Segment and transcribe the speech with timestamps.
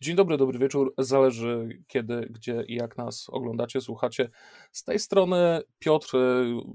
[0.00, 0.94] Dzień dobry, dobry wieczór.
[0.98, 4.30] Zależy kiedy, gdzie i jak nas oglądacie, słuchacie.
[4.72, 6.16] Z tej strony Piotr,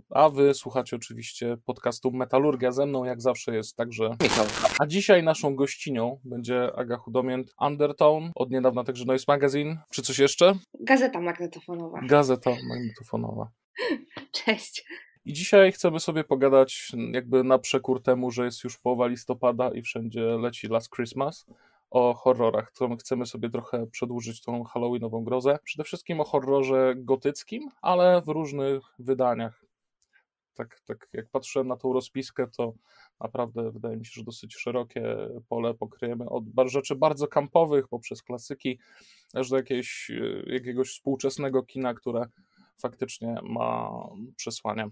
[0.10, 2.72] a wy słuchacie oczywiście podcastu Metalurgia.
[2.72, 4.46] Ze mną jak zawsze jest także Michał.
[4.80, 9.78] A dzisiaj naszą gościnią będzie Aga Chudomięt, Undertone, od niedawna także Noise Magazine.
[9.90, 10.54] Czy coś jeszcze?
[10.80, 12.00] Gazeta magnetofonowa.
[12.02, 13.52] Gazeta magnetofonowa.
[14.46, 14.86] Cześć.
[15.26, 19.82] I dzisiaj chcemy sobie pogadać jakby na przekór temu, że jest już połowa listopada i
[19.82, 21.46] wszędzie leci Last Christmas
[21.94, 22.72] o horrorach.
[22.72, 25.60] To chcemy sobie trochę przedłużyć tą halloweenową grozę.
[25.64, 29.66] Przede wszystkim o horrorze gotyckim, ale w różnych wydaniach.
[30.54, 32.74] Tak, tak jak patrzę na tą rozpiskę, to
[33.20, 38.80] naprawdę wydaje mi się, że dosyć szerokie pole pokryjemy od rzeczy bardzo kampowych poprzez klasyki,
[39.34, 40.12] aż do jakiegoś,
[40.48, 42.26] jakiegoś współczesnego kina, które
[42.82, 43.92] faktycznie ma
[44.36, 44.90] przesłanie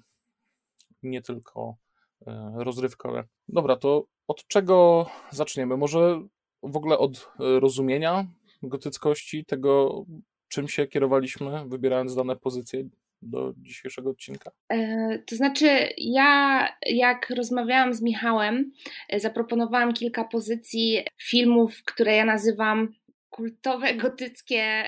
[1.03, 1.75] nie tylko
[2.27, 3.23] e, rozrywkowe.
[3.47, 5.77] Dobra, to od czego zaczniemy?
[5.77, 6.21] Może
[6.63, 8.25] w ogóle od e, rozumienia
[8.63, 10.05] gotyckości, tego
[10.47, 12.83] czym się kierowaliśmy, wybierając dane pozycje
[13.21, 14.51] do dzisiejszego odcinka?
[14.69, 18.71] E, to znaczy, ja jak rozmawiałam z Michałem,
[19.17, 22.93] zaproponowałam kilka pozycji filmów, które ja nazywam
[23.29, 24.83] kultowe gotyckie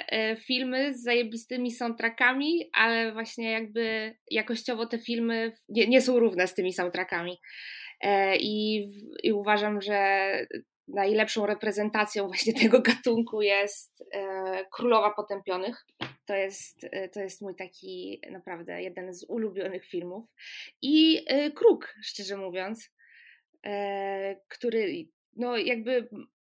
[0.45, 6.53] filmy z zajebistymi soundtrackami, ale właśnie jakby jakościowo te filmy nie, nie są równe z
[6.53, 7.37] tymi soundtrackami.
[8.39, 8.87] I,
[9.23, 10.27] I uważam, że
[10.87, 14.03] najlepszą reprezentacją właśnie tego gatunku jest
[14.71, 15.85] Królowa Potępionych.
[16.25, 20.25] To jest, to jest mój taki naprawdę jeden z ulubionych filmów.
[20.81, 21.25] I
[21.55, 22.89] Kruk, szczerze mówiąc,
[24.49, 26.09] który no jakby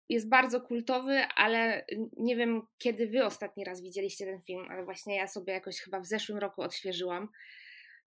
[0.09, 1.85] jest bardzo kultowy, ale
[2.17, 6.01] nie wiem, kiedy wy ostatni raz widzieliście ten film, ale właśnie ja sobie jakoś chyba
[6.01, 7.29] w zeszłym roku odświeżyłam.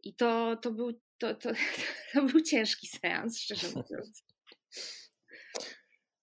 [0.03, 1.49] I to, to, był, to, to,
[2.13, 4.23] to był ciężki seans, szczerze mówiąc.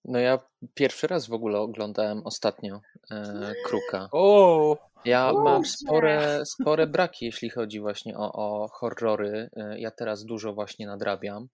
[0.09, 0.39] No ja
[0.75, 2.81] pierwszy raz w ogóle oglądałem ostatnio
[3.11, 4.09] e, Kruka.
[4.13, 4.77] O!
[5.05, 9.51] Ja mam spore, spore braki, jeśli chodzi właśnie o, o horrory.
[9.77, 11.49] Ja teraz dużo właśnie nadrabiam.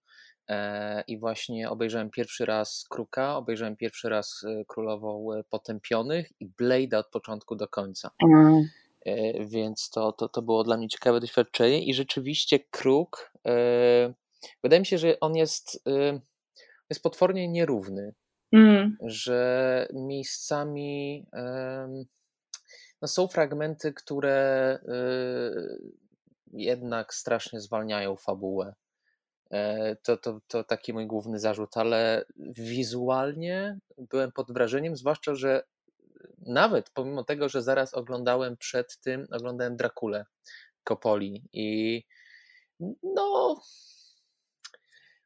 [1.07, 7.55] I właśnie obejrzałem pierwszy raz Kruka, obejrzałem pierwszy raz Królową Potępionych i Blade'a od początku
[7.55, 8.11] do końca.
[8.23, 8.69] Mm.
[9.39, 13.31] Więc to, to, to było dla mnie ciekawe doświadczenie i rzeczywiście Kruk,
[14.63, 15.83] wydaje mi się, że on jest,
[16.89, 18.13] jest potwornie nierówny,
[18.51, 18.97] mm.
[19.01, 21.25] że miejscami
[23.01, 24.79] no są fragmenty, które
[26.53, 28.75] jednak strasznie zwalniają fabułę.
[29.51, 35.63] E, to, to, to taki mój główny zarzut, ale wizualnie byłem pod wrażeniem, zwłaszcza, że
[36.37, 40.25] nawet pomimo tego, że zaraz oglądałem przed tym, oglądałem Drakulę
[40.83, 42.03] Kopoli i
[43.03, 43.61] no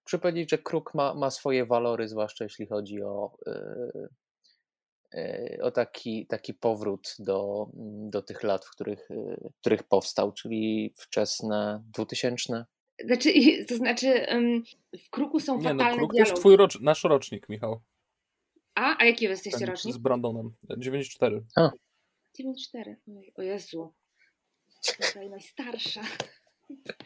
[0.10, 3.38] muszę powiedzieć, że Kruk ma, ma swoje walory, zwłaszcza jeśli chodzi o,
[5.14, 7.68] yy, o taki, taki powrót do,
[8.10, 9.08] do tych lat, w których,
[9.56, 12.66] w których powstał, czyli wczesne 2000.
[13.06, 13.34] Znaczy,
[13.68, 14.26] to znaczy,
[15.06, 16.18] w kruku są nie, fatalne no, kruk dialogi.
[16.18, 17.82] to jest twój rocz, nasz rocznik, Michał.
[18.76, 18.96] A?
[19.00, 19.96] A jaki wy jesteście rocznik?
[19.96, 20.54] Z Brandonem.
[20.78, 21.44] 94.
[21.56, 21.70] A.
[22.38, 22.98] 94.
[23.36, 23.94] O Jezu.
[25.08, 26.02] Tutaj najstarsza.
[26.86, 26.98] Tak.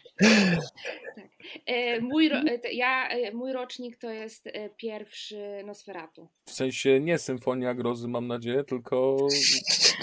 [1.65, 2.37] E, mój, ro,
[2.71, 6.29] ja, e, mój rocznik to jest e, pierwszy Nosferatu.
[6.45, 9.17] W sensie nie Symfonia Grozy, mam nadzieję, tylko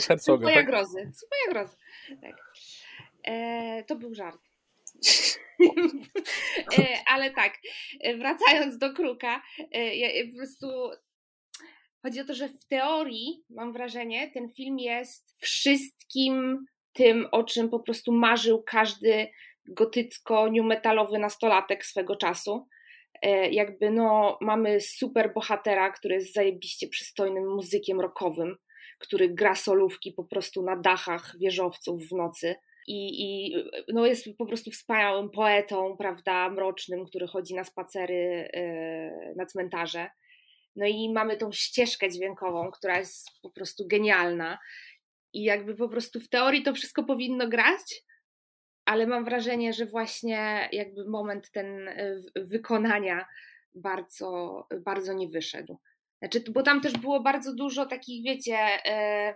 [0.07, 0.19] Herzoga.
[0.19, 0.67] Symfonia tak?
[0.67, 0.99] Grozy.
[0.99, 1.77] Symfonia Grozy.
[2.23, 2.53] Tak.
[3.25, 4.41] E, to był żart.
[7.13, 7.59] Ale tak,
[8.19, 9.43] wracając do kruka,
[9.73, 10.67] ja po prostu
[12.03, 17.69] chodzi o to, że w teorii mam wrażenie, ten film jest wszystkim tym, o czym
[17.69, 19.29] po prostu marzył każdy
[19.71, 22.67] gotycko-new metalowy nastolatek swego czasu.
[23.51, 28.57] Jakby no, mamy super bohatera, który jest zajebiście przystojnym muzykiem rockowym,
[28.99, 32.55] który gra solówki po prostu na dachach wieżowców w nocy
[32.87, 33.55] i, i
[33.89, 40.11] no jest po prostu wspaniałym poetą, prawda, mrocznym, który chodzi na spacery yy, na cmentarze.
[40.77, 44.59] No i mamy tą ścieżkę dźwiękową, która jest po prostu genialna.
[45.33, 48.03] I jakby po prostu w teorii to wszystko powinno grać,
[48.91, 51.91] ale mam wrażenie, że właśnie jakby moment ten
[52.37, 53.27] wykonania
[53.75, 55.79] bardzo, bardzo nie wyszedł.
[56.19, 59.35] Znaczy, bo tam też było bardzo dużo takich, wiecie, e,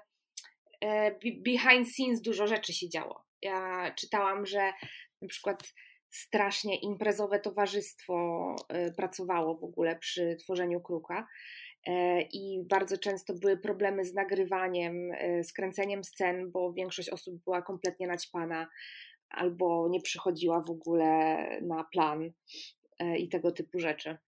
[0.81, 3.25] e, behind scenes dużo rzeczy się działo.
[3.43, 4.73] Ja czytałam, że
[5.23, 5.75] na przykład
[6.11, 11.27] strasznie imprezowe towarzystwo e, pracowało w ogóle przy tworzeniu kruka
[12.33, 14.95] i bardzo często były problemy z nagrywaniem,
[15.43, 18.69] z kręceniem scen, bo większość osób była kompletnie naćpana
[19.35, 22.31] albo nie przychodziła w ogóle na plan
[23.19, 24.19] i tego typu rzeczy.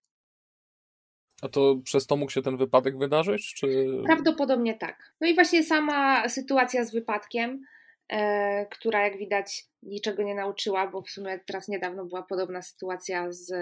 [1.42, 3.54] A to przez to mógł się ten wypadek wydarzyć?
[3.54, 3.86] Czy...
[4.04, 5.12] Prawdopodobnie tak.
[5.20, 7.62] No i właśnie sama sytuacja z wypadkiem,
[8.08, 13.32] e, która jak widać niczego nie nauczyła, bo w sumie teraz niedawno była podobna sytuacja
[13.32, 13.52] z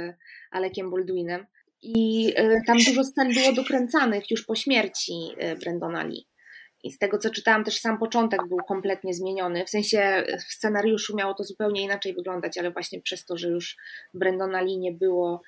[0.50, 1.46] Alekiem Baldwinem.
[1.82, 6.26] I e, tam dużo scen było dokręcanych już po śmierci e, Brendona Lee.
[6.84, 9.64] I z tego co czytałam, też sam początek był kompletnie zmieniony.
[9.64, 13.76] W sensie w scenariuszu miało to zupełnie inaczej wyglądać, ale właśnie przez to, że już
[14.14, 15.42] Brendona Lee nie było,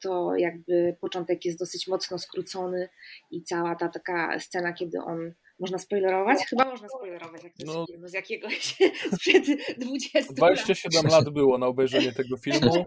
[0.00, 2.88] to jakby początek jest dosyć mocno skrócony
[3.30, 6.46] i cała ta taka scena, kiedy on można spoilerować?
[6.46, 8.76] Chyba można spoilerować, jak to no, film z jakiegoś
[9.14, 9.44] sprzed
[9.78, 11.12] 20 27 lat.
[11.12, 12.84] lat było na obejrzenie tego filmu.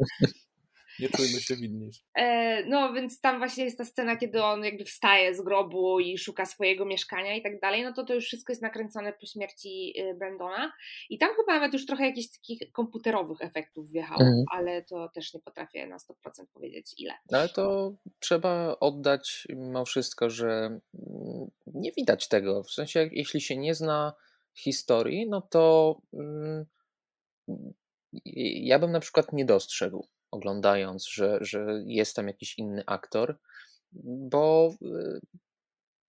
[0.99, 1.91] Nie czujmy się winni.
[2.15, 6.17] E, no, więc tam właśnie jest ta scena, kiedy on jakby wstaje z grobu i
[6.17, 7.83] szuka swojego mieszkania i tak dalej.
[7.83, 10.73] No to to już wszystko jest nakręcone po śmierci y, Brandona.
[11.09, 14.43] I tam chyba nawet już trochę jakichś takich komputerowych efektów wjechało, mhm.
[14.51, 17.13] ale to też nie potrafię na 100% powiedzieć ile.
[17.31, 22.63] No, ale to trzeba oddać mimo wszystko, że mm, nie widać tego.
[22.63, 24.13] W sensie, jeśli się nie zna
[24.53, 25.97] historii, no to.
[26.13, 26.65] Mm,
[28.63, 33.37] ja bym na przykład nie dostrzegł oglądając, że, że jest tam jakiś inny aktor,
[34.31, 34.73] bo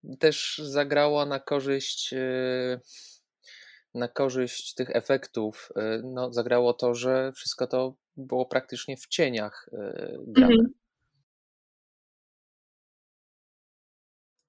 [0.05, 2.81] y, też zagrała na korzyść y,
[3.95, 9.69] na korzyść tych efektów, y, no, zagrało to, że wszystko to było praktycznie w cieniach
[10.27, 10.55] grane.
[10.55, 10.75] Mhm.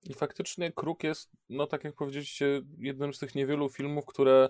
[0.05, 4.49] I faktycznie Kruk jest, no tak jak powiedzieliście, jednym z tych niewielu filmów, które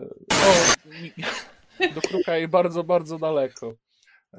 [1.79, 3.73] no, do kruka jej bardzo, bardzo daleko.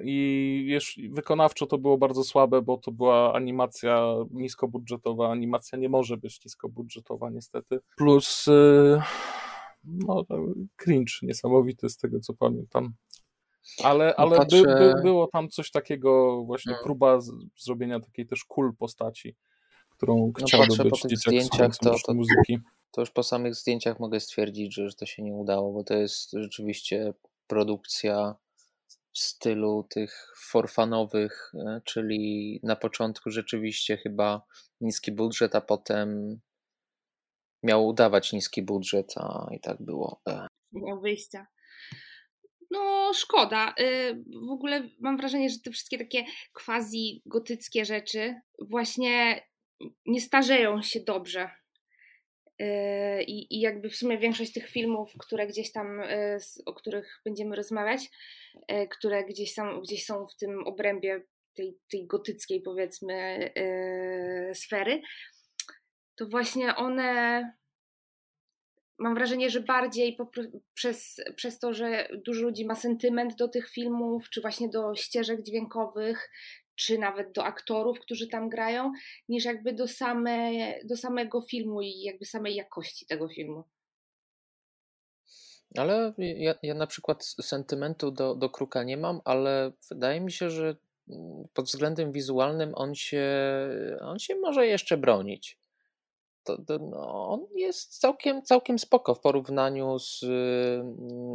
[0.00, 5.30] I wiesz, wykonawczo to było bardzo słabe, bo to była animacja niskobudżetowa.
[5.30, 7.78] Animacja nie może być niskobudżetowa, niestety.
[7.96, 9.00] Plus, y,
[9.86, 10.24] no,
[10.76, 12.94] cringe niesamowity z tego, co pamiętam.
[13.82, 14.62] Ale, ale Patrzę...
[14.62, 16.78] by, by, było tam coś takiego, właśnie no.
[16.84, 19.36] próba z, zrobienia takiej też cool postaci
[19.96, 22.58] którą no, chciałby być po tych zdjęciach, to, to, muzyki.
[22.90, 25.94] To już po samych zdjęciach mogę stwierdzić, że, że to się nie udało, bo to
[25.94, 27.14] jest rzeczywiście
[27.46, 28.34] produkcja
[29.12, 34.42] w stylu tych forfanowych, e, czyli na początku rzeczywiście chyba
[34.80, 36.40] niski budżet, a potem
[37.64, 40.20] miał udawać niski budżet, a i tak było.
[40.72, 41.46] Nie wyjścia.
[42.70, 43.74] No, szkoda.
[43.80, 49.42] Y, w ogóle mam wrażenie, że te wszystkie takie quasi gotyckie rzeczy właśnie
[50.06, 51.50] nie starzeją się dobrze.
[52.58, 57.20] Yy, I, I jakby w sumie większość tych filmów, które gdzieś tam, yy, o których
[57.24, 58.10] będziemy rozmawiać,
[58.90, 61.22] które gdzieś, są, gdzieś są w tym obrębie
[61.54, 63.50] tej, tej gotyckiej, powiedzmy,
[64.54, 65.02] sfery,
[66.16, 67.52] to właśnie one.
[68.98, 70.18] Mam wrażenie, że bardziej
[70.74, 75.42] przez, przez to, że dużo ludzi ma sentyment do tych filmów, czy właśnie do ścieżek
[75.42, 76.30] dźwiękowych,
[76.74, 78.92] czy nawet do aktorów, którzy tam grają,
[79.28, 80.50] niż jakby do, same,
[80.84, 83.64] do samego filmu i jakby samej jakości tego filmu.
[85.76, 90.50] Ale ja, ja na przykład sentymentu do, do Kruka nie mam, ale wydaje mi się,
[90.50, 90.76] że
[91.54, 93.24] pod względem wizualnym on się,
[94.00, 95.58] on się może jeszcze bronić.
[96.44, 100.20] To, to, no, on jest całkiem, całkiem spoko w porównaniu z,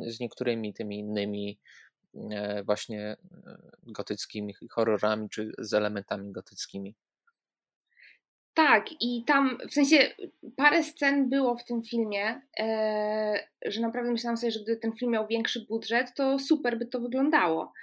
[0.08, 1.60] z niektórymi tymi innymi
[2.16, 3.18] E, właśnie e,
[3.84, 6.96] gotyckimi horrorami czy z elementami gotyckimi.
[8.54, 10.16] Tak, i tam w sensie
[10.56, 15.12] parę scen było w tym filmie, e, że naprawdę myślałam sobie, że gdyby ten film
[15.12, 17.74] miał większy budżet, to super by to wyglądało.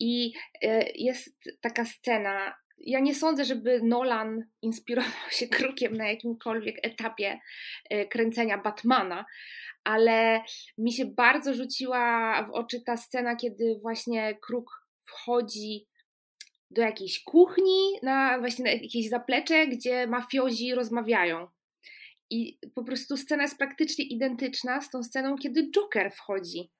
[0.00, 0.32] I
[0.94, 2.54] jest taka scena.
[2.80, 7.40] Ja nie sądzę, żeby Nolan inspirował się krukiem na jakimkolwiek etapie
[8.10, 9.24] kręcenia Batmana,
[9.84, 10.40] ale
[10.78, 14.70] mi się bardzo rzuciła w oczy ta scena, kiedy właśnie kruk
[15.04, 15.86] wchodzi
[16.70, 21.46] do jakiejś kuchni, na właśnie na jakieś zaplecze, gdzie mafiozi rozmawiają.
[22.30, 26.70] I po prostu scena jest praktycznie identyczna z tą sceną, kiedy Joker wchodzi.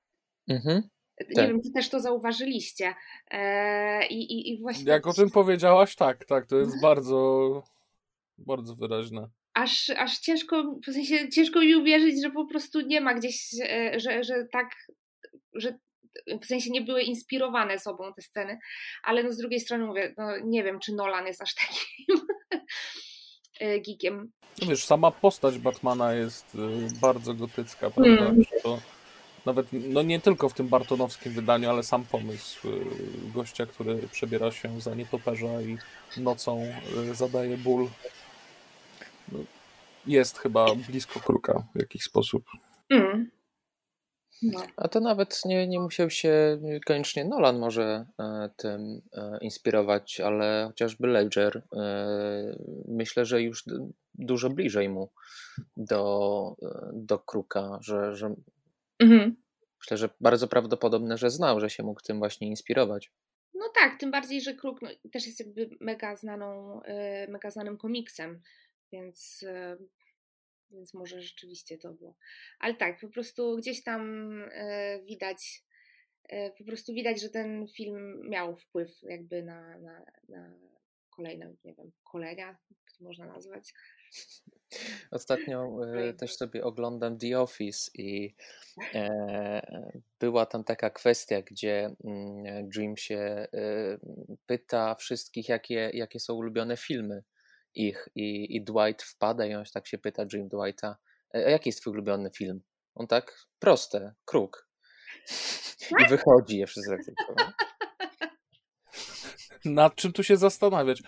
[0.49, 0.89] Mhm.
[1.29, 1.47] Nie tak.
[1.47, 2.95] wiem, czy też to zauważyliście.
[3.31, 4.91] Eee, i, i, I właśnie.
[4.91, 7.63] Jak o tym powiedziałaś, tak, tak, to jest bardzo,
[8.37, 9.29] bardzo wyraźne.
[9.53, 13.99] Aż, aż ciężko, w sensie ciężko mi uwierzyć, że po prostu nie ma gdzieś, e,
[13.99, 14.67] że, że tak,
[15.53, 15.77] że
[16.41, 18.59] w sensie nie były inspirowane sobą te sceny,
[19.03, 22.27] ale no z drugiej strony mówię, no nie wiem, czy Nolan jest aż takim
[23.59, 24.31] e, geekiem.
[24.61, 28.25] No wiesz, sama postać Batmana jest e, bardzo gotycka, prawda?
[28.25, 28.43] Mm.
[28.63, 28.79] To
[29.49, 32.85] nawet, no nie tylko w tym bartonowskim wydaniu, ale sam pomysł y,
[33.33, 35.77] gościa, który przebiera się za nietoperza i
[36.17, 36.63] nocą
[37.11, 37.87] y, zadaje ból,
[39.31, 39.39] no,
[40.07, 42.43] jest chyba blisko kruka w jakiś sposób.
[42.89, 43.31] Mm.
[44.41, 44.59] No.
[44.77, 50.65] A to nawet nie, nie musiał się koniecznie Nolan może e, tym e, inspirować, ale
[50.67, 53.63] chociażby Ledger e, myślę, że już
[54.13, 55.09] dużo bliżej mu
[55.77, 56.55] do,
[56.93, 58.35] do Kruka, że, że
[58.99, 59.35] Mhm.
[59.79, 63.11] Myślę, że bardzo prawdopodobne, że znał, że się mógł tym właśnie inspirować.
[63.53, 67.77] No tak, tym bardziej, że Kruk no, też jest jakby mega znaną, y, mega znanym
[67.77, 68.41] komiksem,
[68.91, 69.77] więc, y,
[70.71, 72.15] więc może rzeczywiście to było.
[72.59, 75.63] Ale tak, po prostu gdzieś tam y, widać,
[76.57, 80.53] po prostu widać, że ten film miał wpływ jakby na, na, na
[81.09, 83.73] kolejne, nie wiem, kolenia, jak to można nazwać.
[85.11, 88.35] Ostatnio e, też sobie oglądam The Office i
[88.93, 89.87] e,
[90.19, 93.47] była tam taka kwestia, gdzie mm, Jim się e,
[94.45, 97.23] pyta wszystkich, jakie, jakie są ulubione filmy
[97.75, 100.97] ich i, i Dwight wpada i on tak się pyta Jim Dwighta,
[101.33, 102.61] jaki jest twój ulubiony film?
[102.95, 104.69] On tak, proste, kruk.
[105.91, 106.09] I tak?
[106.09, 107.59] wychodzi je wszyscy tak
[109.65, 111.03] nad czym tu się zastanawiać?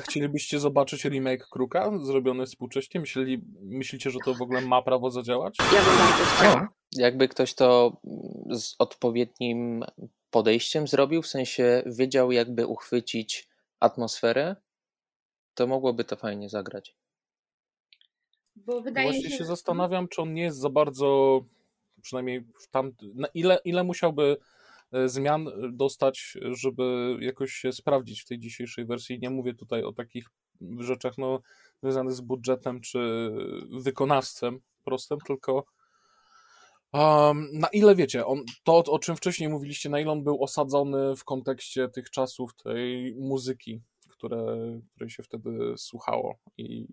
[0.00, 3.00] Chcielibyście zobaczyć remake Kruka zrobiony współcześnie?
[3.00, 5.56] Myśleli, myślicie, że to w ogóle ma prawo zadziałać?
[5.58, 6.68] Ja bym bardzo chciała.
[6.92, 8.00] Jakby ktoś to
[8.50, 9.84] z odpowiednim
[10.30, 13.48] podejściem zrobił, w sensie wiedział jakby uchwycić
[13.80, 14.56] atmosferę,
[15.54, 16.96] to mogłoby to fajnie zagrać.
[18.56, 21.40] Bo wydaje Właśnie się, się zastanawiam, czy on nie jest za bardzo,
[22.02, 24.36] przynajmniej w tam, na ile, ile musiałby
[25.06, 29.18] zmian e, dostać, żeby jakoś się sprawdzić w tej dzisiejszej wersji.
[29.22, 30.24] Nie mówię tutaj o takich
[30.78, 31.40] rzeczach no,
[31.82, 33.30] związanych z budżetem czy
[33.70, 35.64] wykonawstwem prostym, tylko
[36.92, 41.16] um, na ile wiecie, on, to o czym wcześniej mówiliście, na ile on był osadzony
[41.16, 44.56] w kontekście tych czasów, tej muzyki, które,
[44.94, 46.86] której się wtedy słuchało i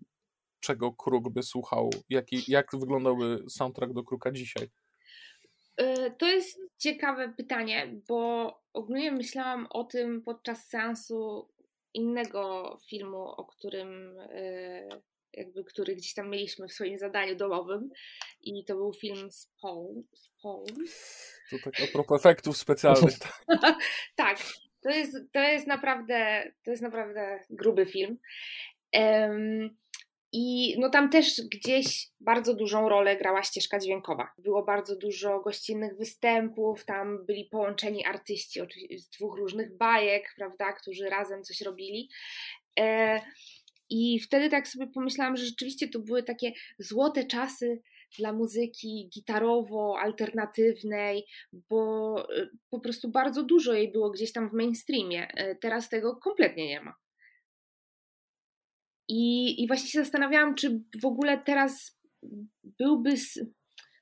[0.60, 4.70] czego Kruk by słuchał, jaki, jak wyglądałby soundtrack do Kruka dzisiaj.
[5.82, 11.50] Y, to jest ciekawe pytanie, bo ogólnie myślałam o tym podczas seansu
[11.94, 14.89] innego filmu, o którym y,
[15.34, 17.89] jakby, który gdzieś tam mieliśmy w swoim zadaniu domowym
[18.41, 20.03] i to był film Spawn.
[20.13, 20.86] Spawn.
[21.51, 23.13] To tak a propos efektów specjalnych.
[24.15, 24.38] tak,
[24.84, 28.17] to jest, to jest naprawdę to jest naprawdę gruby film.
[28.94, 29.77] Um,
[30.32, 34.32] i no tam też gdzieś bardzo dużą rolę grała ścieżka dźwiękowa.
[34.38, 38.60] Było bardzo dużo gościnnych występów, tam byli połączeni artyści
[38.98, 42.10] z dwóch różnych bajek, prawda, którzy razem coś robili.
[42.79, 43.22] E,
[43.89, 47.82] I wtedy tak sobie pomyślałam, że rzeczywiście to były takie złote czasy
[48.20, 55.27] dla muzyki gitarowo-alternatywnej, bo e, po prostu bardzo dużo jej było gdzieś tam w mainstreamie.
[55.27, 56.94] E, teraz tego kompletnie nie ma.
[59.08, 62.00] I, I właśnie się zastanawiałam, czy w ogóle teraz
[62.64, 63.16] byłby.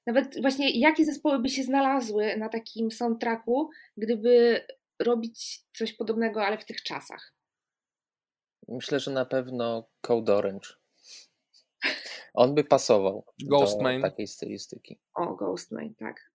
[0.07, 4.65] Nawet właśnie jakie zespoły by się znalazły na takim soundtracku, gdyby
[4.99, 7.33] robić coś podobnego, ale w tych czasach.
[8.67, 10.69] Myślę, że na pewno Code Orange.
[12.33, 14.01] On by pasował Ghostman.
[14.01, 14.99] do takiej stylistyki.
[15.13, 16.33] O, Ghostman, tak.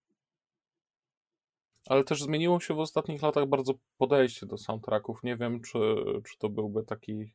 [1.87, 5.23] Ale też zmieniło się w ostatnich latach bardzo podejście do soundtracków.
[5.23, 5.79] Nie wiem, czy,
[6.25, 7.35] czy to byłby taki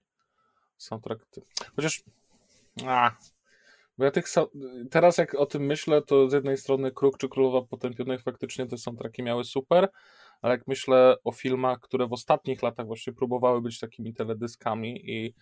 [0.83, 1.25] soundtrack.
[1.75, 2.03] Chociaż.
[2.85, 3.11] A,
[3.97, 4.25] bo ja tych.
[4.91, 8.77] Teraz, jak o tym myślę, to z jednej strony Kruk czy Królowa Potępionych faktycznie te
[8.77, 9.89] soundtracki miały super,
[10.41, 15.33] ale jak myślę o filmach, które w ostatnich latach właśnie próbowały być takimi teledyskami i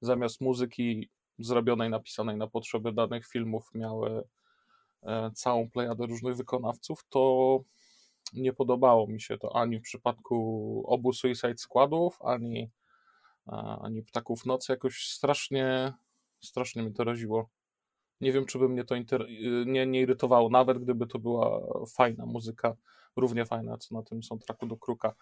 [0.00, 4.22] zamiast muzyki zrobionej, napisanej na potrzeby danych filmów miały
[5.02, 7.60] e, całą plejadę różnych wykonawców, to
[8.32, 12.70] nie podobało mi się to ani w przypadku obu Suicide Składów, ani
[13.82, 15.92] ani ptaków nocy jakoś strasznie,
[16.44, 17.50] strasznie mi to raziło.
[18.20, 18.94] nie wiem, czy by mnie to
[19.66, 22.76] nie, nie irytowało, nawet gdyby to była fajna muzyka,
[23.16, 25.14] równie fajna, co na tym soundtracku do Kruka.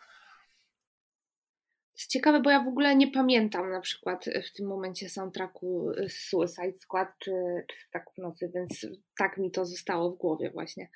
[1.97, 6.78] jest ciekawe, bo ja w ogóle nie pamiętam na przykład w tym momencie soundtracku Suicide
[6.78, 7.33] Squad czy,
[7.68, 8.87] czy Tak w nocy, więc
[9.18, 10.88] tak mi to zostało w głowie właśnie.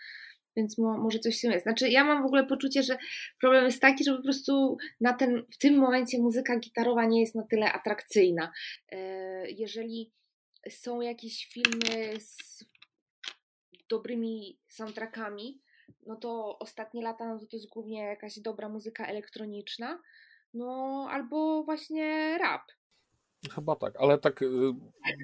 [0.56, 1.62] Więc mo, może coś się jest.
[1.62, 2.98] Znaczy, ja mam w ogóle poczucie, że
[3.40, 7.34] problem jest taki, że po prostu na ten, w tym momencie muzyka gitarowa nie jest
[7.34, 8.52] na tyle atrakcyjna.
[8.92, 10.12] E, jeżeli
[10.70, 12.64] są jakieś filmy z
[13.88, 15.60] dobrymi soundtrackami,
[16.06, 20.02] no to ostatnie lata no to, to jest głównie jakaś dobra muzyka elektroniczna,
[20.54, 22.62] no albo właśnie rap.
[23.48, 24.48] Chyba tak, ale tak y,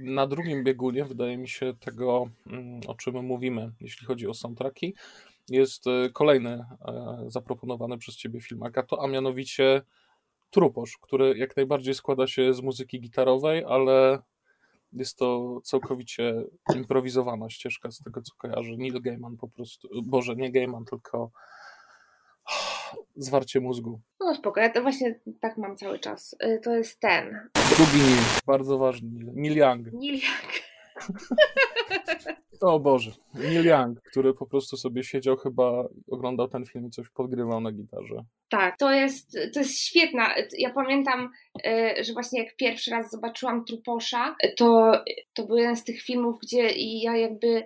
[0.03, 4.95] na drugim biegunie wydaje mi się tego, mm, o czym mówimy, jeśli chodzi o soundtracki,
[5.49, 9.83] jest y, kolejny e, zaproponowany przez ciebie film Agato, a mianowicie
[10.51, 14.19] Truposz, który jak najbardziej składa się z muzyki gitarowej, ale
[14.93, 16.45] jest to całkowicie
[16.75, 18.77] improwizowana ścieżka z tego, co kojarzy.
[18.77, 21.31] Neil Gaiman po prostu, Boże, nie Gaiman, tylko
[23.17, 24.01] zwarcie mózgu.
[24.21, 26.37] No spoko, ja to właśnie tak mam cały czas.
[26.45, 27.49] Y, to jest ten.
[27.77, 29.93] Drugi bardzo ważny, Neil Young.
[29.93, 30.53] Neil Young.
[32.61, 37.09] O Boże, Neil Young, który po prostu sobie siedział chyba, oglądał ten film i coś
[37.09, 38.25] podgrywał na gitarze.
[38.49, 40.35] Tak, to jest, to jest świetna.
[40.59, 41.31] Ja pamiętam,
[41.67, 44.93] y, że właśnie jak pierwszy raz zobaczyłam Truposza, to,
[45.35, 47.65] to był jeden z tych filmów, gdzie ja jakby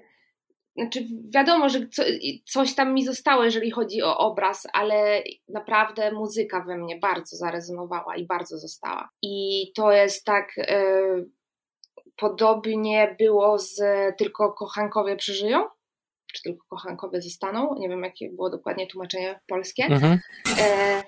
[0.81, 2.03] znaczy wiadomo, że co,
[2.47, 8.17] coś tam mi zostało, jeżeli chodzi o obraz, ale naprawdę muzyka we mnie bardzo zarezonowała
[8.17, 9.09] i bardzo została.
[9.23, 10.57] I to jest tak.
[10.57, 11.31] Yy,
[12.17, 13.83] podobnie było z
[14.19, 15.65] Tylko kochankowie przeżyją,
[16.33, 17.75] czy tylko kochankowie zostaną.
[17.79, 19.85] Nie wiem, jakie było dokładnie tłumaczenie polskie.
[19.85, 20.19] Mhm.
[20.61, 21.03] E,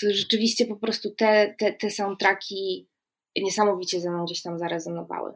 [0.00, 2.88] to rzeczywiście po prostu te, te, te soundtracki
[3.36, 5.32] niesamowicie ze mną gdzieś tam zarezonowały.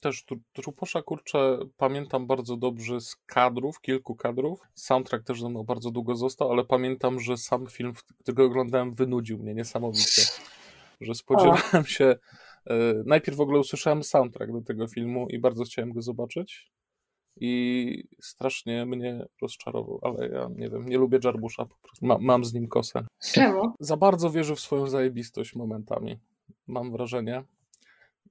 [0.00, 4.60] Też Truposza, kurczę, pamiętam bardzo dobrze z kadrów, kilku kadrów.
[4.74, 9.38] Soundtrack też ze mną bardzo długo został, ale pamiętam, że sam film, którego oglądałem, wynudził
[9.38, 10.22] mnie niesamowicie.
[11.00, 12.16] Że spodziewałem się.
[12.66, 16.70] E, najpierw w ogóle usłyszałem soundtrack do tego filmu i bardzo chciałem go zobaczyć.
[17.40, 22.44] I strasznie mnie rozczarował, ale ja nie wiem, nie lubię Jarbusza, po prostu Ma, mam
[22.44, 23.06] z nim kosę.
[23.32, 23.72] Czemu?
[23.80, 26.18] Za bardzo wierzę w swoją zajebistość momentami.
[26.66, 27.44] Mam wrażenie.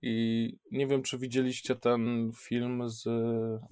[0.02, 3.08] I nie wiem, czy widzieliście ten film z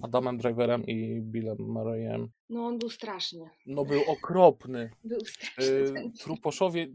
[0.04, 2.28] Adamem Driverem i Billem Murrayem.
[2.50, 3.50] No, on był straszny.
[3.66, 4.90] No, był okropny.
[5.04, 5.74] Był straszny.
[5.74, 6.88] Y, truposzowie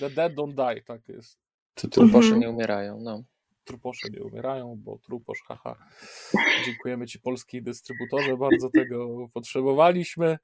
[0.00, 1.38] The Dead Don't Die, tak jest.
[1.74, 2.40] Truposze mhm.
[2.40, 3.24] nie umierają, no.
[3.64, 5.88] Truposze nie umierają, bo truposz, haha.
[6.66, 10.38] Dziękujemy Ci polskiej dystrybutorze, bardzo tego potrzebowaliśmy.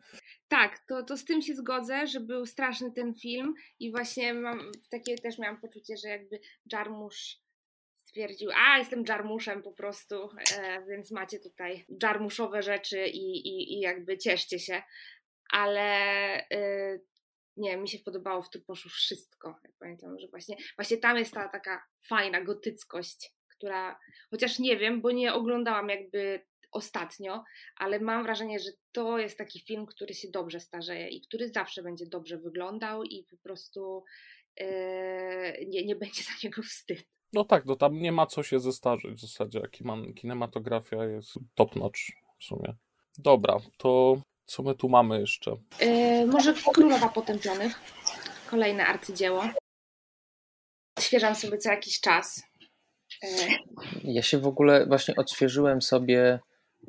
[0.49, 4.61] Tak, to, to z tym się zgodzę, że był straszny ten film i właśnie mam
[4.91, 6.41] takie też miałam poczucie, że jakby
[6.73, 7.48] Jarmusz
[8.09, 13.81] stwierdził, a jestem dżarmuszem po prostu, e, więc macie tutaj dżarmuszowe rzeczy i, i, i
[13.81, 14.83] jakby cieszcie się.
[15.53, 15.91] Ale
[16.51, 16.99] e,
[17.57, 19.57] nie, mi się podobało w Truposzu wszystko.
[19.65, 23.99] Jak pamiętam, że właśnie, właśnie tam jest ta taka fajna gotyckość, która,
[24.31, 27.45] chociaż nie wiem, bo nie oglądałam jakby ostatnio,
[27.77, 31.83] ale mam wrażenie, że to jest taki film, który się dobrze starzeje i który zawsze
[31.83, 34.05] będzie dobrze wyglądał i po prostu
[34.61, 34.67] yy,
[35.67, 37.18] nie, nie będzie za niego wstyd.
[37.33, 39.63] No tak, no tam nie ma co się zestarzeć w zasadzie.
[40.17, 42.01] Kinematografia jest top notch
[42.39, 42.75] w sumie.
[43.19, 45.57] Dobra, to co my tu mamy jeszcze?
[45.81, 47.81] Yy, może Królowa Potępionych.
[48.51, 49.45] Kolejne arcydzieło.
[50.97, 52.43] Odświeżam sobie co jakiś czas.
[53.23, 53.29] Yy.
[54.05, 56.41] Ja się w ogóle właśnie odświeżyłem sobie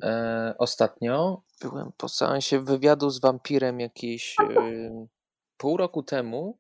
[0.04, 1.42] e, ostatnio.
[1.62, 5.08] Byłem po seansie wywiadu z wampirem jakieś e,
[5.58, 6.60] pół roku temu.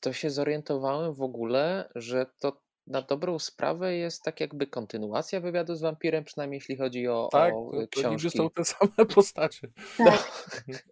[0.00, 5.74] To się zorientowałem w ogóle, że to na dobrą sprawę jest tak jakby kontynuacja wywiadu
[5.74, 8.30] z wampirem, przynajmniej jeśli chodzi o, tak, o to, książki.
[8.30, 9.68] To są te same postacie.
[9.98, 10.64] Tak.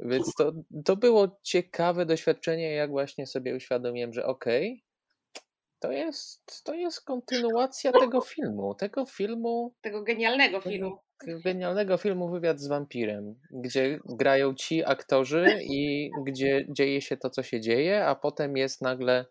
[0.00, 0.52] Więc to,
[0.84, 4.88] to było ciekawe doświadczenie, jak właśnie sobie uświadomiłem, że okej, okay,
[5.78, 8.74] to jest, to jest kontynuacja tego filmu.
[8.74, 9.74] Tego filmu.
[9.80, 10.98] Tego genialnego filmu.
[11.26, 17.42] Genialnego filmu Wywiad z wampirem, gdzie grają ci aktorzy i gdzie dzieje się to, co
[17.42, 19.26] się dzieje, a potem jest nagle.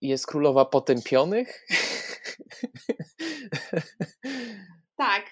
[0.00, 1.66] Jest królowa potępionych.
[4.96, 5.24] Tak.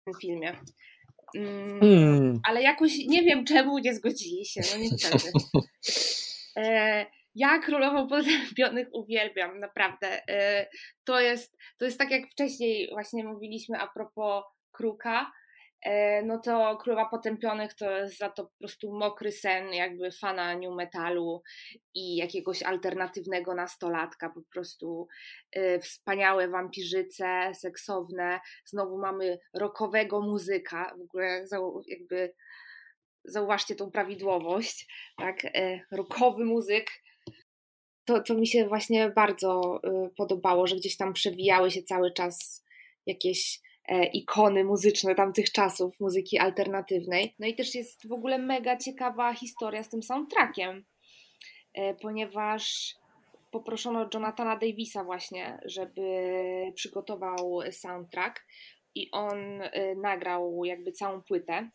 [0.00, 0.56] W tym filmie.
[1.36, 2.40] Mm, hmm.
[2.44, 4.60] Ale jakoś nie wiem, czemu nie zgodzili się.
[4.72, 5.32] No niestety.
[6.56, 7.06] E,
[7.38, 10.28] ja Królową Potępionych uwielbiam, naprawdę.
[10.28, 10.66] E,
[11.04, 15.32] to, jest, to jest tak jak wcześniej właśnie mówiliśmy a propos Kruka.
[15.82, 20.54] e, no to Królowa Potępionych to jest za to po prostu mokry sen jakby fana
[20.54, 21.42] new metalu
[21.94, 25.08] i jakiegoś alternatywnego nastolatka, po prostu
[25.52, 31.44] e, wspaniałe wampirzyce, seksowne, znowu mamy rockowego muzyka, w ogóle
[31.86, 32.34] jakby
[33.24, 34.86] zauważcie tą prawidłowowość,
[35.18, 35.36] tak,
[35.92, 36.90] rockowy muzyk,
[38.08, 39.80] to, to mi się właśnie bardzo
[40.16, 42.64] podobało, że gdzieś tam przewijały się cały czas
[43.06, 47.34] jakieś e, ikony muzyczne tamtych czasów, muzyki alternatywnej.
[47.38, 50.84] No i też jest w ogóle mega ciekawa historia z tym soundtrackiem,
[51.74, 52.94] e, ponieważ
[53.50, 56.02] poproszono Jonathana Davisa właśnie, żeby
[56.74, 58.46] przygotował soundtrack
[58.94, 61.70] i on e, nagrał jakby całą płytę,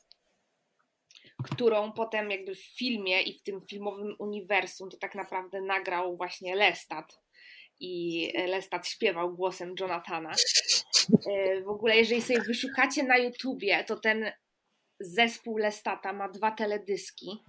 [1.44, 6.56] którą potem jakby w filmie i w tym filmowym uniwersum to tak naprawdę nagrał właśnie
[6.56, 7.20] Lestat
[7.80, 10.32] i Lestat śpiewał głosem Jonathana.
[11.32, 14.32] E, w ogóle, jeżeli sobie wyszukacie na YouTubie, to ten
[15.00, 17.44] zespół Lestata ma dwa teledyski.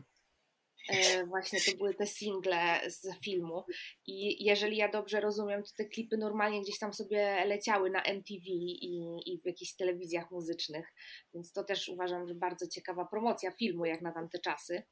[0.89, 3.65] E, właśnie to były te single z filmu.
[4.07, 8.45] I jeżeli ja dobrze rozumiem, to te klipy normalnie gdzieś tam sobie leciały na MTV
[8.47, 10.93] i, i w jakichś telewizjach muzycznych.
[11.35, 14.83] Więc to też uważam, że bardzo ciekawa promocja filmu, jak na tamte czasy.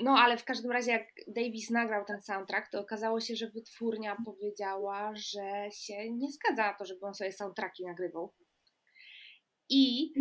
[0.00, 4.16] No, ale w każdym razie, jak Davis nagrał ten soundtrack, to okazało się, że wytwórnia
[4.24, 8.34] powiedziała, że się nie zgadza na to, żeby on sobie soundtracki nagrywał.
[9.68, 10.12] I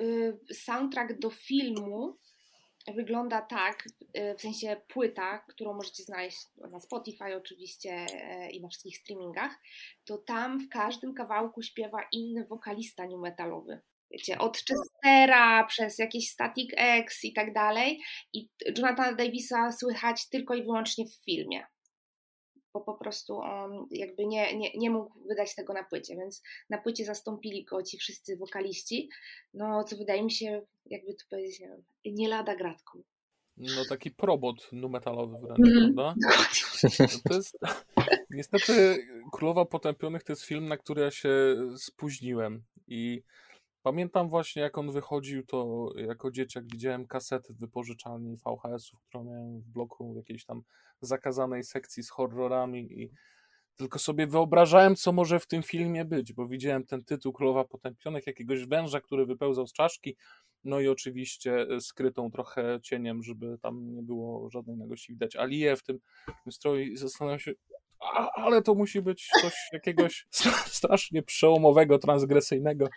[0.00, 2.18] y, soundtrack do filmu
[2.94, 6.38] wygląda tak, y, w sensie płyta, którą możecie znaleźć
[6.70, 9.58] na Spotify oczywiście e, i na wszystkich streamingach,
[10.04, 13.80] to tam w każdym kawałku śpiewa inny wokalista new metalowy
[14.12, 18.00] wiecie, od Chestera przez jakieś Static X i tak dalej.
[18.32, 21.66] I Jonathana Davisa słychać tylko i wyłącznie w filmie.
[22.74, 26.78] Bo po prostu on jakby nie, nie, nie mógł wydać tego na płycie, więc na
[26.78, 29.08] płycie zastąpili go ci wszyscy wokaliści.
[29.54, 33.02] No, co wydaje mi się, jakby to powiedzieć, nie, wiem, nie lada gratką.
[33.56, 35.94] No taki probot numetalowy wręcz, mm.
[35.94, 36.14] prawda?
[37.28, 37.58] To jest,
[38.30, 43.22] niestety Królowa Potępionych to jest film, na który ja się spóźniłem i
[43.82, 49.60] Pamiętam właśnie, jak on wychodził, to jako dzieciak widziałem kasety w wypożyczalni VHS-ów, którą miałem
[49.60, 50.62] w bloku jakiejś tam
[51.00, 53.10] zakazanej sekcji z horrorami i
[53.76, 58.26] tylko sobie wyobrażałem, co może w tym filmie być, bo widziałem ten tytuł Królowa Potępionych,
[58.26, 60.16] jakiegoś węża, który wypełzał z czaszki,
[60.64, 65.36] no i oczywiście e, skrytą trochę cieniem, żeby tam nie było żadnej nagości widać.
[65.36, 67.52] Aliję w tym, w tym stroju i zastanawiam się,
[68.34, 70.26] ale to musi być coś jakiegoś
[70.78, 72.88] strasznie przełomowego, transgresyjnego.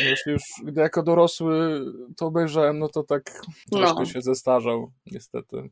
[0.00, 1.84] Jeśli już gdy jako dorosły
[2.16, 4.06] to obejrzałem, no to tak troszkę no.
[4.06, 5.70] się zestarzał, niestety.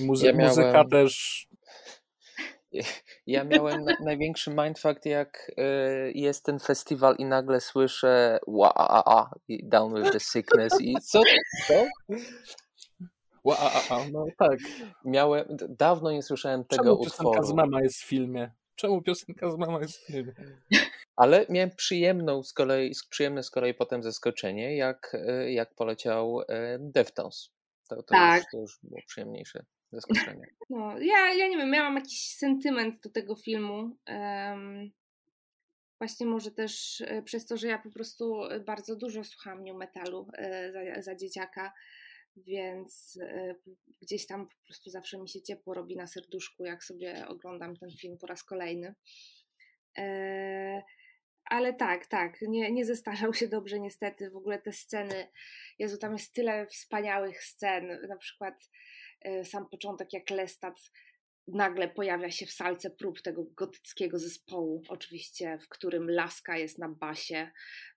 [0.00, 0.48] Muzy ja miałem...
[0.48, 1.46] Muzyka też
[3.26, 8.38] ja miałem największy mindfuck, jak y, jest ten festiwal i nagle słyszę
[8.74, 11.20] a down with the sickness i co?
[11.68, 11.84] co?
[13.44, 14.58] Ła, a, a, no tak.
[15.04, 17.30] Miałem, dawno nie słyszałem tego Czemu utworu.
[17.30, 18.50] piosenka z mama jest w filmie?
[18.76, 20.32] Czemu piosenka z mama jest w filmie?
[21.16, 27.50] Ale miałem przyjemną z kolei, przyjemne z kolei potem zaskoczenie, jak, jak poleciał e, Deftones.
[27.88, 28.42] To, to, tak.
[28.42, 30.46] już, to już było przyjemniejsze zaskoczenie.
[30.70, 33.96] No, ja, ja nie wiem, miałam jakiś sentyment do tego filmu.
[34.08, 34.90] Um,
[35.98, 40.28] właśnie może też e, przez to, że ja po prostu bardzo dużo słucham new metalu
[40.38, 41.72] e, za, za dzieciaka
[42.36, 43.54] więc e,
[44.02, 47.90] gdzieś tam po prostu zawsze mi się ciepło robi na serduszku, jak sobie oglądam ten
[47.90, 48.94] film po raz kolejny.
[49.98, 50.82] E,
[51.44, 54.30] ale tak, tak, nie, nie zestarzał się dobrze niestety.
[54.30, 55.28] W ogóle te sceny,
[55.78, 58.00] Jezu, tam jest tyle wspaniałych scen.
[58.08, 58.70] Na przykład
[59.20, 60.80] e, sam początek, jak Lestat
[61.48, 66.88] nagle pojawia się w salce prób tego gotyckiego zespołu, oczywiście, w którym Laska jest na
[66.88, 67.50] basie,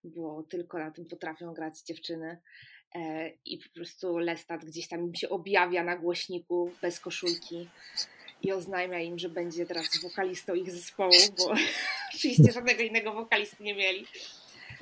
[0.04, 2.42] bo tylko na tym potrafią grać dziewczyny.
[2.96, 7.70] E, i po prostu Lestat gdzieś tam im się objawia na głośniku bez koszulki
[8.42, 11.54] i oznajmia im, że będzie teraz wokalistą ich zespołu, bo
[12.16, 14.06] oczywiście żadnego innego wokalisty nie mieli.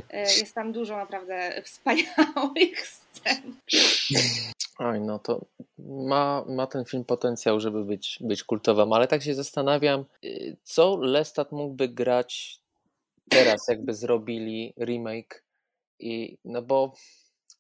[0.09, 3.55] E, jest tam dużo naprawdę wspaniałych scen.
[4.79, 5.45] Oj, no to
[5.79, 10.97] ma, ma ten film potencjał, żeby być, być kultowym, ale tak się zastanawiam, y, co
[10.97, 12.59] Lestat mógłby grać
[13.29, 15.43] teraz, jakby zrobili remake
[15.99, 16.93] i no bo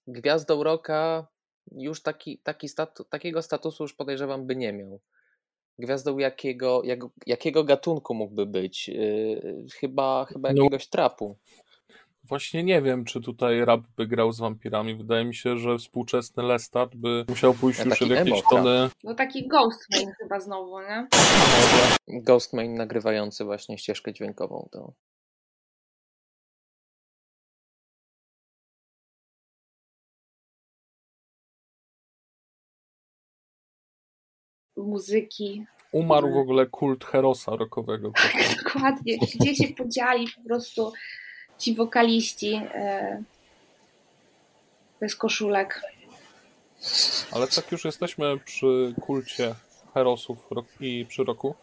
[0.07, 1.27] gwiazdą roka
[1.71, 4.99] już taki, taki statu, takiego statusu już podejrzewam by nie miał.
[5.79, 8.87] Gwiazdą jakiego, jak, jakiego gatunku mógłby być?
[8.87, 10.63] Yy, chyba chyba no.
[10.63, 11.37] jakiegoś no, trapu.
[12.23, 14.95] Właśnie nie wiem, czy tutaj rap by grał z wampirami.
[14.95, 18.89] Wydaje mi się, że współczesny Lestat by musiał pójść ja już w jakieś tony.
[19.03, 21.07] No taki Ghostman chyba znowu, nie?
[22.07, 24.69] Ghostman nagrywający właśnie ścieżkę dźwiękową.
[24.71, 24.93] To.
[34.77, 35.65] Muzyki.
[35.91, 38.11] Umarł w ogóle kult herosa rockowego.
[38.11, 38.33] Tak,
[38.63, 39.17] dokładnie.
[39.35, 40.93] Gdzie się podzieli po prostu
[41.57, 43.23] ci wokaliści e,
[44.99, 45.81] bez koszulek.
[47.31, 49.55] Ale tak już jesteśmy przy kulcie
[49.93, 50.37] herosów
[50.79, 51.55] i przy roku,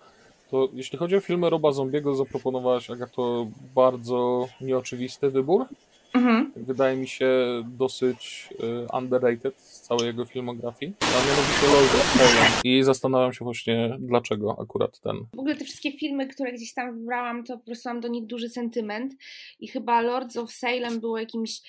[0.51, 5.67] to jeśli chodzi o filmy Roba Zombiego, zaproponowałaś, Agato, bardzo nieoczywisty wybór.
[6.15, 6.53] Mhm.
[6.57, 7.29] Wydaje mi się
[7.65, 12.53] dosyć y, underrated z całej jego filmografii, a mianowicie Lord of Salem.
[12.65, 15.17] I zastanawiam się właśnie, dlaczego akurat ten.
[15.35, 18.27] W ogóle te wszystkie filmy, które gdzieś tam wybrałam, to po prostu mam do nich
[18.27, 19.13] duży sentyment
[19.61, 21.61] i chyba Lords of Salem było jakimś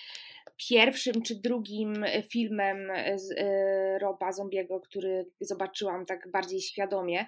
[0.69, 2.77] pierwszym czy drugim filmem
[3.15, 7.25] z y, Roba Zombiego, który zobaczyłam tak bardziej świadomie,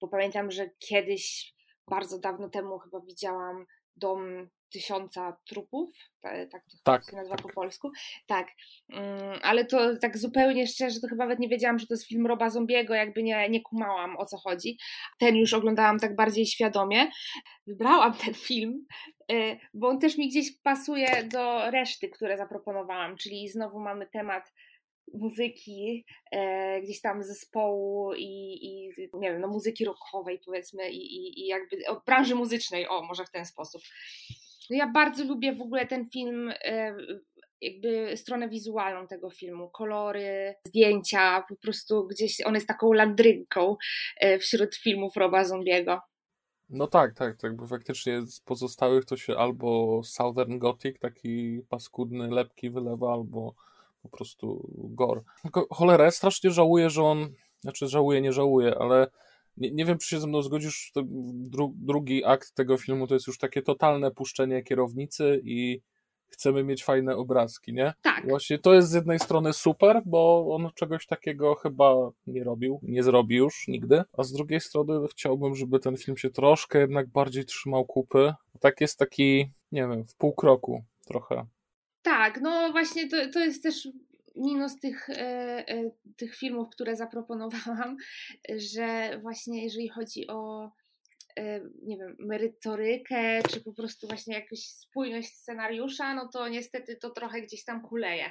[0.00, 1.54] bo pamiętam, że kiedyś,
[1.90, 3.66] bardzo dawno temu chyba widziałam
[3.98, 7.46] Dom tysiąca trupów, tak, to tak, się nazywa tak.
[7.46, 7.90] po polsku.
[8.26, 8.46] Tak,
[8.92, 12.26] mm, ale to tak zupełnie szczerze, to chyba nawet nie wiedziałam, że to jest film
[12.26, 14.78] Roba Zombiego, jakby nie, nie kumałam o co chodzi.
[15.18, 17.10] Ten już oglądałam tak bardziej świadomie.
[17.66, 18.86] Wybrałam ten film,
[19.32, 24.52] y, bo on też mi gdzieś pasuje do reszty, które zaproponowałam, czyli znowu mamy temat
[25.14, 31.40] muzyki, e, gdzieś tam zespołu i, i nie wiem, no muzyki rockowej powiedzmy i, i,
[31.40, 33.82] i jakby branży muzycznej, o może w ten sposób.
[34.70, 36.96] No ja bardzo lubię w ogóle ten film, e,
[37.60, 43.76] jakby stronę wizualną tego filmu, kolory, zdjęcia, po prostu gdzieś on jest taką landrynką
[44.16, 46.00] e, wśród filmów Roba Zombiego.
[46.70, 52.28] No tak, tak, tak, bo faktycznie z pozostałych to się albo Southern Gothic, taki paskudny,
[52.30, 53.54] lepki wylewa, albo
[54.02, 55.20] po prostu gore.
[55.42, 59.06] Tylko cholera, ja strasznie żałuję, że on, znaczy żałuję, nie żałuję, ale
[59.56, 60.92] nie, nie wiem, czy się ze mną zgodzisz,
[61.32, 65.80] dru, drugi akt tego filmu to jest już takie totalne puszczenie kierownicy i
[66.28, 67.94] chcemy mieć fajne obrazki, nie?
[68.02, 68.28] Tak.
[68.28, 71.94] Właśnie to jest z jednej strony super, bo on czegoś takiego chyba
[72.26, 76.30] nie robił, nie zrobi już nigdy, a z drugiej strony chciałbym, żeby ten film się
[76.30, 78.34] troszkę jednak bardziej trzymał kupy.
[78.60, 81.46] Tak jest taki, nie wiem, w pół kroku trochę.
[82.02, 83.88] Tak, no właśnie to, to jest też
[84.38, 85.14] minus tych, e,
[85.68, 87.96] e, tych filmów, które zaproponowałam,
[88.56, 90.70] że właśnie jeżeli chodzi o
[91.38, 97.10] e, nie wiem, merytorykę, czy po prostu właśnie jakąś spójność scenariusza, no to niestety to
[97.10, 98.30] trochę gdzieś tam kuleje.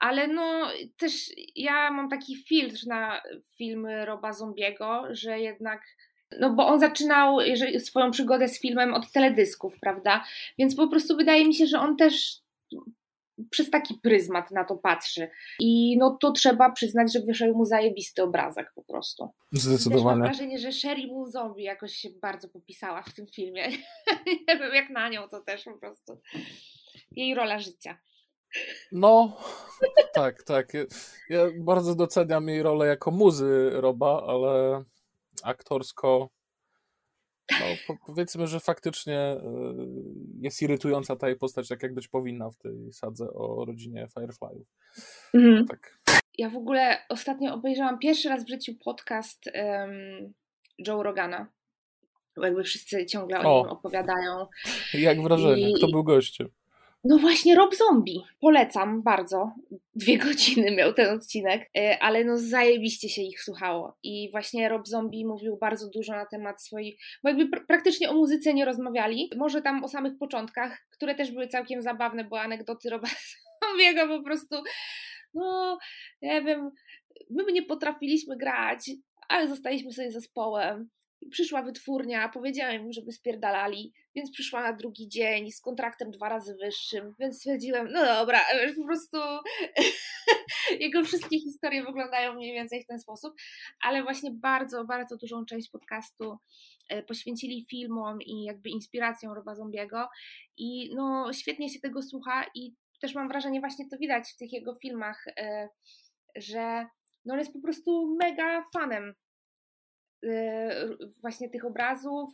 [0.00, 1.12] Ale no też
[1.54, 3.22] ja mam taki filtr na
[3.58, 5.82] filmy Roba Zombiego, że jednak
[6.40, 10.24] no bo on zaczynał jeżeli, swoją przygodę z filmem od teledysków, prawda?
[10.58, 12.40] Więc po prostu wydaje mi się, że on też
[13.50, 15.30] przez taki pryzmat na to patrzy.
[15.60, 19.28] I no to trzeba przyznać, że wyszedł mu zajebisty obrazek po prostu.
[19.52, 20.04] Zdecydowanie.
[20.04, 23.68] Też mam wrażenie, że Sherry Moon Zombie jakoś się bardzo popisała w tym filmie.
[24.48, 26.20] Nie wiem jak na nią to też po prostu.
[27.10, 27.98] Jej rola życia.
[28.92, 29.36] No,
[30.14, 30.72] tak, tak.
[31.28, 34.84] Ja bardzo doceniam jej rolę jako muzy Roba, ale
[35.44, 36.30] aktorsko
[37.50, 39.42] no, powiedzmy, że faktycznie e,
[40.40, 44.68] jest irytująca ta jej postać, tak jak być powinna w tej sadze o rodzinie Fireflyów.
[45.34, 45.66] Mhm.
[45.66, 45.98] Tak.
[46.38, 50.32] Ja w ogóle ostatnio obejrzałam pierwszy raz w życiu podcast um,
[50.86, 51.46] Joe Rogana.
[52.36, 54.46] Bo jakby wszyscy ciągle o, o nim opowiadają.
[54.94, 55.70] Jak wrażenie?
[55.70, 55.74] I...
[55.74, 56.48] Kto był gościem?
[57.04, 58.22] No właśnie Rob Zombie.
[58.40, 59.52] Polecam bardzo.
[59.94, 63.96] Dwie godziny miał ten odcinek, e, ale no zajebiście się ich słuchało.
[64.02, 68.14] I właśnie Rob Zombie mówił bardzo dużo na temat swojej, bo jakby pr praktycznie o
[68.14, 69.30] muzyce nie rozmawiali.
[69.36, 73.08] Może tam o samych początkach, które też były całkiem zabawne, bo anegdoty Roba
[73.62, 74.56] Zombiego po prostu,
[75.34, 75.78] no
[76.22, 76.70] nie wiem,
[77.30, 78.90] my nie potrafiliśmy grać,
[79.28, 80.88] ale zostaliśmy sobie zespołem
[81.30, 86.56] przyszła wytwórnia, powiedziałem im, żeby spierdalali, więc przyszła na drugi dzień z kontraktem dwa razy
[86.60, 88.40] wyższym, więc stwierdziłem, no dobra,
[88.76, 89.18] po prostu
[90.80, 93.34] jego wszystkie historie wyglądają mniej więcej w ten sposób,
[93.82, 96.38] ale właśnie bardzo, bardzo dużą część podcastu
[96.88, 100.08] e, poświęcili filmom i jakby inspiracją Roba Zombiego.
[100.56, 104.52] I no świetnie się tego słucha i też mam wrażenie, właśnie to widać w tych
[104.52, 105.68] jego filmach, e,
[106.36, 106.86] że
[107.24, 109.14] no on jest po prostu mega fanem
[111.20, 112.30] właśnie tych obrazów.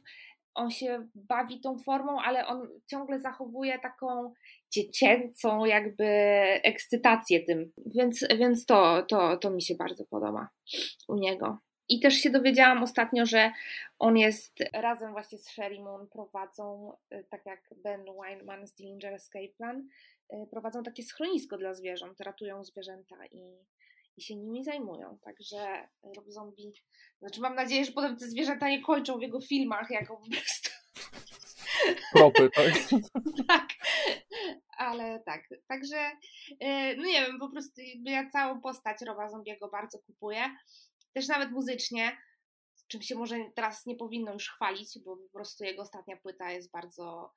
[0.55, 4.33] On się bawi tą formą, ale on ciągle zachowuje taką
[4.71, 6.05] dziecięcą jakby
[6.65, 7.73] ekscytację tym.
[7.87, 10.49] Więc, więc to, to, to mi się bardzo podoba
[11.09, 11.59] u niego.
[11.89, 13.53] I też się dowiedziałam ostatnio, że
[13.99, 19.15] on jest razem właśnie z Sherry Moon prowadzą, y, tak jak Ben Weinman z Dillinger
[19.15, 19.89] Escape Plan,
[20.33, 23.43] y, prowadzą takie schronisko dla zwierząt, ratują zwierzęta i
[24.17, 25.19] i się nimi zajmują.
[25.25, 26.73] Także Rob Zombie,
[27.19, 30.71] znaczy mam nadzieję, że potem te zwierzęta nie kończą w jego filmach jako po prostu
[32.13, 32.73] propy, tak?
[33.49, 33.69] tak.
[34.79, 35.49] Ale tak.
[35.69, 35.97] Także,
[36.61, 40.41] e, no nie wiem, po prostu ja całą postać Roba Zombiego bardzo kupuję.
[41.13, 42.17] Też nawet muzycznie,
[42.89, 46.71] czym się może teraz nie powinno już chwalić, bo po prostu jego ostatnia płyta jest
[46.71, 47.33] bardzo,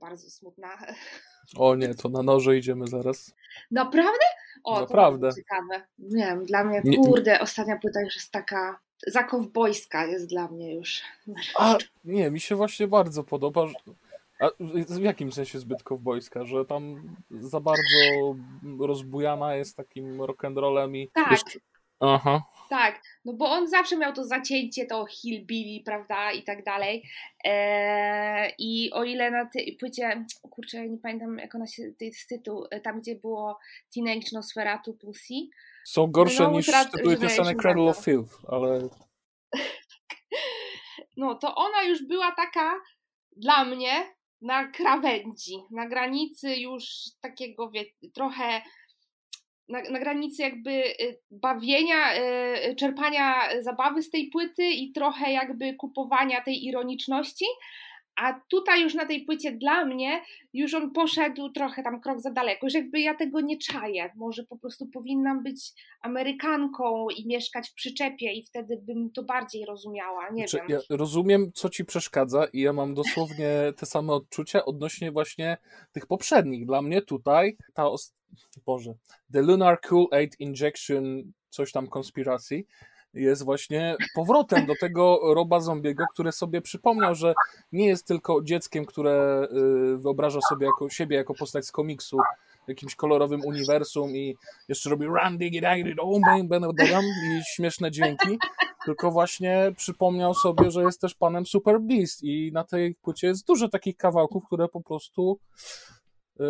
[0.00, 0.78] bardzo smutna.
[1.56, 3.34] O nie, to na noże idziemy zaraz.
[3.70, 4.24] Naprawdę?
[4.64, 5.28] O, Naprawdę.
[5.30, 5.86] to ciekawe.
[5.98, 10.74] Nie wiem, dla mnie, Nie- kurde, ostatnia płyta już jest taka zakowbojska jest dla mnie
[10.74, 11.00] już.
[11.58, 13.66] A nie, mi się właśnie bardzo podoba.
[13.66, 13.74] Że...
[14.40, 14.48] A
[14.88, 16.44] w jakim sensie zbyt kowbojska?
[16.44, 17.02] Że tam
[17.40, 17.84] za bardzo
[18.80, 21.10] rozbujana jest takim rock'n'rollem i.
[21.14, 21.30] Tak.
[21.30, 21.58] jeszcze-
[22.00, 22.42] Aha.
[22.72, 27.02] Tak, no bo on zawsze miał to zacięcie, to hillbilly, prawda, i tak dalej.
[27.44, 32.28] Eee, I o ile na tej płycie, kurczę, nie pamiętam jak ona się, to jest
[32.28, 33.58] tytuł, e, tam gdzie było
[33.94, 35.34] Teenage Nosferatu Pussy,
[35.84, 38.04] Są gorsze No, niż tytuły Generation Cradle of.
[38.04, 38.88] Filth, ale
[41.16, 42.80] no to ona już była taka
[43.36, 46.84] dla mnie na krawędzi, na granicy już
[47.20, 48.62] takiego, wie, trochę
[49.72, 52.16] na, na granicy jakby y, bawienia,
[52.70, 57.44] y, czerpania zabawy z tej płyty i trochę jakby kupowania tej ironiczności.
[58.16, 60.22] A tutaj już na tej płycie dla mnie
[60.52, 64.10] już on poszedł trochę tam krok za daleko, już jakby ja tego nie czaję.
[64.16, 69.66] Może po prostu powinnam być Amerykanką i mieszkać w przyczepie i wtedy bym to bardziej
[69.66, 70.80] rozumiała, nie Znaczy, wiem.
[70.90, 73.48] ja rozumiem, co ci przeszkadza, i ja mam dosłownie
[73.78, 75.56] te same odczucia odnośnie właśnie
[75.92, 76.66] tych poprzednich.
[76.66, 77.90] Dla mnie tutaj ta.
[78.66, 78.94] Boże.
[79.32, 82.66] The Lunar Cool Aid Injection, coś tam konspiracji,
[83.14, 87.34] jest właśnie powrotem do tego Roba Zombiego, który sobie przypomniał, że
[87.72, 89.48] nie jest tylko dzieckiem, które
[89.94, 92.18] y, wyobraża sobie jako, siebie jako postać z komiksu
[92.64, 94.36] w jakimś kolorowym uniwersum i
[94.68, 95.38] jeszcze robi run,
[96.76, 98.38] bang, i śmieszne dźwięki,
[98.84, 103.46] tylko właśnie przypomniał sobie, że jest też panem Super Beast i na tej płycie jest
[103.46, 105.38] dużo takich kawałków, które po prostu
[106.40, 106.44] y,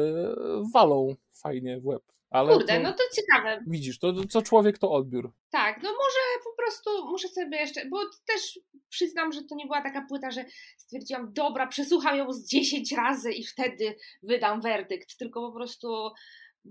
[0.75, 2.03] walą fajnie w łeb.
[2.33, 3.65] Ale Kurde, to, no to ciekawe.
[3.67, 5.33] widzisz, to co człowiek to odbiór.
[5.51, 9.83] Tak, no może po prostu muszę sobie jeszcze, bo też przyznam, że to nie była
[9.83, 10.45] taka płyta, że
[10.77, 16.11] stwierdziłam, dobra, przesłucham ją z 10 razy i wtedy wydam werdykt, tylko po prostu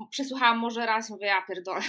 [0.09, 1.81] przesłuchałam może raz i mówię, ja pierdolę,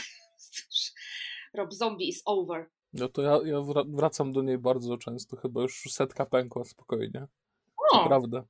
[1.54, 2.70] Rob Zombie is over.
[2.92, 7.26] No to ja, ja wra- wracam do niej bardzo często, chyba już setka pękła spokojnie.
[7.92, 8.44] O, Prawda.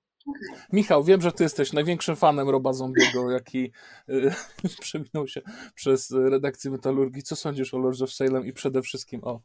[0.73, 3.73] Michał, wiem, że ty jesteś największym fanem Roba Zombiego, jaki
[4.09, 4.31] y,
[4.81, 5.41] przewinął się
[5.75, 7.23] przez redakcję Metalurgii.
[7.23, 9.41] Co sądzisz o Lords of Salem i przede wszystkim o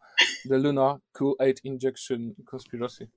[0.50, 3.08] The Luna Cool Aid Injection Conspiracy?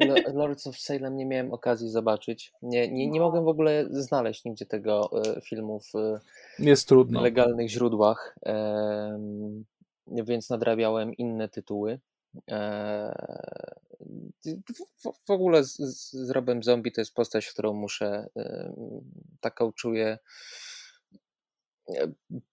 [0.00, 2.52] Lo- Lords of Salem nie miałem okazji zobaczyć.
[2.62, 6.20] Nie, nie, nie mogłem w ogóle znaleźć nigdzie tego e, filmu w e,
[6.58, 7.20] Jest trudno.
[7.20, 8.36] legalnych źródłach,
[10.06, 11.98] więc nadrabiałem inne tytuły.
[15.26, 15.76] W, ogóle z,
[16.12, 18.28] z Robem Zombie to jest postać, którą muszę
[19.40, 20.18] taką czuję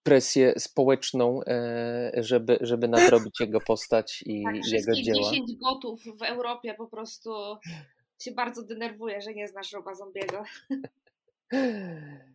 [0.04, 5.32] presję społeczną, e, żeby, żeby nadrobić jego postać i tak, jego dzieła.
[5.32, 7.32] 10 gotów w Europie po prostu
[8.22, 10.44] się bardzo denerwuje, że nie znasz Roba Zombiego.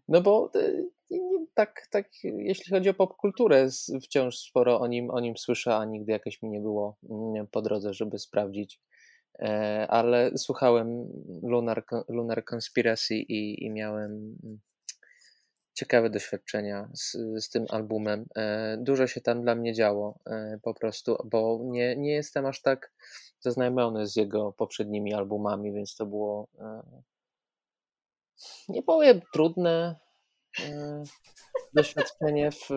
[0.08, 1.16] No bo e,
[1.54, 3.68] tak, tak, jeśli chodzi o popkulturę,
[4.02, 7.62] wciąż sporo o nim, o nim słyszę, a nigdy jakoś mi nie było mm, po
[7.62, 8.80] drodze, żeby sprawdzić.
[9.38, 11.08] E, Ale słuchałem
[11.42, 14.60] Lunar, Lunar Conspiracy i, i miałem mm,
[15.74, 18.26] ciekawe doświadczenia z, z tym albumem.
[18.36, 22.62] E, Dużo się tam dla mnie działo e, po prostu, bo nie, nie jestem aż
[22.62, 22.92] tak
[23.40, 26.48] zaznajomiony z jego poprzednimi albumami, więc to było
[28.68, 29.96] nie powiem trudne
[31.74, 32.68] doświadczenie w,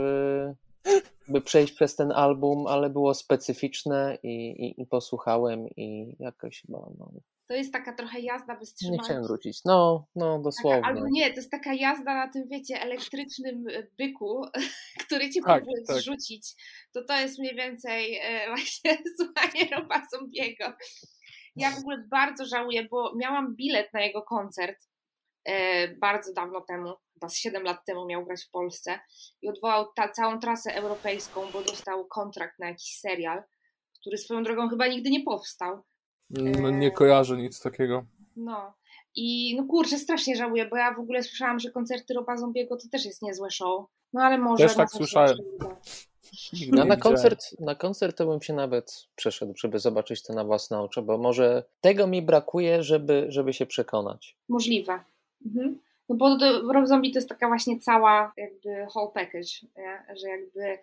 [1.27, 6.77] by przejść przez ten album, ale było specyficzne i, i, i posłuchałem i jakoś chyba
[6.99, 7.11] no,
[7.47, 9.63] To jest taka trochę jazda bez nie chciałem wrócić.
[9.65, 10.85] No, no Taka, dosłownie.
[10.85, 14.45] albo nie, to jest taka jazda na tym, wiecie, elektrycznym e, byku,
[15.07, 15.97] który cię Tak, próbuje tak.
[15.97, 16.55] zrzucić.
[16.93, 20.73] To to jest mniej więcej e, właśnie słuchanie Roba Zombiego.
[21.55, 24.77] Ja w ogóle bardzo żałuję, bo miałam bilet na jego koncert
[26.01, 28.99] bardzo dawno temu, chyba z 7 lat temu miał grać w Polsce
[29.41, 33.43] i odwołał ta, całą trasę europejską, bo dostał kontrakt na jakiś serial,
[34.01, 35.83] który swoją drogą chyba nigdy nie powstał.
[36.29, 38.05] No, nie kojarzę nic takiego.
[38.35, 38.73] No.
[39.15, 42.89] I no kurczę, strasznie żałuję, bo ja w ogóle słyszałam, że koncerty Roba Zombiego to
[42.91, 43.85] też jest niezłe show.
[44.13, 44.67] No ale może...
[44.67, 45.37] Też tak słyszałem.
[46.71, 50.81] No, na, koncert, na koncert to bym się nawet przeszedł, żeby zobaczyć to na własne
[50.81, 54.37] oczy, bo może tego mi brakuje, żeby, żeby się przekonać.
[54.49, 54.99] Możliwe.
[55.45, 55.79] Mhm.
[56.09, 60.15] No bo to, Rob Zombie to jest taka właśnie cała jakby whole package, nie?
[60.21, 60.77] że jakby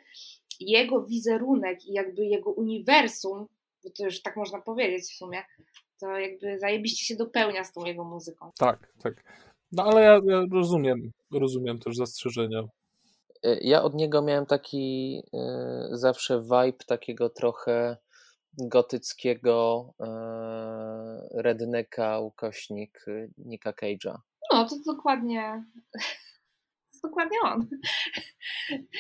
[0.61, 3.47] jego wizerunek i jakby jego uniwersum,
[3.85, 5.43] bo to już tak można powiedzieć w sumie,
[6.01, 8.51] to jakby zajebiście się dopełnia z tą jego muzyką.
[8.59, 9.25] Tak, tak.
[9.73, 12.63] No ale ja, ja rozumiem, rozumiem też zastrzeżenia.
[13.43, 15.19] E, ja od niego miałem taki
[15.93, 17.97] y, zawsze vibe takiego trochę
[18.59, 23.05] gotyckiego y, rednecka, ukośnik
[23.39, 24.17] Nika Cage'a.
[24.53, 25.64] No, to dokładnie
[27.03, 27.68] to dokładnie on.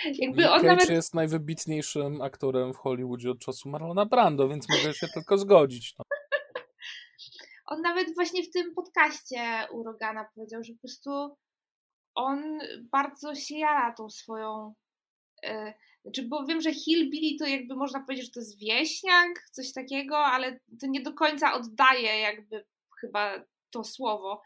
[0.22, 0.90] Jakby on Cage nawet...
[0.90, 5.94] jest najwybitniejszym aktorem w Hollywoodzie od czasu Marlona Brando, więc mogę się tylko zgodzić.
[5.98, 6.04] No.
[7.66, 11.36] On nawet właśnie w tym podcaście u Rogana powiedział, że po prostu
[12.14, 12.58] on
[12.92, 14.74] bardzo się jara tą swoją.
[15.42, 15.72] Yy,
[16.02, 20.18] znaczy, bo wiem, że Hillbilly to jakby można powiedzieć, że to jest wieśniak, coś takiego,
[20.18, 22.64] ale to nie do końca oddaje jakby
[23.00, 24.42] chyba to słowo.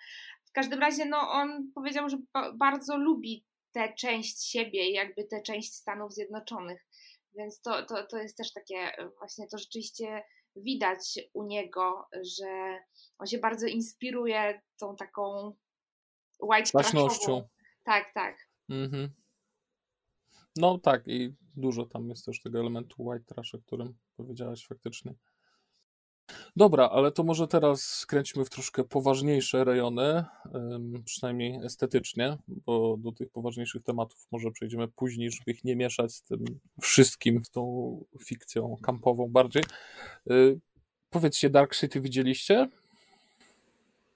[0.57, 2.17] W każdym razie, no, on powiedział, że
[2.55, 6.87] bardzo lubi tę część siebie, jakby tę część Stanów Zjednoczonych.
[7.35, 10.23] Więc to, to, to jest też takie, właśnie to rzeczywiście
[10.57, 12.79] widać u niego, że
[13.19, 15.55] on się bardzo inspiruje tą taką
[16.41, 17.49] white trashową.
[17.85, 18.37] Tak, tak.
[18.69, 19.11] Mhm.
[20.57, 25.15] No tak i dużo tam jest też tego elementu white trash, o którym powiedziałaś faktycznie.
[26.57, 30.25] Dobra, ale to może teraz skręćmy w troszkę poważniejsze rejony,
[31.05, 36.23] przynajmniej estetycznie, bo do tych poważniejszych tematów może przejdziemy później, żeby ich nie mieszać z
[36.23, 36.45] tym
[36.81, 39.63] wszystkim, z tą fikcją kampową bardziej.
[40.31, 40.61] Y,
[41.11, 42.69] powiedzcie, Dark City widzieliście?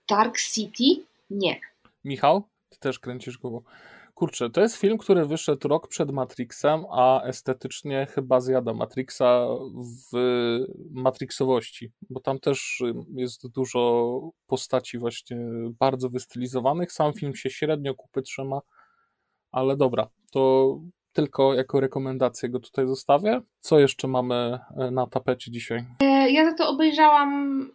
[0.08, 1.04] Dark City?
[1.30, 1.60] Nie.
[2.04, 3.62] Michał, ty też kręcisz głową.
[4.20, 10.16] Kurczę, to jest film, który wyszedł rok przed Matrixem, a estetycznie chyba zjada Matrixa w
[10.90, 12.82] Matrixowości, bo tam też
[13.14, 15.38] jest dużo postaci właśnie
[15.78, 16.92] bardzo wystylizowanych.
[16.92, 18.60] Sam film się średnio kupy trzyma,
[19.52, 20.74] ale dobra, to
[21.12, 23.40] tylko jako rekomendację go tutaj zostawię.
[23.60, 24.58] Co jeszcze mamy
[24.92, 25.86] na tapecie dzisiaj?
[26.02, 27.70] E, ja za to obejrzałam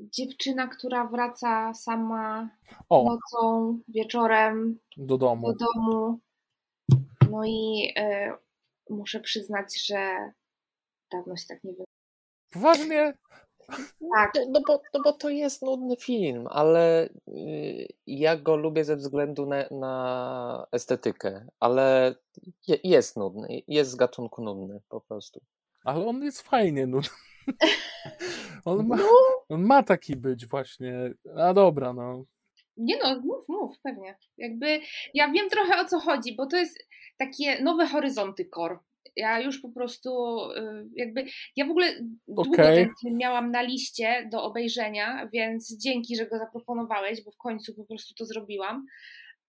[0.00, 2.50] dziewczyna, która wraca sama
[2.88, 3.04] o.
[3.04, 5.52] nocą, wieczorem do domu.
[5.52, 6.18] Do domu.
[7.30, 8.32] No i y,
[8.90, 10.32] muszę przyznać, że
[11.12, 11.86] dawno się tak nie było.
[12.50, 13.14] Poważnie?
[13.66, 14.32] Tak.
[14.34, 18.96] No, no, bo, no bo to jest nudny film, ale y, ja go lubię ze
[18.96, 22.14] względu na, na estetykę, ale
[22.68, 25.40] je, jest nudny, jest z gatunku nudny po prostu.
[25.84, 27.10] Ale on jest fajnie nudny.
[28.64, 29.08] On ma, no.
[29.48, 31.14] on ma taki być właśnie.
[31.36, 32.24] A dobra, no.
[32.76, 34.16] Nie no, mów, mów, pewnie.
[34.36, 34.80] Jakby
[35.14, 36.78] ja wiem trochę o co chodzi, bo to jest
[37.18, 38.78] takie nowe horyzonty core.
[39.16, 40.10] Ja już po prostu
[40.50, 41.24] y, jakby,
[41.56, 42.74] ja w ogóle długo okay.
[42.74, 47.74] ten film miałam na liście do obejrzenia, więc dzięki, że go zaproponowałeś, bo w końcu
[47.74, 48.86] po prostu to zrobiłam.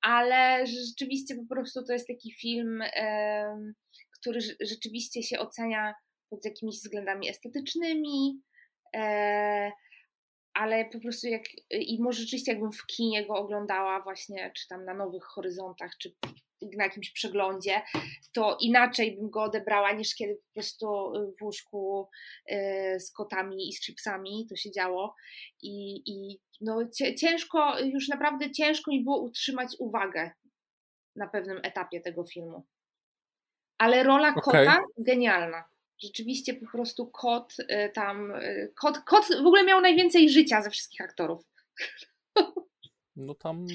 [0.02, 2.84] Ale rzeczywiście po prostu to jest taki film,
[4.20, 5.94] który rzeczywiście się ocenia
[6.30, 8.42] pod jakimiś względami estetycznymi,
[8.96, 9.72] e,
[10.54, 14.86] ale po prostu jak, i może rzeczywiście jakbym w kinie go oglądała właśnie, czy tam
[14.86, 16.16] na Nowych Horyzontach, czy
[16.78, 17.82] na jakimś przeglądzie,
[18.34, 22.10] to inaczej bym go odebrała niż kiedy po prostu w łóżku
[22.46, 25.16] e, z kotami i z chipsami to się działo
[25.62, 30.32] i, i no ciężko, już naprawdę ciężko mi było utrzymać uwagę
[31.16, 32.66] na pewnym etapie tego filmu.
[33.78, 34.84] Ale rola kota okay.
[34.98, 35.64] genialna
[36.04, 40.70] rzeczywiście po prostu kot y, tam, y, kot, kot w ogóle miał najwięcej życia ze
[40.70, 41.42] wszystkich aktorów.
[43.16, 43.66] No tam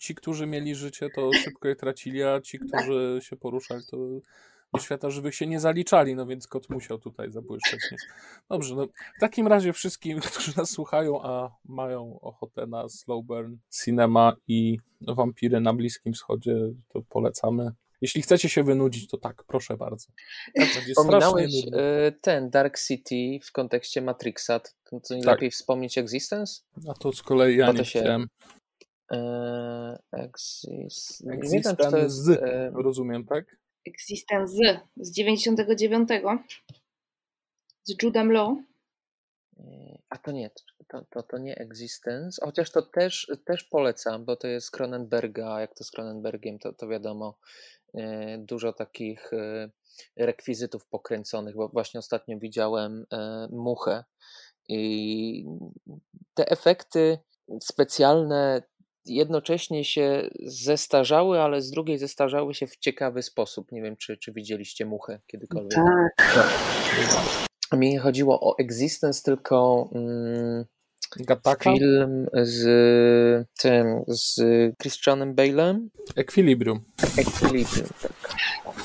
[0.00, 3.96] ci, którzy mieli życie, to szybko je tracili, a ci, którzy się poruszali, to
[4.74, 7.80] do świata żywych się nie zaliczali, no więc kot musiał tutaj zabłyszczeć.
[8.48, 13.56] Dobrze, no w takim razie wszystkim, którzy nas słuchają, a mają ochotę na slow burn
[13.84, 16.56] cinema i wampiry na Bliskim Wschodzie,
[16.88, 17.72] to polecamy.
[18.00, 20.08] Jeśli chcecie się wynudzić, to tak, proszę bardzo.
[20.96, 25.34] Wspominałeś e, ten Dark City w kontekście Matrixa, to, to nie tak.
[25.34, 26.62] lepiej wspomnieć Existence?
[26.88, 28.00] A to z kolei ja nie się...
[28.00, 28.28] chciałem.
[29.12, 31.28] E, exist...
[31.30, 32.70] Existence jest, e...
[32.74, 33.56] rozumiem, tak?
[33.86, 36.08] Existence z, z 99
[37.84, 38.56] z Judem Law.
[39.58, 40.50] E, a to nie,
[40.88, 45.74] to, to, to nie Existence, chociaż to też, też polecam, bo to jest Cronenberga, jak
[45.74, 47.38] to z Cronenbergiem, to, to wiadomo,
[48.38, 49.70] dużo takich e,
[50.16, 54.04] rekwizytów pokręconych, bo właśnie ostatnio widziałem e, muchę
[54.68, 55.44] i
[56.34, 57.18] te efekty
[57.62, 58.62] specjalne
[59.04, 63.72] jednocześnie się zestarzały, ale z drugiej zestarzały się w ciekawy sposób.
[63.72, 65.78] Nie wiem, czy, czy widzieliście muchę kiedykolwiek.
[66.16, 66.50] Tak.
[67.72, 70.64] Mi nie chodziło o Existence, tylko mm,
[71.16, 71.72] Gataka?
[71.72, 74.40] Film z tym, z
[74.82, 75.88] Christianem Bale'em.
[76.16, 76.84] Equilibrium.
[77.18, 78.12] Equilibrium, tak.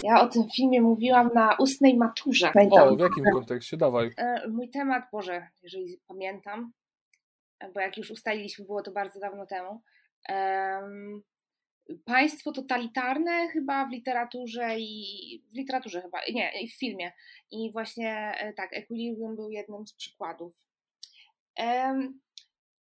[0.04, 2.52] Ja o tym filmie mówiłam na ustnej maturze.
[2.72, 3.78] O, w jakim kontekście?
[3.78, 4.12] Dawaj.
[4.18, 6.72] E, mój temat, Boże, jeżeli pamiętam,
[7.74, 9.82] bo jak już ustaliliśmy, było to bardzo dawno temu,
[10.30, 11.24] Um,
[12.06, 17.12] państwo totalitarne chyba w literaturze i w literaturze chyba, nie, i w filmie.
[17.52, 20.54] I właśnie e, tak, Equilibrium był jednym z przykładów.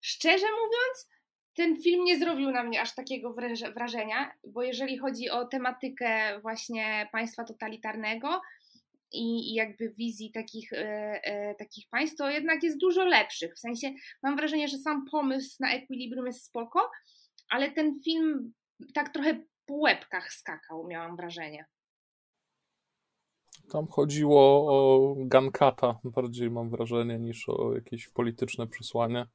[0.01, 1.09] Szczerze mówiąc,
[1.53, 3.35] ten film nie zrobił na mnie aż takiego
[3.75, 8.41] wrażenia, bo jeżeli chodzi o tematykę właśnie państwa totalitarnego
[9.11, 10.77] i, i jakby wizji takich, e,
[11.23, 13.53] e, takich państw, to jednak jest dużo lepszych.
[13.55, 13.91] W sensie
[14.23, 16.91] mam wrażenie, że sam pomysł na Equilibrium jest spoko,
[17.49, 18.53] ale ten film
[18.93, 21.65] tak trochę po łebkach skakał, miałam wrażenie.
[23.71, 29.25] Tam chodziło o Gankata bardziej mam wrażenie niż o jakieś polityczne przesłanie.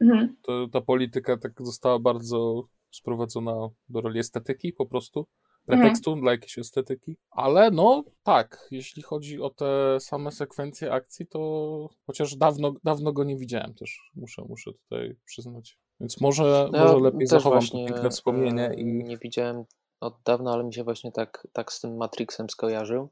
[0.00, 0.36] Mhm.
[0.42, 5.26] To, ta polityka tak została bardzo sprowadzona do roli estetyki po prostu,
[5.66, 6.22] pretekstu mhm.
[6.22, 7.16] dla jakiejś estetyki.
[7.30, 13.24] Ale no tak, jeśli chodzi o te same sekwencje akcji, to chociaż dawno, dawno go
[13.24, 15.78] nie widziałem też, muszę, muszę tutaj przyznać.
[16.00, 18.74] Więc może, no, może lepiej zachowam to piękne wspomnienie.
[18.76, 18.84] I...
[18.84, 19.64] Nie widziałem
[20.00, 23.08] od dawna, ale mi się właśnie tak, tak z tym Matrixem skojarzył.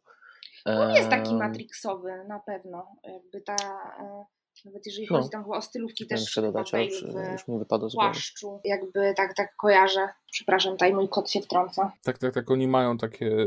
[0.64, 2.96] On jest taki matrixowy na pewno.
[3.04, 3.56] Jakby ta
[4.00, 4.24] e,
[4.64, 5.16] nawet jeżeli no.
[5.16, 7.02] chodzi tam o stylówki też jeszcze dodać, ale już,
[7.32, 8.60] już mi wypadło z płaszczu.
[8.64, 10.08] Jakby tak, tak kojarzę.
[10.32, 11.92] Przepraszam, tutaj mój kot się wtrąca.
[12.02, 12.50] Tak, tak, tak.
[12.50, 13.46] Oni mają takie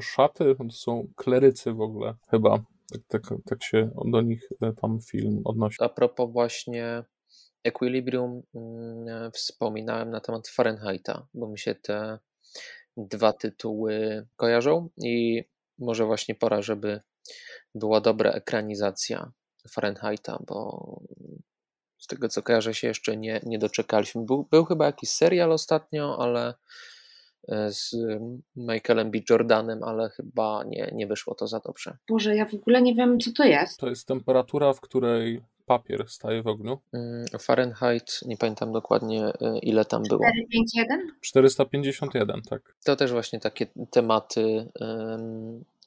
[0.00, 2.58] szaty, to są klerycy w ogóle chyba.
[2.92, 5.76] Tak, tak, tak się do nich e, tam film odnosi.
[5.80, 7.04] A propos właśnie
[7.64, 12.18] Equilibrium, mm, wspominałem na temat Fahrenheita, bo mi się te
[12.96, 15.44] dwa tytuły kojarzą i
[15.78, 17.00] może właśnie pora, żeby
[17.74, 19.32] była dobra ekranizacja
[19.70, 21.00] Fahrenheita, bo
[21.98, 24.24] z tego co kojarzę się jeszcze nie, nie doczekaliśmy.
[24.24, 26.54] Był, był chyba jakiś serial ostatnio, ale
[27.48, 27.96] e, z
[28.56, 29.18] Michaelem B.
[29.30, 31.96] Jordanem, ale chyba nie, nie wyszło to za dobrze.
[32.08, 33.80] Boże, ja w ogóle nie wiem, co to jest.
[33.80, 36.78] To jest temperatura, w której papier staje w ogniu.
[36.92, 40.20] Mm, Fahrenheit, nie pamiętam dokładnie e, ile tam było.
[40.20, 41.10] 451?
[41.20, 42.76] 451, tak.
[42.84, 44.68] To też właśnie takie tematy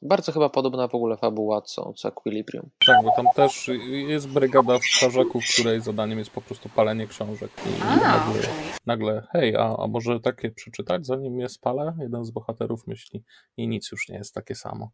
[0.02, 2.70] bardzo chyba podobna w ogóle fabuła co, co Equilibrium.
[2.86, 3.70] Tak, bo tam też
[4.08, 7.52] jest brygada starzaków, której zadaniem jest po prostu palenie książek.
[7.66, 8.54] I a, nagle, okay.
[8.86, 11.94] nagle, hej, a, a może takie przeczytać, zanim je spalę?
[12.00, 13.24] Jeden z bohaterów myśli
[13.58, 14.92] i nic już nie jest takie samo.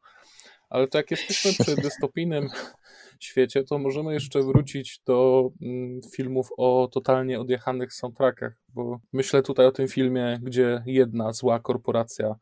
[0.74, 2.49] Ale to jak jesteśmy przy dystopijnym
[3.19, 9.65] świecie, to możemy jeszcze wrócić do mm, filmów o totalnie odjechanych soundtrackach, bo myślę tutaj
[9.65, 12.36] o tym filmie, gdzie jedna zła korporacja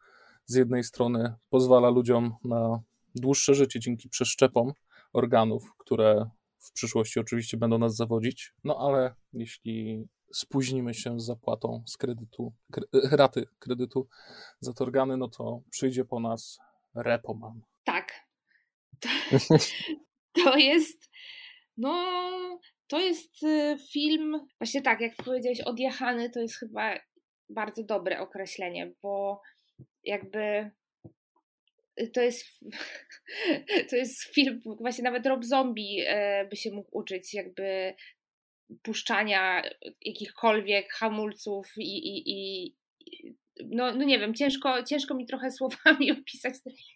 [0.45, 2.81] z jednej strony pozwala ludziom na
[3.15, 4.73] dłuższe życie dzięki przeszczepom
[5.13, 6.29] organów, które
[6.59, 12.53] w przyszłości oczywiście będą nas zawodzić, no ale jeśli spóźnimy się z zapłatą z kredytu,
[13.11, 14.07] raty kredytu
[14.59, 16.59] za te organy, no to przyjdzie po nas
[16.95, 17.61] repoman.
[19.01, 19.09] To,
[20.43, 21.09] to jest,
[21.77, 26.99] no, to jest y, film, właśnie tak, jak powiedziałeś, odjechany, to jest chyba
[27.49, 29.41] bardzo dobre określenie, bo
[30.03, 30.71] jakby
[32.01, 32.45] y, to jest,
[33.89, 37.93] to jest film, właśnie nawet Rob Zombie e, by się mógł uczyć jakby
[38.83, 39.63] puszczania
[40.01, 42.75] jakichkolwiek hamulców i, i, i
[43.69, 46.53] no, no nie wiem, ciężko, ciężko mi trochę słowami opisać,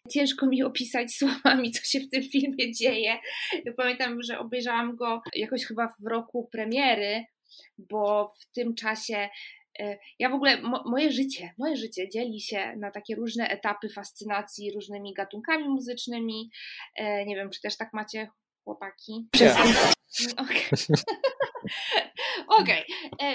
[0.10, 3.18] ciężko mi opisać słowami, co się w tym filmie dzieje.
[3.78, 7.26] Pamiętam, że obejrzałam go jakoś chyba w roku premiery,
[7.78, 9.30] bo w tym czasie
[9.80, 13.90] E, ja w ogóle, mo, moje życie, moje życie dzieli się na takie różne etapy
[13.90, 16.52] fascynacji różnymi gatunkami muzycznymi.
[16.96, 18.30] E, nie wiem, czy też tak macie
[18.64, 19.28] chłopaki?
[19.32, 19.56] Przez...
[20.38, 20.62] Okej.
[20.68, 20.96] Okay.
[22.48, 22.84] okay.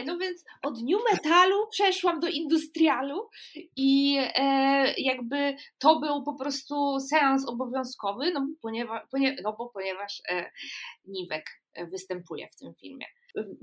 [0.07, 3.29] No więc od new metalu przeszłam do industrialu
[3.77, 10.23] i e, jakby to był po prostu seans obowiązkowy, no, ponieważ, ponie, no bo ponieważ
[10.29, 10.51] e,
[11.07, 11.45] Niwek
[11.91, 13.07] występuje w tym filmie.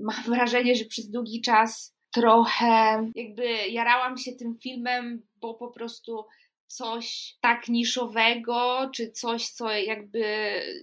[0.00, 6.24] Mam wrażenie, że przez długi czas trochę jakby jarałam się tym filmem, bo po prostu
[6.68, 10.22] coś tak niszowego, czy coś, co jakby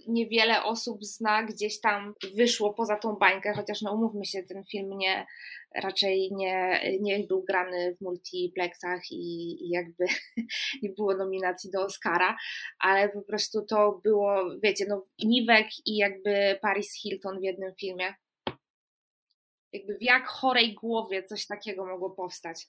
[0.08, 4.98] niewiele osób zna, gdzieś tam wyszło poza tą bańkę, chociaż no umówmy się, ten film
[4.98, 5.26] nie,
[5.82, 10.04] raczej nie, nie był grany w multiplexach i, i jakby
[10.82, 12.36] nie było nominacji do Oscara,
[12.78, 18.14] ale po prostu to było, wiecie, no Niwek i jakby Paris Hilton w jednym filmie
[19.76, 22.68] jakby w jak chorej głowie coś takiego mogło powstać?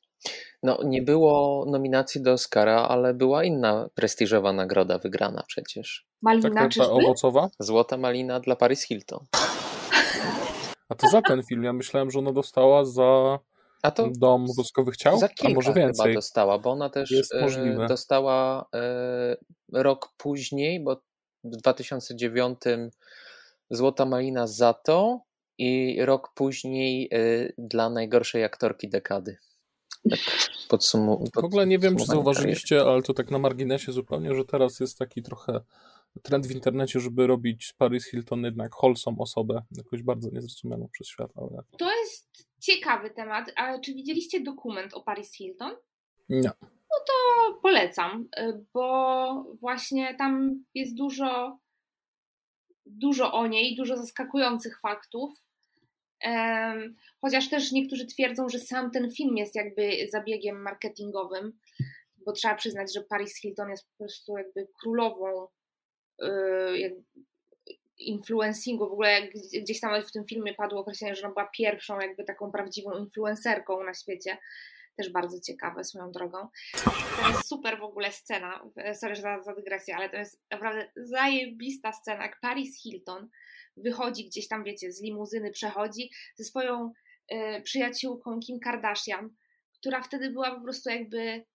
[0.64, 6.08] No, nie było nominacji do Oscara, ale była inna prestiżowa nagroda wygrana przecież.
[6.22, 7.49] Malina tak, ta owocowa?
[7.60, 9.26] Złota malina dla Paris Hilton.
[10.89, 11.64] A to za ten film.
[11.64, 13.39] Ja myślałem, że ona dostała za
[13.82, 15.20] a to Dom Woskowych Ciał?
[15.20, 16.05] Za kilka A może więcej.
[16.05, 19.38] chyba dostała, bo ona też e, dostała e,
[19.74, 21.01] rok później, bo
[21.43, 22.60] w 2009
[23.70, 25.20] Złota Malina za to,
[25.58, 29.38] i rok później y, dla najgorszej aktorki dekady.
[30.10, 30.20] Tak
[30.70, 34.80] podsumu- W ogóle nie wiem, czy zauważyliście, ale to tak na marginesie zupełnie, że teraz
[34.80, 35.62] jest taki trochę
[36.24, 41.08] trend w internecie, żeby robić z Paris Hilton jednak wholesome osobę, jakoś bardzo niezrozumianą przez
[41.08, 42.28] świat, ale To jest
[42.60, 43.51] ciekawy temat.
[43.55, 45.76] A czy widzieliście dokument o Paris Hilton?
[46.30, 46.51] nie.
[47.08, 51.60] To polecam, y, bo właśnie tam jest dużo,
[52.86, 55.30] dużo o niej, dużo zaskakujących faktów.
[57.22, 61.59] Chociaż też niektórzy twierdzą, że sam ten film jest jakby zabiegiem marketingowym,
[62.26, 65.47] bo trzeba przyznać, że Paris Hilton jest po prostu jakby królową
[66.24, 67.05] y,
[67.97, 68.89] influencingu.
[68.89, 69.22] W ogóle
[69.61, 73.84] gdzieś tam w tym filmie padło określenie, że ona była pierwszą jakby taką prawdziwą influencerką
[73.84, 74.38] na świecie.
[74.95, 76.47] Też bardzo ciekawe swoją drogą.
[77.22, 78.63] To jest super w ogóle scena.
[78.93, 82.24] Sorry że za, za dygresję, ale to jest naprawdę zajebista scena.
[82.24, 83.30] Jak Paris Hilton
[83.78, 86.92] wychodzi gdzieś tam, wiecie, z limuzyny przechodzi ze swoją
[87.32, 89.30] y, przyjaciółką Kim Kardashian,
[89.80, 91.46] która wtedy była po prostu jakby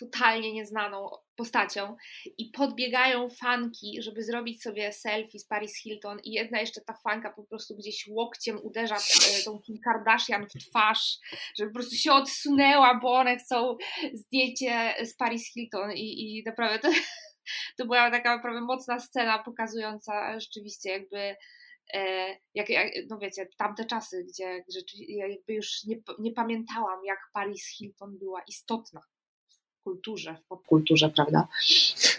[0.00, 1.96] totalnie nieznaną postacią
[2.38, 7.32] i podbiegają fanki, żeby zrobić sobie selfie z Paris Hilton i jedna jeszcze ta fanka
[7.32, 11.18] po prostu gdzieś łokciem uderza e, tą Kim Kardashian w twarz,
[11.58, 13.76] żeby po prostu się odsunęła, bo one chcą
[14.14, 16.88] zdjęcie z Paris Hilton i, i naprawdę to,
[17.78, 21.36] to była taka naprawdę mocna scena pokazująca rzeczywiście jakby
[22.54, 27.66] jak, jak, no wiecie, tamte czasy, gdzie rzeczywiście jakby już nie, nie pamiętałam, jak Paris
[27.66, 29.00] Hilton była istotna
[29.80, 31.48] w kulturze, w popkulturze, prawda?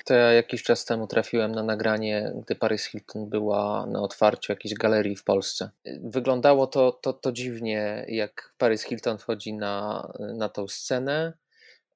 [0.05, 4.73] To ja jakiś czas temu trafiłem na nagranie, gdy Paris Hilton była na otwarciu jakiejś
[4.73, 5.69] galerii w Polsce.
[6.03, 11.33] Wyglądało to, to, to dziwnie, jak Paris Hilton wchodzi na, na tą scenę.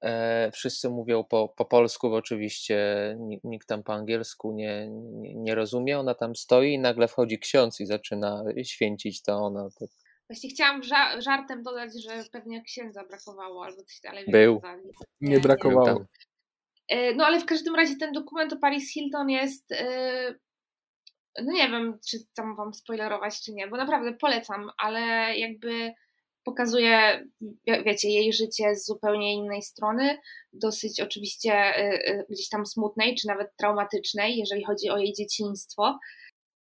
[0.01, 2.77] E, wszyscy mówią po, po polsku, bo oczywiście
[3.19, 5.99] ni- nikt tam po angielsku nie, nie, nie rozumie.
[5.99, 9.67] Ona tam stoi i nagle wchodzi ksiądz i zaczyna święcić to ona.
[9.79, 9.89] Tak.
[10.29, 14.59] Właśnie chciałam ża- żartem dodać, że pewnie księdza brakowało albo coś, ale Był.
[14.61, 14.77] za-
[15.21, 15.85] Nie brakowało.
[15.85, 16.05] Był tam.
[16.87, 19.71] E, No ale w każdym razie ten dokument o Paris Hilton jest.
[19.71, 20.35] e,
[21.43, 24.99] No nie wiem, czy tam wam spoilerować, czy nie, bo naprawdę polecam, ale
[25.37, 25.93] jakby
[26.45, 30.17] pokazuje, wie- wiecie, jej życie z zupełnie innej strony,
[30.53, 35.99] dosyć oczywiście e, e, gdzieś tam smutnej, czy nawet traumatycznej, jeżeli chodzi o jej dzieciństwo.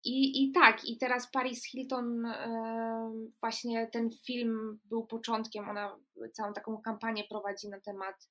[0.04, 5.96] I, I tak, i teraz Paris Hilton, e, właśnie ten film był początkiem, ona
[6.32, 8.28] całą taką kampanię prowadzi na temat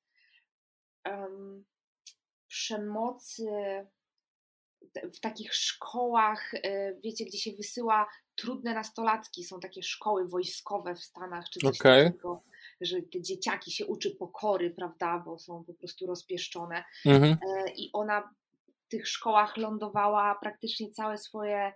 [1.04, 1.66] em,
[2.47, 3.45] przemocy
[5.14, 6.52] w takich szkołach,
[7.04, 8.08] wiecie, gdzie się wysyła
[8.42, 12.06] trudne nastolatki, są takie szkoły wojskowe w Stanach, czy coś Okej.
[12.06, 12.44] takiego,
[12.82, 16.84] że te dzieciaki się uczy pokory, prawda, bo są po prostu rozpieszczone.
[17.06, 17.34] Mhm.
[17.34, 18.34] E, i ona
[18.86, 21.74] w tych szkołach lądowała praktycznie całe swoje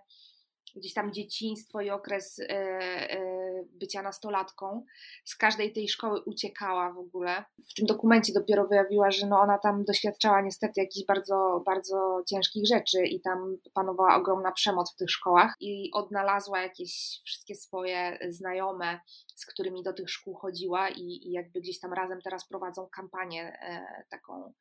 [0.76, 4.84] gdzieś tam dzieciństwo i okres e, e, bycia nastolatką.
[5.24, 7.44] Z każdej tej szkoły uciekała w ogóle.
[7.70, 12.66] W tym dokumencie dopiero wyjawiła, że no ona tam doświadczała niestety jakichś bardzo, bardzo ciężkich
[12.66, 19.00] rzeczy i tam panowała ogromna przemoc w tych szkołach i odnalazła jakieś wszystkie swoje znajome,
[19.34, 23.58] z którymi do tych szkół chodziła i, i jakby gdzieś tam razem teraz prowadzą kampanię
[23.62, 24.52] e, taką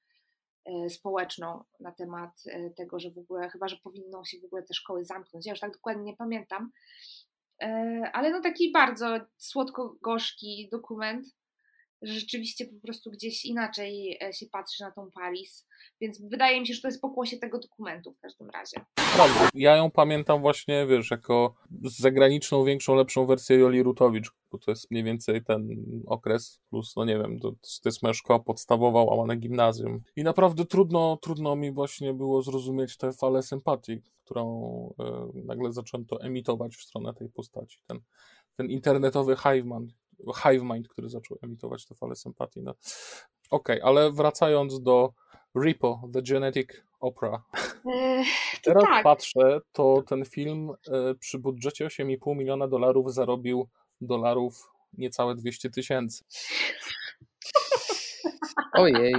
[0.66, 4.64] e, społeczną na temat e, tego, że w ogóle, chyba, że powinno się w ogóle
[4.64, 5.46] te szkoły zamknąć.
[5.46, 6.72] Ja już tak dokładnie nie pamiętam,
[8.14, 11.26] ale no taki bardzo słodko-gorzki dokument,
[12.04, 15.68] że rzeczywiście po prostu gdzieś inaczej e, się patrzy na tą Paris,
[16.02, 18.78] więc wydaje mi się, że to jest pokłosie tego dokumentu w każdym razie.
[19.54, 24.92] Ja ją pamiętam właśnie, wiesz, jako zagraniczną, większą, lepszą wersję Joli Rutowicz, bo to jest
[24.92, 25.68] mniej więcej ten
[26.08, 30.04] okres, plus, no nie wiem, to, to jest moja szkoła podstawowa, łamane gimnazjum.
[30.16, 36.22] I naprawdę trudno, trudno mi właśnie było zrozumieć tę falę sympatii, którą e, nagle zaczęto
[36.22, 37.80] emitować w stronę tej postaci.
[37.88, 38.00] Ten,
[38.58, 39.94] ten internetowy hive mind,
[40.44, 42.62] hive mind, który zaczął emitować tę falę sympatii.
[42.62, 42.74] No.
[43.50, 45.14] Okej, ale wracając do
[45.56, 46.70] Repo, The Genetic
[47.00, 47.44] Opera.
[47.94, 53.68] E, to Teraz tak, patrzę, to ten film e, przy budżecie 8,5 miliona dolarów zarobił
[54.02, 56.24] dolarów niecałe 200 tysięcy.
[58.74, 59.14] Ojej.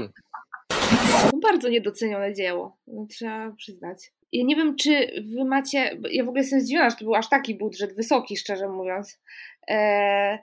[1.42, 4.12] bardzo niedocenione dzieło, no, trzeba przyznać.
[4.32, 6.00] Ja nie wiem, czy wy macie.
[6.10, 9.20] Ja w ogóle jestem zdziwiona, że to był aż taki budżet wysoki, szczerze mówiąc.
[9.68, 10.38] E,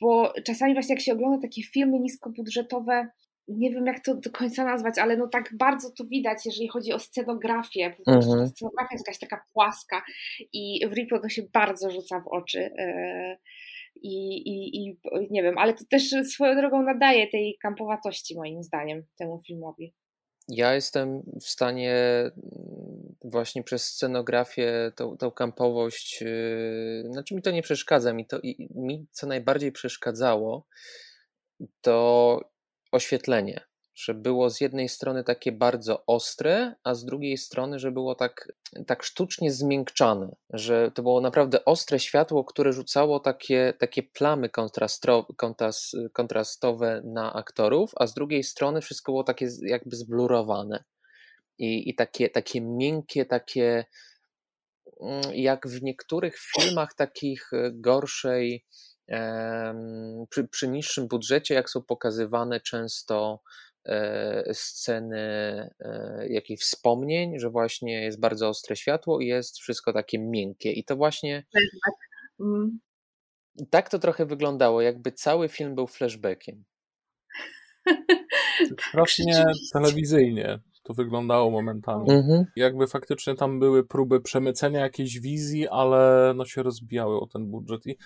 [0.00, 3.08] bo czasami właśnie jak się ogląda takie filmy niskobudżetowe,
[3.48, 6.92] nie wiem jak to do końca nazwać, ale no tak bardzo to widać, jeżeli chodzi
[6.92, 7.94] o scenografię.
[7.96, 8.48] Po prostu Mhm.
[8.48, 10.02] ta scenografia jest jakaś taka płaska
[10.52, 12.70] i w Repo to się bardzo rzuca w oczy.
[12.78, 13.36] E,
[14.02, 14.96] i, i, I
[15.30, 19.94] nie wiem, ale to też swoją drogą nadaje tej kampowatości, moim zdaniem, temu filmowi.
[20.48, 27.50] Ja jestem w stanie mm, właśnie przez scenografię, tą, tą kampowość, yy, znaczy mi to
[27.50, 30.66] nie przeszkadza, mi to i- mi co najbardziej przeszkadzało,
[31.82, 32.40] to
[32.92, 33.60] oświetlenie,
[33.94, 38.52] że było z jednej strony takie bardzo ostre, a z drugiej strony, że było tak,
[38.86, 45.00] tak sztucznie zmiękczane, że to było naprawdę ostre światło, które rzucało takie, takie plamy kontras,
[46.12, 50.84] kontrastowe na aktorów, a z drugiej strony wszystko było takie jakby zblurowane.
[51.58, 53.84] I, i takie, takie miękkie, takie
[55.00, 58.64] mm, jak w niektórych filmach takich gorszej,
[60.30, 63.73] przy, przy niższym budżecie, jak są pokazywane często e,
[64.52, 65.20] sceny
[65.80, 70.72] e, jakichś wspomnień, że właśnie jest bardzo ostre światło i jest wszystko takie miękkie.
[70.72, 71.44] I to właśnie.
[72.40, 72.78] Mm.
[73.70, 76.64] Tak to trochę wyglądało, jakby cały film był flashbackiem.
[78.88, 82.10] Strasznie telewizyjnie to wyglądało momentami.
[82.10, 82.44] Mhm.
[82.56, 87.86] Jakby faktycznie tam były próby przemycenia jakiejś wizji, ale no się rozbijały o ten budżet.
[87.86, 87.96] I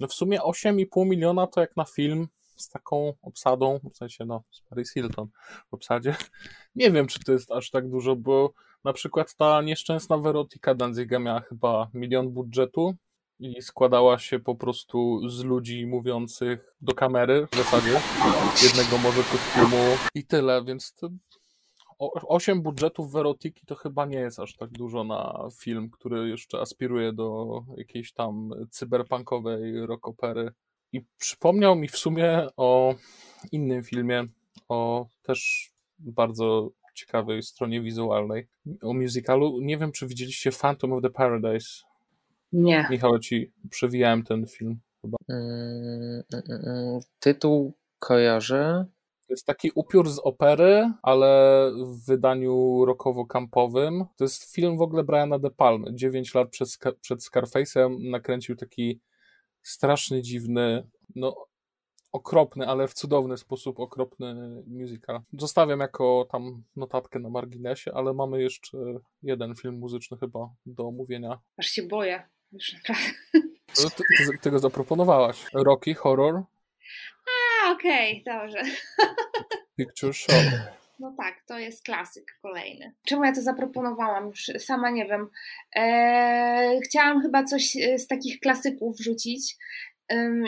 [0.00, 2.28] no w sumie 8,5 miliona to jak na film
[2.60, 5.28] z taką obsadą, w sensie no, z Paris Hilton
[5.70, 6.16] w obsadzie.
[6.74, 8.52] Nie wiem, czy to jest aż tak dużo, bo
[8.84, 12.94] na przykład ta nieszczęsna Verotika Danziga miała chyba milion budżetu
[13.38, 18.00] i składała się po prostu z ludzi mówiących do kamery w zasadzie,
[18.62, 21.08] jednego może kostiumu i tyle, więc to
[22.00, 27.12] 8 budżetów Verotiki to chyba nie jest aż tak dużo na film, który jeszcze aspiruje
[27.12, 30.52] do jakiejś tam cyberpunkowej rockopery.
[30.92, 32.94] I przypomniał mi w sumie o
[33.52, 34.26] innym filmie,
[34.68, 38.48] o też bardzo ciekawej stronie wizualnej,
[38.82, 39.60] o musicalu.
[39.60, 41.68] Nie wiem, czy widzieliście Phantom of the Paradise.
[42.52, 42.86] Nie.
[42.90, 45.18] Michał, ci przewijałem ten film chyba.
[45.28, 47.00] Mm, mm, mm, mm.
[47.20, 48.86] tytuł kojarzę.
[49.26, 54.04] To jest taki upiór z opery, ale w wydaniu rockowo-kampowym.
[54.16, 55.94] To jest film w ogóle Briana De Palmy.
[55.94, 56.68] 9 lat przed,
[57.00, 59.00] przed Scarface'em nakręcił taki
[59.62, 61.46] straszny, dziwny, no
[62.12, 64.34] okropny, ale w cudowny sposób okropny
[64.66, 65.20] musical.
[65.32, 68.78] Zostawiam jako tam notatkę na marginesie, ale mamy jeszcze
[69.22, 71.38] jeden film muzyczny chyba do omówienia.
[71.56, 72.28] Aż się boję.
[72.52, 73.10] Już naprawdę.
[73.74, 75.46] Ty, ty, ty go zaproponowałaś.
[75.54, 76.42] Rocky Horror
[77.72, 78.62] okej, okay, dobrze.
[79.76, 80.34] Picture Show.
[81.00, 82.94] No tak, to jest klasyk kolejny.
[83.06, 84.26] Czemu ja to zaproponowałam?
[84.26, 85.28] Już sama nie wiem.
[85.72, 89.56] Eee, chciałam chyba coś e, z takich klasyków wrzucić.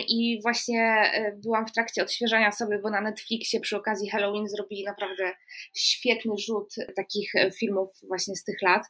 [0.09, 4.85] I właśnie e, byłam w trakcie odświeżania sobie, bo na Netflixie przy okazji Halloween zrobili
[4.85, 5.33] naprawdę
[5.75, 8.83] świetny rzut takich e, filmów właśnie z tych lat.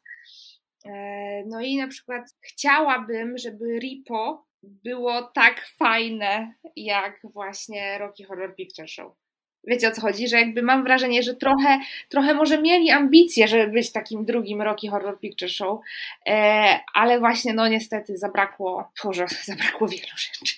[1.46, 8.88] No i na przykład chciałabym, żeby Ripo było tak fajne, jak właśnie Rocky Horror Picture
[8.88, 9.21] Show.
[9.64, 10.28] Wiecie o co chodzi?
[10.28, 14.88] Że jakby mam wrażenie, że trochę, trochę może mieli ambicje, żeby być takim drugim Rocky
[14.88, 15.80] Horror Picture Show,
[16.26, 20.56] e, ale właśnie no niestety zabrakło, Boże, zabrakło wielu rzeczy.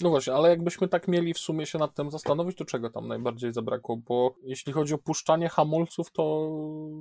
[0.00, 3.08] No właśnie, ale jakbyśmy tak mieli w sumie się nad tym zastanowić, to czego tam
[3.08, 3.96] najbardziej zabrakło?
[3.96, 6.50] Bo jeśli chodzi o puszczanie hamulców, to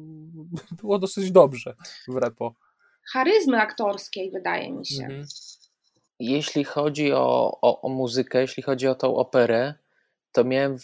[0.81, 1.75] było dosyć dobrze
[2.07, 2.55] w repo
[3.11, 5.03] charyzmy aktorskiej, wydaje mi się.
[5.03, 5.25] Mhm.
[6.19, 9.73] Jeśli chodzi o, o, o muzykę, jeśli chodzi o tą operę,
[10.31, 10.77] to miałem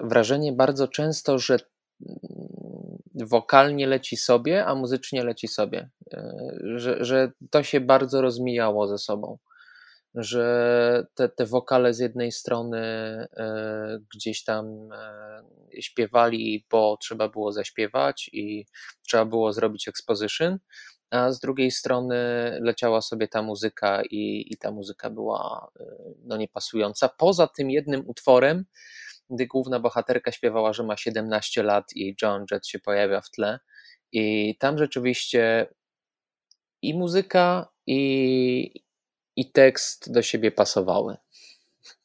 [0.00, 1.58] wrażenie bardzo często, że
[3.14, 5.90] wokalnie leci sobie, a muzycznie leci sobie.
[6.12, 6.32] E,
[6.76, 9.38] że, że to się bardzo rozmijało ze sobą.
[10.14, 17.52] Że te, te wokale z jednej strony e, gdzieś tam e, śpiewali, bo trzeba było
[17.52, 18.66] zaśpiewać i
[19.06, 20.58] trzeba było zrobić exposition,
[21.10, 22.16] a z drugiej strony
[22.60, 25.84] leciała sobie ta muzyka i, i ta muzyka była y,
[26.24, 27.08] no, niepasująca.
[27.08, 28.64] Poza tym jednym utworem,
[29.30, 33.58] gdy główna bohaterka śpiewała, że ma 17 lat i John Jett się pojawia w tle
[34.12, 35.66] i tam rzeczywiście
[36.82, 38.82] i muzyka i,
[39.36, 41.16] i tekst do siebie pasowały.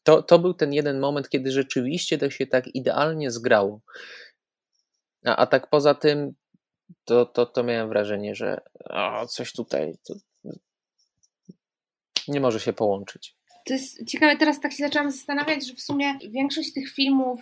[0.03, 3.81] To, to był ten jeden moment, kiedy rzeczywiście to się tak idealnie zgrało.
[5.25, 6.33] A, a tak poza tym,
[7.05, 9.93] to, to, to miałem wrażenie, że o, coś tutaj
[12.27, 13.35] nie może się połączyć.
[13.65, 17.39] To jest ciekawe, teraz tak się zaczęłam zastanawiać, że w sumie większość tych filmów,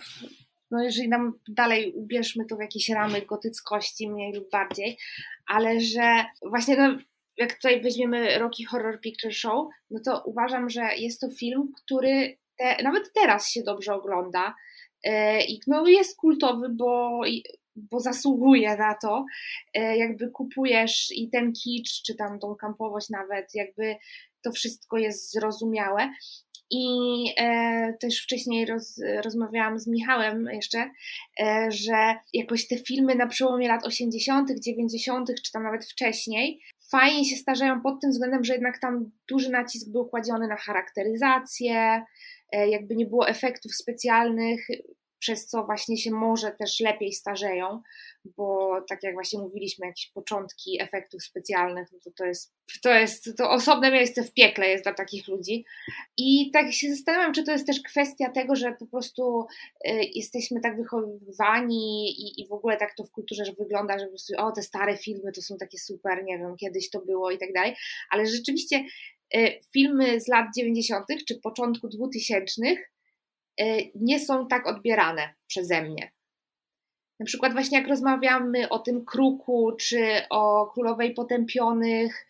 [0.70, 4.98] no jeżeli nam dalej ubierzmy to w jakieś ramy gotyckości, mniej lub bardziej,
[5.46, 6.98] ale że właśnie
[7.36, 12.38] jak tutaj weźmiemy Rocky Horror Picture Show, no to uważam, że jest to film, który
[12.58, 14.54] te, nawet teraz się dobrze ogląda.
[15.04, 17.20] E, I no jest kultowy, bo
[17.76, 19.24] bo zasługuje na to,
[19.74, 23.96] e, jakby kupujesz i ten kicz, czy tam tą kampowość nawet, jakby
[24.42, 26.10] to wszystko jest zrozumiałe.
[26.74, 26.86] I
[27.38, 30.90] e, też wcześniej roz, rozmawiałam z Michałem jeszcze,
[31.40, 36.60] e, że jakoś te filmy na przełomie lat 80., 90., czy tam nawet wcześniej,
[36.90, 42.02] fajnie się starzeją pod tym względem, że jednak tam duży nacisk był kładziony na charakteryzację,
[42.52, 44.66] jakby nie było efektów specjalnych,
[45.22, 47.82] przez co właśnie się może też lepiej starzeją,
[48.24, 52.52] bo tak jak właśnie mówiliśmy, jakieś początki efektów specjalnych, no to, to jest
[52.82, 55.64] to jest to osobne miejsce w piekle jest dla takich ludzi.
[56.16, 59.46] I tak się zastanawiam, czy to jest też kwestia tego, że po prostu
[59.86, 64.04] y, jesteśmy tak wychowywani i, i w ogóle tak to w kulturze że wygląda, że
[64.04, 67.30] po prostu o, te stare filmy to są takie super, nie wiem, kiedyś to było
[67.30, 67.76] i tak dalej,
[68.10, 68.84] ale rzeczywiście
[69.36, 71.06] y, filmy z lat 90.
[71.28, 72.86] czy początku 2000 Y,
[73.94, 76.12] nie są tak odbierane przeze mnie.
[77.20, 82.26] Na przykład właśnie jak rozmawiamy o tym kruku, czy o królowej potępionych,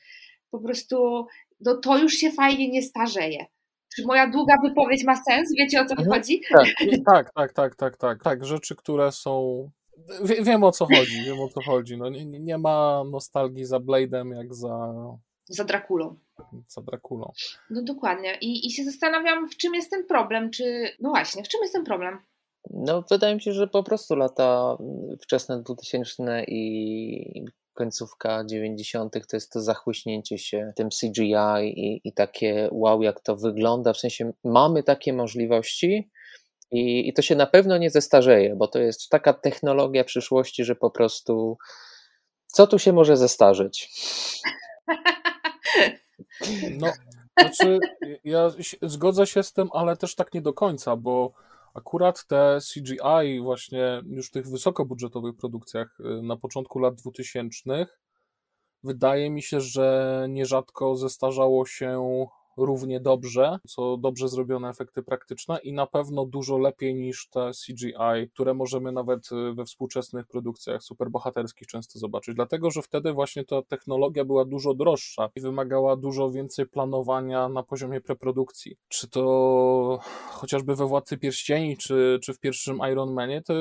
[0.51, 1.27] po prostu
[1.61, 3.47] no to już się fajnie nie starzeje.
[3.97, 5.55] Czy moja długa wypowiedź ma sens?
[5.59, 6.11] Wiecie o co mhm.
[6.11, 6.41] chodzi?
[6.51, 6.67] Tak,
[7.07, 8.23] tak, tak, tak, tak, tak.
[8.23, 9.65] Tak, rzeczy, które są.
[10.43, 11.97] wiem o co chodzi, wiem o co chodzi.
[11.97, 14.95] No, nie, nie ma nostalgii za Blade'em jak za.
[15.45, 16.17] Za Drakulą
[16.69, 17.33] za Drakulą.
[17.71, 18.39] No dokładnie.
[18.41, 20.89] I, I się zastanawiam, w czym jest ten problem, czy...
[21.01, 22.19] No właśnie, w czym jest ten problem?
[22.71, 24.77] No wydaje mi się, że po prostu lata
[25.23, 29.13] wczesne 2000 i końcówka 90.
[29.13, 31.35] to jest to zachłyśnięcie się tym CGI
[31.65, 33.93] i, i takie wow, jak to wygląda.
[33.93, 36.11] W sensie mamy takie możliwości,
[36.73, 40.75] i, I, to się na pewno nie zestarzeje, bo to jest taka technologia przyszłości, że
[40.75, 41.59] po prostu
[42.47, 43.89] co tu się może zestarzeć?
[46.79, 46.93] No,
[47.39, 47.79] znaczy,
[48.25, 48.51] ja
[48.83, 51.33] zgodzę się z tym, ale też tak nie do końca, bo
[51.75, 57.87] akurat te CGI właśnie już w tych wysokobudżetowych produkcjach y, na początku lat 2000
[58.85, 62.19] wydaje mi się, że nierzadko zestarzało się
[62.57, 68.31] równie dobrze, co dobrze zrobione efekty praktyczne i na pewno dużo lepiej niż te CGI,
[68.35, 72.35] które możemy nawet y, we współczesnych produkcjach superbohaterskich często zobaczyć.
[72.35, 77.63] Dlatego, że wtedy właśnie ta technologia była dużo droższa i wymagała dużo więcej planowania na
[77.63, 78.77] poziomie preprodukcji.
[78.89, 79.99] Czy to
[80.31, 83.55] chociażby we Władcy Pierścieni, czy, czy w pierwszym Iron Manie, to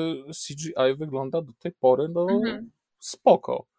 [0.46, 2.70] CGI wygląda do tej pory no, mhm.
[2.98, 3.71] spoko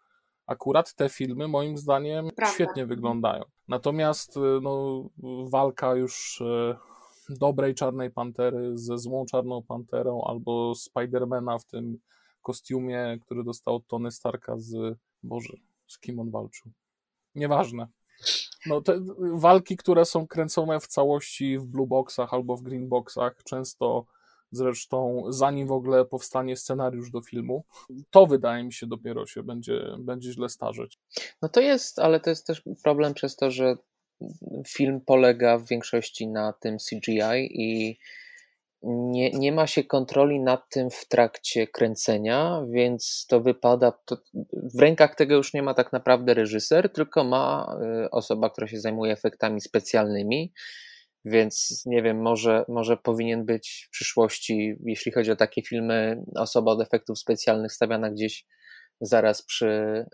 [0.45, 2.53] akurat te filmy moim zdaniem Prawda.
[2.53, 3.43] świetnie wyglądają.
[3.67, 5.03] Natomiast y, no,
[5.49, 6.75] walka już y,
[7.29, 11.97] dobrej Czarnej Pantery ze złą Czarną Panterą albo Spidermana w tym
[12.41, 14.97] kostiumie, który dostał od Tony Starka z...
[15.23, 15.53] Boże,
[15.87, 16.71] z kim on walczył?
[17.35, 17.87] Nieważne.
[18.65, 18.99] No, te
[19.33, 24.05] walki, które są kręcone w całości w blue boxach albo w green boxach, często
[24.53, 27.65] zresztą zanim w ogóle powstanie scenariusz do filmu,
[28.09, 30.99] to wydaje mi się dopiero się będzie, będzie źle starzeć.
[31.41, 33.75] No to jest, ale to jest też problem przez to, że
[34.67, 37.99] film polega w większości na tym CGI i
[38.83, 43.91] nie, nie ma się kontroli nad tym w trakcie kręcenia, więc to wypada.
[44.05, 44.17] To
[44.75, 48.79] w rękach tego już nie ma tak naprawdę reżyser, tylko ma y, osoba, która się
[48.79, 50.53] zajmuje efektami specjalnymi.
[51.25, 56.71] Więc nie wiem, może, może powinien być w przyszłości, jeśli chodzi o takie filmy, osoba
[56.71, 58.45] od efektów specjalnych stawiana gdzieś
[59.01, 60.05] zaraz przy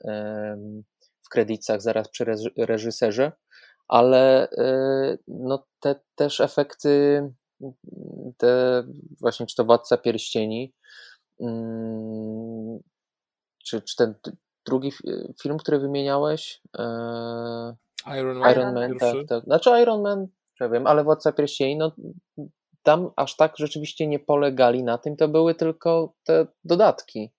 [1.25, 2.25] w kredytach, zaraz przy
[2.57, 3.31] reżyserze,
[3.87, 7.21] ale e, no te też efekty,
[8.37, 8.83] te
[9.21, 10.73] właśnie czy to Władca Pierścieni,
[11.41, 12.79] mm,
[13.65, 14.15] czy, czy ten
[14.65, 14.91] drugi
[15.41, 16.61] film, który wymieniałeś?
[16.77, 16.83] E,
[18.17, 19.43] Iron Man, Iron Man tak, tak.
[19.43, 20.27] Znaczy Iron Man
[20.61, 21.91] wiem, ale Władca Pierścieni, no
[22.83, 27.31] tam aż tak rzeczywiście nie polegali na tym, to były tylko te dodatki.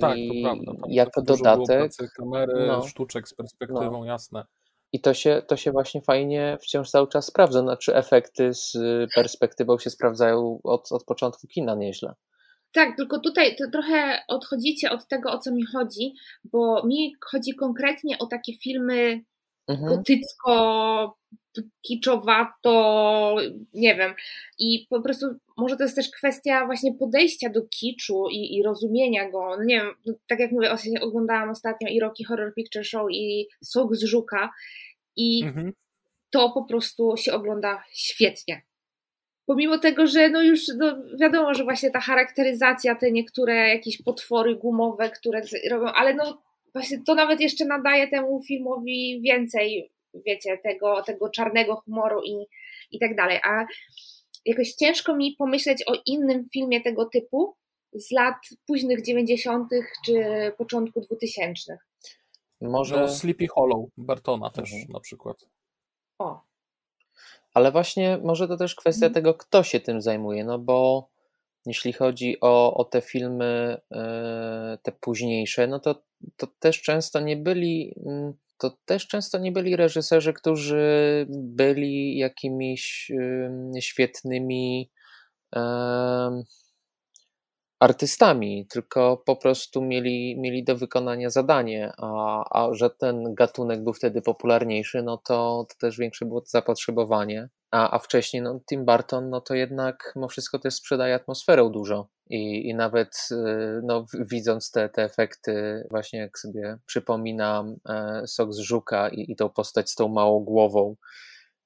[0.00, 0.72] Tak, I to prawda.
[0.72, 1.92] Tam jako dodatek.
[2.16, 4.04] kamery, no, sztuczek z perspektywą, no.
[4.04, 4.44] jasne.
[4.92, 7.60] I to się, to się właśnie fajnie wciąż cały czas sprawdza.
[7.60, 8.72] Znaczy, efekty z
[9.14, 12.14] perspektywą się sprawdzają od, od początku kina nieźle.
[12.72, 16.14] Tak, tylko tutaj trochę odchodzicie od tego, o co mi chodzi,
[16.44, 19.24] bo mi chodzi konkretnie o takie filmy
[19.68, 19.88] mhm.
[19.96, 21.16] gotycko,
[21.82, 23.36] kiczowato,
[23.74, 24.14] nie wiem.
[24.58, 25.26] I po prostu
[25.56, 29.56] może to jest też kwestia właśnie podejścia do kiczu i, i rozumienia go.
[29.58, 33.48] No nie wiem, no tak jak mówię, oglądałam ostatnio i Rocky Horror Picture Show i
[33.64, 34.50] Sok z Żuka
[35.16, 35.72] i mhm.
[36.30, 38.62] to po prostu się ogląda świetnie.
[39.46, 44.56] Pomimo tego, że no już no wiadomo, że właśnie ta charakteryzacja, te niektóre jakieś potwory
[44.56, 46.42] gumowe, które robią, ale no
[46.72, 49.90] właśnie to nawet jeszcze nadaje temu filmowi więcej,
[50.26, 52.46] wiecie, tego, tego czarnego humoru i,
[52.90, 53.40] i tak dalej.
[53.44, 53.66] A
[54.44, 57.56] jakoś ciężko mi pomyśleć o innym filmie tego typu
[57.92, 58.36] z lat
[58.66, 59.68] późnych 90.
[60.06, 60.24] czy
[60.58, 61.78] początku 2000.
[62.60, 64.92] Może no, Sleepy Hollow Bartona też mhm.
[64.92, 65.36] na przykład.
[66.18, 66.40] O.
[67.54, 69.14] Ale właśnie może to też kwestia mhm.
[69.14, 71.08] tego, kto się tym zajmuje, no bo
[71.66, 73.80] jeśli chodzi o, o te filmy,
[74.82, 76.02] te późniejsze, no to,
[76.36, 78.32] to też często nie byli mm,
[78.62, 83.12] to też często nie byli reżyserzy, którzy byli jakimiś
[83.80, 84.90] świetnymi
[87.82, 93.92] artystami, tylko po prostu mieli, mieli do wykonania zadanie, a, a że ten gatunek był
[93.92, 97.48] wtedy popularniejszy, no to, to też większe było zapotrzebowanie.
[97.70, 102.08] A, a wcześniej no, Tim Burton, no to jednak mimo wszystko też sprzedaje atmosferę dużo.
[102.30, 103.36] I, i nawet y,
[103.84, 109.36] no, widząc te, te efekty, właśnie jak sobie przypominam e, sok z żuka i, i
[109.36, 110.96] tą postać z tą małą głową,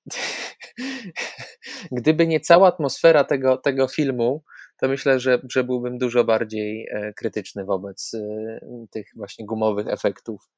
[1.99, 4.43] gdyby nie cała atmosfera tego, tego filmu,
[4.77, 10.51] to myślę, że, że byłbym dużo bardziej e, krytyczny wobec e, tych właśnie gumowych efektów.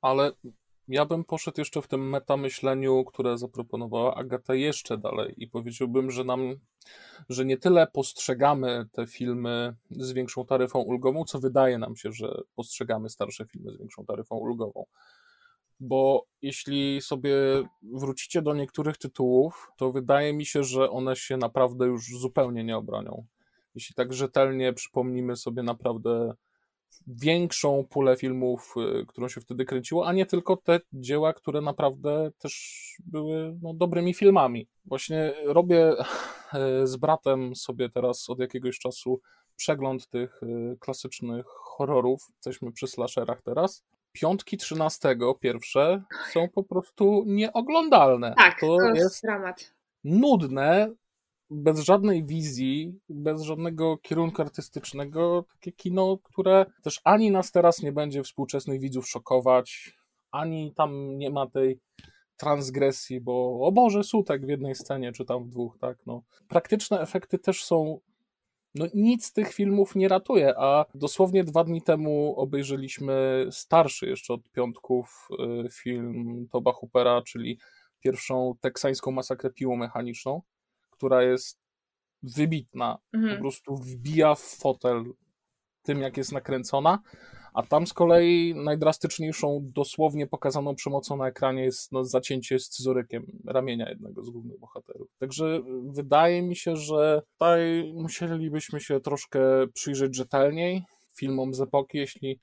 [0.00, 0.32] Ale
[0.88, 6.24] ja bym poszedł jeszcze w tym metamyśleniu, które zaproponowała Agata jeszcze dalej i powiedziałbym, że
[6.24, 6.54] nam,
[7.28, 12.42] że nie tyle postrzegamy te filmy z większą taryfą ulgową, co wydaje nam się, że
[12.56, 14.84] postrzegamy starsze filmy z większą taryfą ulgową.
[15.80, 17.34] Bo jeśli sobie
[17.82, 22.76] wrócicie do niektórych tytułów, to wydaje mi się, że one się naprawdę już zupełnie nie
[22.76, 23.26] obronią.
[23.74, 26.34] Jeśli tak rzetelnie przypomnimy sobie naprawdę
[27.06, 32.30] większą pulę filmów, y, którą się wtedy kręciło, a nie tylko te dzieła, które naprawdę
[32.38, 34.68] też były no, dobrymi filmami.
[34.84, 35.92] Właśnie robię
[36.52, 39.20] e, z bratem sobie teraz od jakiegoś czasu
[39.56, 42.26] przegląd tych y, klasycznych horrorów.
[42.28, 43.84] Jesteśmy przy slasherach teraz.
[44.20, 46.02] Piątki 13 pierwsze
[46.32, 48.34] są po prostu nieoglądalne.
[48.36, 49.74] Tak, to, to jest dramat.
[50.04, 50.90] Nudne,
[51.50, 57.92] bez żadnej wizji, bez żadnego kierunku artystycznego, takie kino, które też ani nas teraz nie
[57.92, 59.96] będzie współczesnych widzów szokować,
[60.30, 61.80] ani tam nie ma tej
[62.36, 66.22] transgresji, bo o Boże, sutek w jednej scenie, czy tam w dwóch, tak, no.
[66.48, 68.00] Praktyczne efekty też są
[68.78, 74.50] no nic tych filmów nie ratuje, a dosłownie dwa dni temu obejrzeliśmy starszy jeszcze od
[74.50, 75.28] piątków
[75.64, 77.58] y, film Toba Hoopera, czyli
[78.00, 80.42] pierwszą teksańską masakrę piłą mechaniczną
[80.96, 81.58] która jest
[82.22, 82.98] wybitna.
[83.12, 83.34] Mhm.
[83.34, 85.04] Po prostu wbija w fotel
[85.82, 86.98] tym, jak jest nakręcona.
[87.56, 93.88] A tam z kolei najdrastyczniejszą, dosłownie pokazaną przemocą na ekranie jest no, zacięcie scyzorykiem ramienia
[93.88, 95.08] jednego z głównych bohaterów.
[95.18, 99.40] Także wydaje mi się, że tutaj musielibyśmy się troszkę
[99.74, 100.82] przyjrzeć rzetelniej
[101.18, 102.40] filmom z epoki, jeśli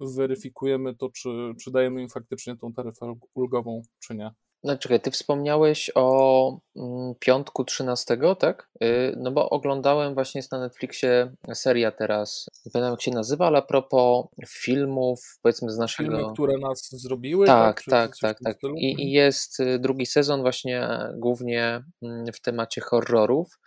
[0.00, 1.28] weryfikujemy to, czy,
[1.60, 4.30] czy dajemy im faktycznie tą taryfę ulgową, czy nie.
[4.64, 8.68] No czekaj, ty wspomniałeś o mm, piątku 13, tak?
[8.82, 13.46] Y, no bo oglądałem właśnie jest na Netflixie seria teraz, nie pamiętam jak się nazywa,
[13.46, 16.16] ale a propos filmów, powiedzmy z naszego...
[16.16, 17.46] Filmy, które nas zrobiły?
[17.46, 18.38] Tak, tak, tak, tak.
[18.44, 18.56] tak.
[18.76, 19.08] I, I, mhm.
[19.08, 23.58] jest y, drugi sezon właśnie głównie mm, w temacie horrorów.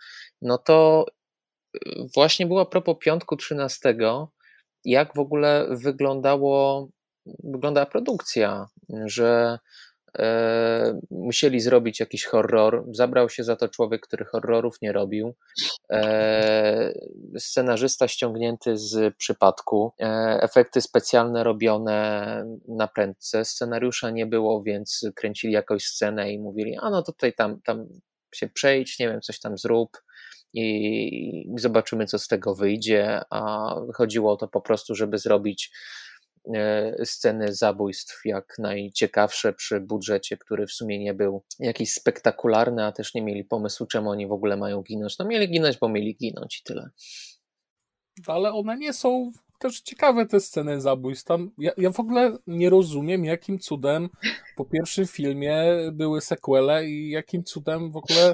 [0.42, 1.06] No to
[1.76, 1.80] y,
[2.14, 3.96] właśnie było a propos piątku 13,
[4.84, 6.88] jak w ogóle wyglądało,
[7.44, 8.66] wyglądała produkcja,
[9.06, 9.58] że
[10.18, 12.84] E, musieli zrobić jakiś horror.
[12.90, 15.34] Zabrał się za to człowiek, który horrorów nie robił.
[15.92, 16.92] E,
[17.38, 19.92] scenarzysta ściągnięty z przypadku.
[20.00, 23.44] E, efekty specjalne robione na prędce.
[23.44, 27.86] Scenariusza nie było, więc kręcili jakąś scenę i mówili: A no tutaj tam, tam
[28.34, 29.96] się przejdź, nie wiem, coś tam zrób
[30.54, 33.20] i zobaczymy, co z tego wyjdzie.
[33.30, 35.70] A chodziło o to po prostu, żeby zrobić
[37.04, 43.14] sceny zabójstw jak najciekawsze przy budżecie, który w sumie nie był jakiś spektakularny, a też
[43.14, 45.18] nie mieli pomysłu, czemu oni w ogóle mają ginąć.
[45.18, 46.90] No mieli ginąć, bo mieli ginąć i tyle.
[48.26, 51.24] Ale one nie są też ciekawe te sceny zabójstw.
[51.24, 54.08] Tam, ja, ja w ogóle nie rozumiem, jakim cudem
[54.56, 58.32] po pierwszym filmie były sequele i jakim cudem w ogóle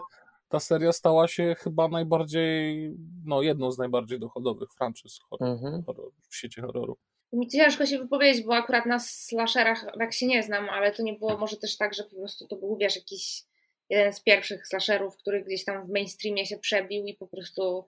[0.49, 2.91] ta seria stała się chyba najbardziej,
[3.25, 5.85] no jedną z najbardziej dochodowych franczyz horror, mhm.
[5.85, 6.97] horror, w sieci horroru.
[7.33, 11.12] Mi ciężko się wypowiedzieć, bo akurat na slasherach tak się nie znam, ale to nie
[11.12, 13.45] było może też tak, że po prostu to był, wiesz, jakiś
[13.91, 17.85] jeden z pierwszych slasherów, który gdzieś tam w mainstreamie się przebił i po prostu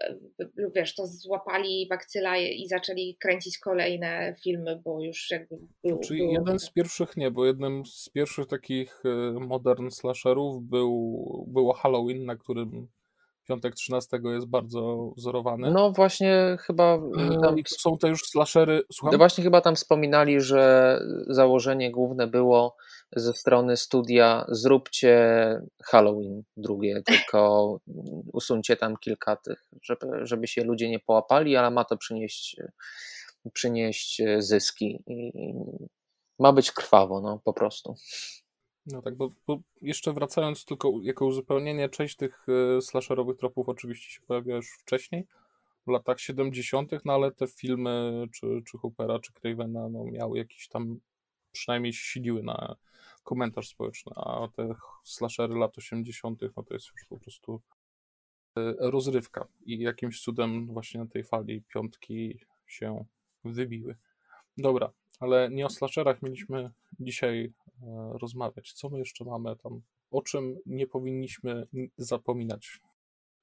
[0.00, 0.16] e,
[0.74, 5.98] wiesz, to złapali bakcyla i zaczęli kręcić kolejne filmy, bo już jakby był...
[5.98, 6.32] Czyli był...
[6.32, 12.24] jeden z pierwszych nie, bo jednym z pierwszych takich e, modern slasherów był, było Halloween,
[12.24, 12.88] na którym
[13.48, 15.70] Piątek 13 jest bardzo wzorowany.
[15.70, 16.94] No właśnie chyba...
[16.94, 17.56] E, tam...
[17.66, 18.82] Są te już slashery...
[18.92, 19.12] Słucham?
[19.12, 22.76] No właśnie chyba tam wspominali, że założenie główne było
[23.16, 25.16] ze strony studia zróbcie
[25.84, 27.80] Halloween drugie, tylko
[28.32, 32.56] usuńcie tam kilka tych, żeby, żeby się ludzie nie połapali, ale ma to przynieść,
[33.52, 35.32] przynieść zyski i
[36.38, 37.94] ma być krwawo, no po prostu.
[38.86, 42.46] No tak, bo, bo, jeszcze wracając tylko jako uzupełnienie, część tych
[42.78, 45.26] y, slasherowych tropów oczywiście się pojawia już wcześniej,
[45.86, 50.68] w latach 70., no ale te filmy czy, czy Hoopera, czy Cravena no, miały jakiś
[50.68, 51.00] tam,
[51.52, 52.76] przynajmniej siliły na
[53.24, 57.60] komentarz społeczny, a te slashery lat 80., no to jest już po prostu
[58.58, 63.04] y, rozrywka i jakimś cudem właśnie na tej fali piątki się
[63.44, 63.96] wybiły.
[64.58, 64.90] Dobra,
[65.20, 67.52] ale nie o slasherach mieliśmy dzisiaj
[67.82, 68.72] e, rozmawiać.
[68.72, 69.80] Co my jeszcze mamy tam?
[70.10, 71.66] O czym nie powinniśmy
[71.98, 72.80] zapominać?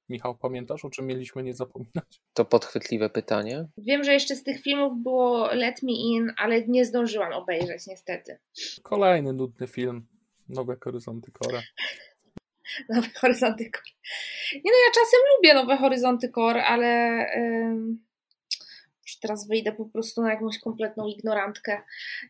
[0.09, 2.21] Michał, pamiętasz, o czym mieliśmy nie zapominać?
[2.33, 3.67] To podchwytliwe pytanie.
[3.77, 8.37] Wiem, że jeszcze z tych filmów było Let Me In, ale nie zdążyłam obejrzeć niestety.
[8.83, 10.07] Kolejny nudny film.
[10.49, 11.61] Nowe horyzonty Kore.
[12.89, 13.91] Nowe horyzonty Kore.
[14.53, 16.87] Nie no, ja czasem lubię Nowe horyzonty Kore, ale...
[17.37, 18.12] Yy
[19.23, 21.81] teraz wyjdę po prostu na jakąś kompletną ignorantkę,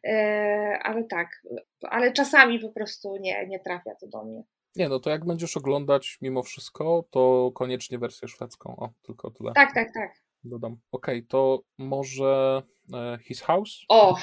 [0.04, 1.44] e, ale tak,
[1.82, 4.44] ale czasami po prostu nie, nie trafia to do mnie.
[4.76, 8.76] Nie, no to jak będziesz oglądać mimo wszystko, to koniecznie wersję szwedzką.
[8.76, 9.52] O, tylko tyle.
[9.54, 10.12] Tak, tak, tak.
[10.44, 10.78] Dodam.
[10.92, 12.64] Okej, okay, to może
[12.94, 13.86] e, His House?
[13.90, 14.18] O,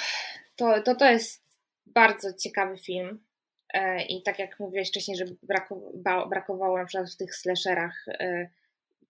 [0.57, 1.43] to, to, to jest
[1.87, 3.25] bardzo ciekawy film.
[3.75, 8.07] E, I tak jak mówiłeś wcześniej, że brakowało, brakowało na przykład w tych slasherach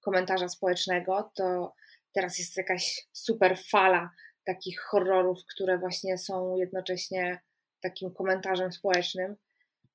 [0.00, 1.72] komentarza społecznego, to
[2.12, 4.10] teraz jest jakaś super fala
[4.44, 7.40] takich horrorów, które właśnie są jednocześnie
[7.80, 9.36] takim komentarzem społecznym.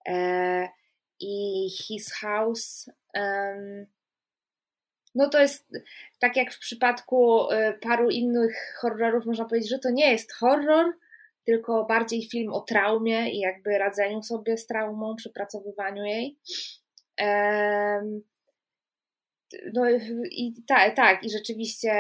[0.07, 0.68] E,
[1.20, 2.89] I His House.
[5.16, 5.68] no to jest
[6.20, 10.93] tak jak w przypadku e, paru innych horrorów, można powiedzieć, że to nie jest horror,
[11.45, 16.39] tylko bardziej film o traumie i jakby radzeniu sobie z traumą, przepracowywaniu jej
[19.74, 19.89] no
[20.32, 21.91] i tak, tak, i rzeczywiście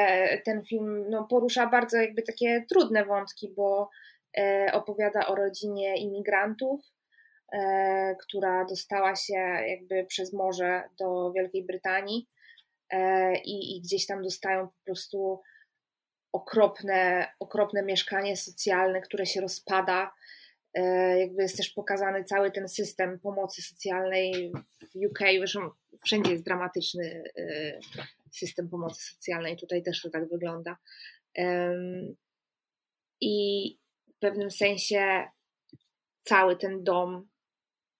[0.45, 3.89] ten film no, porusza bardzo jakby takie trudne wątki, bo
[4.37, 6.81] e, opowiada o rodzinie imigrantów,
[7.53, 9.33] e, która dostała się
[9.67, 12.27] jakby przez morze do Wielkiej Brytanii
[12.89, 15.41] e, i, i gdzieś tam dostają po prostu
[16.31, 20.11] okropne, okropne mieszkanie socjalne, które się rozpada.
[20.75, 24.51] E, jakby jest też pokazany cały ten system pomocy socjalnej
[24.81, 25.19] w UK.
[25.37, 25.69] Zresztą
[26.05, 27.79] wszędzie jest dramatyczny y,
[28.31, 30.77] system pomocy socjalnej, tutaj też to tak wygląda.
[33.21, 33.77] I
[34.15, 35.23] w pewnym sensie
[36.23, 37.27] cały ten dom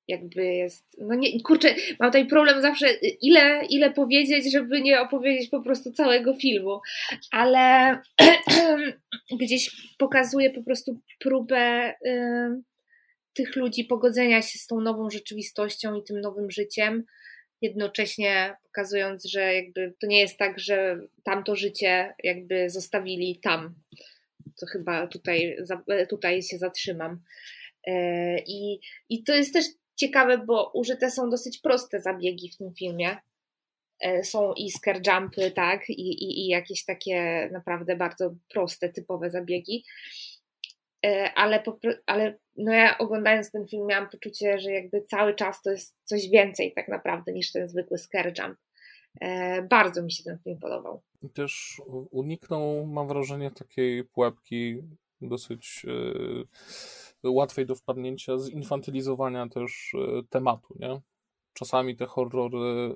[0.08, 2.88] jakby jest, no nie, kurczę, mam tutaj problem zawsze,
[3.22, 6.80] ile, ile powiedzieć, żeby nie opowiedzieć po prostu całego filmu,
[7.32, 7.98] ale
[9.42, 12.62] gdzieś pokazuje po prostu próbę y,
[13.34, 17.04] tych ludzi pogodzenia się z tą nową rzeczywistością i tym nowym życiem,
[17.62, 23.76] jednocześnie pokazując, że jakby to nie jest tak, że tamto życie jakby zostawili tam.
[24.60, 25.58] To chyba tutaj,
[26.10, 27.22] tutaj się zatrzymam.
[27.88, 28.80] E, I,
[29.10, 33.18] I to jest też ciekawe, bo użyte są dosyć proste zabiegi w tym filmie.
[34.00, 39.30] E, są i scare jumpy, tak, i, i, i jakieś takie naprawdę bardzo proste, typowe
[39.30, 39.84] zabiegi.
[41.06, 41.64] E, ale,
[42.06, 46.30] ale no ja oglądając ten film miałam poczucie, że jakby cały czas to jest coś
[46.30, 48.58] więcej tak naprawdę niż ten zwykły scare jump.
[49.22, 51.02] E, bardzo mi się ten film podobał.
[51.22, 51.82] I też
[52.12, 54.82] uniknął, mam wrażenie, takiej pułapki
[55.22, 55.94] dosyć e,
[57.24, 59.96] łatwej do wpadnięcia, zinfantylizowania też
[60.30, 61.02] tematu, nie?
[61.54, 62.96] czasami te horrory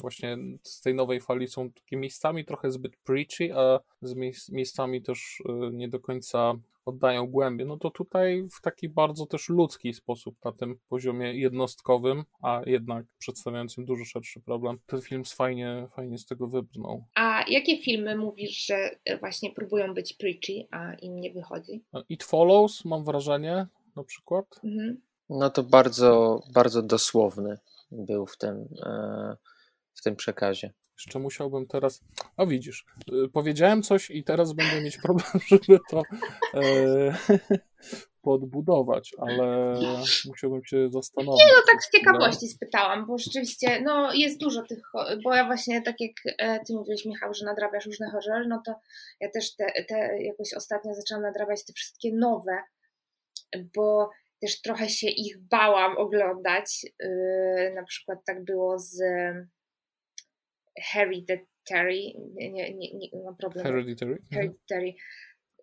[0.00, 4.14] właśnie z tej nowej fali są takimi miejscami trochę zbyt preachy, a z
[4.52, 6.54] miejscami też nie do końca
[6.90, 12.24] oddają głębię, no to tutaj w taki bardzo też ludzki sposób, na tym poziomie jednostkowym,
[12.42, 17.04] a jednak przedstawiającym dużo szerszy problem, ten film fajnie, fajnie z tego wybrnął.
[17.14, 18.90] A jakie filmy mówisz, że
[19.20, 21.84] właśnie próbują być preachy, a im nie wychodzi?
[22.08, 24.46] It Follows, mam wrażenie, na przykład.
[24.64, 25.00] Mhm.
[25.30, 27.58] No to bardzo, bardzo dosłowny
[27.90, 29.36] był w tym, e,
[29.94, 30.72] w tym przekazie.
[31.06, 32.00] Jeszcze musiałbym teraz.
[32.36, 32.84] O widzisz,
[33.24, 36.02] y, powiedziałem coś i teraz będę mieć problem, żeby to
[36.54, 36.60] e,
[38.22, 39.74] podbudować, ale
[40.28, 41.40] musiałbym się zastanowić.
[41.40, 44.82] Nie, no tak z ciekawości spytałam, bo rzeczywiście no, jest dużo tych,
[45.24, 48.74] bo ja właśnie tak jak e, ty mówiłeś Michał, że nadrabiasz różne horrory, no to
[49.20, 52.58] ja też te, te jakoś ostatnio zaczęłam nadrabiać te wszystkie nowe,
[53.76, 54.10] bo
[54.40, 56.86] też trochę się ich bałam oglądać.
[57.00, 59.02] Yy, na przykład tak było z
[60.78, 62.00] Hereditary,
[62.34, 63.64] nie, nie, nie, mam problem.
[63.64, 64.12] Hereditary?
[64.12, 64.28] Mhm.
[64.32, 64.94] Hereditary.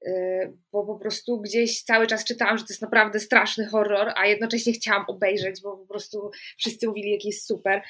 [0.08, 4.26] Y, bo po prostu gdzieś cały czas czytałam, że to jest naprawdę straszny horror, a
[4.26, 7.82] jednocześnie chciałam obejrzeć, bo po prostu wszyscy mówili, jaki jest super.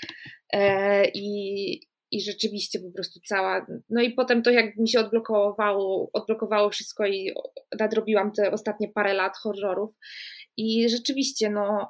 [0.54, 3.68] E, I, i rzeczywiście po prostu cała.
[3.90, 7.34] No i potem to, jak mi się odblokowało, odblokowało wszystko i
[7.80, 9.96] nadrobiłam te ostatnie parę lat horrorów.
[10.58, 11.90] I rzeczywiście, no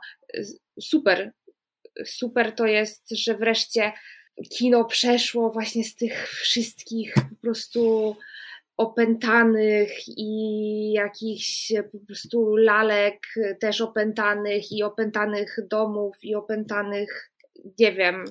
[0.82, 1.32] super,
[2.06, 3.92] super to jest, że wreszcie
[4.44, 8.16] kino przeszło właśnie z tych wszystkich po prostu
[8.78, 13.20] opętanych i jakichś po prostu lalek
[13.60, 17.32] też opętanych i opętanych domów i opętanych,
[17.80, 18.24] nie wiem,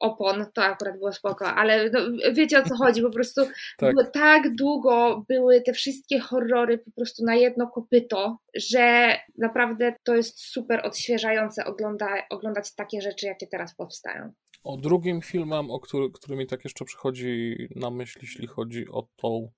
[0.00, 2.00] opon, to akurat było spoko, ale no,
[2.32, 3.40] wiecie o co chodzi, po prostu
[3.78, 3.94] tak.
[4.12, 10.40] tak długo były te wszystkie horrory po prostu na jedno kopyto, że naprawdę to jest
[10.40, 14.32] super odświeżające ogląda, oglądać takie rzeczy, jakie teraz powstają.
[14.64, 19.08] O drugim filmem, o który, który mi tak jeszcze przychodzi na myśl, jeśli chodzi o
[19.16, 19.50] tą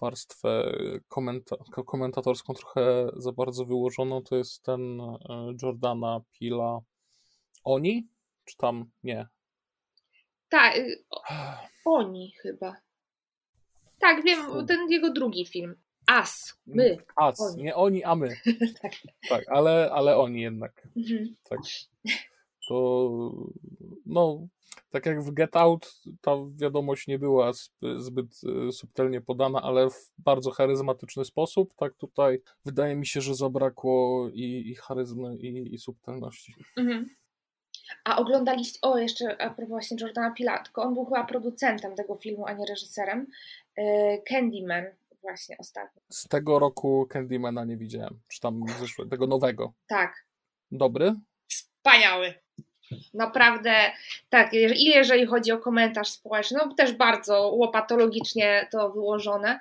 [0.00, 0.72] warstwę
[1.08, 5.16] komenta komentatorską trochę za bardzo wyłożoną, to jest ten e,
[5.62, 6.80] Jordana Pila
[7.64, 8.08] Oni,
[8.44, 9.26] czy tam nie?
[10.48, 11.04] Tak, y,
[11.84, 12.76] oni chyba.
[13.98, 15.74] Tak, wiem, ten jego drugi film.
[16.06, 16.90] As, my.
[16.90, 17.62] Mm, As, oni.
[17.62, 18.36] nie oni, a my.
[18.82, 18.92] tak.
[19.28, 20.88] tak, ale, ale oni jednak.
[20.96, 21.36] Mhm.
[21.48, 21.60] Tak.
[22.68, 23.10] To
[24.06, 24.48] no,
[24.90, 27.52] tak jak w Get Out, ta wiadomość nie była
[27.96, 28.26] zbyt
[28.68, 31.74] y, subtelnie podana, ale w bardzo charyzmatyczny sposób.
[31.74, 36.54] Tak tutaj wydaje mi się, że zabrakło i, i charyzmy, i, i subtelności.
[36.76, 37.08] Mhm.
[38.04, 42.16] A oglądaliście, o jeszcze a propos właśnie Jordana Pila, tylko on był chyba producentem tego
[42.16, 43.26] filmu, a nie reżyserem,
[43.78, 43.82] y,
[44.28, 44.84] Candyman
[45.22, 46.02] właśnie ostatnio.
[46.08, 49.72] Z tego roku Candymana nie widziałem, czy tam zeszłego, tego nowego.
[49.86, 50.26] Tak.
[50.70, 51.14] Dobry?
[51.48, 52.34] Wspaniały.
[53.14, 53.74] Naprawdę,
[54.30, 59.60] tak, i jeżeli chodzi o komentarz społeczny, no też bardzo łopatologicznie to wyłożone,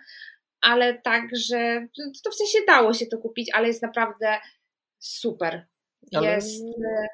[0.62, 1.88] ale także,
[2.24, 4.38] to w sensie dało się to kupić, ale jest naprawdę
[5.00, 5.66] super.
[6.12, 6.64] Jest...
[6.78, 7.08] Ale...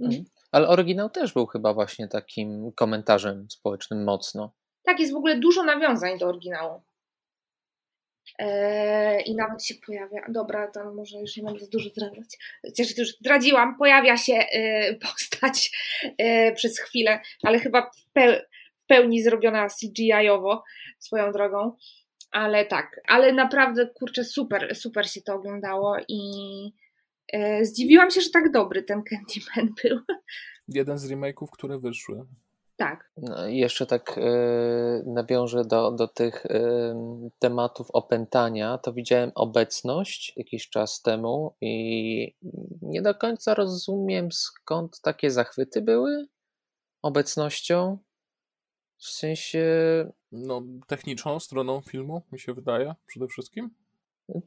[0.00, 0.24] Mhm.
[0.52, 4.54] Ale oryginał też był chyba właśnie takim komentarzem społecznym mocno.
[4.84, 6.82] Tak, jest w ogóle dużo nawiązań do oryginału.
[8.38, 12.98] Eee, I nawet się pojawia, dobra, tam może już nie będę za dużo zdradzać, chociaż
[12.98, 15.70] już zdradziłam, pojawia się e, postać
[16.18, 18.22] e, przez chwilę, ale chyba w,
[18.86, 20.62] pełni zrobiona CGI-owo
[20.98, 21.76] swoją drogą,
[22.30, 26.20] ale tak, ale naprawdę, kurczę, super, super się to oglądało i
[27.62, 29.98] zdziwiłam się, że tak dobry ten Candyman był.
[30.68, 32.26] Jeden z remake'ów, które wyszły.
[32.82, 33.10] Tak.
[33.16, 34.22] No, jeszcze tak y,
[35.06, 36.94] nawiążę do, do tych y,
[37.38, 38.78] tematów opętania.
[38.78, 42.34] To widziałem obecność jakiś czas temu i
[42.82, 46.26] nie do końca rozumiem skąd takie zachwyty były
[47.02, 47.98] obecnością.
[48.98, 49.64] W sensie.
[50.32, 53.70] No, techniczną stroną filmu, mi się wydaje, przede wszystkim.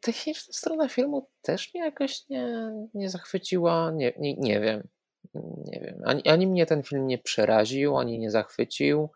[0.01, 3.91] Techniczna strona filmu też mnie jakoś nie, nie zachwyciła.
[3.91, 4.87] Nie, nie, nie wiem
[5.65, 9.09] nie wiem, ani, ani mnie ten film nie przeraził, ani nie zachwycił.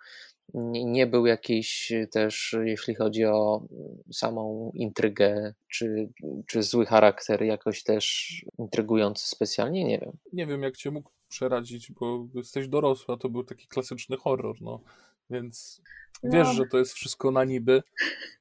[0.53, 3.67] Nie, nie był jakiś też, jeśli chodzi o
[4.11, 6.09] samą intrygę, czy,
[6.47, 10.11] czy zły charakter, jakoś też intrygujący specjalnie, nie wiem.
[10.33, 14.81] Nie wiem, jak cię mógł przerazić, bo jesteś dorosła, to był taki klasyczny horror, no.
[15.29, 15.81] Więc
[16.23, 16.53] wiesz, no.
[16.53, 17.83] że to jest wszystko na niby.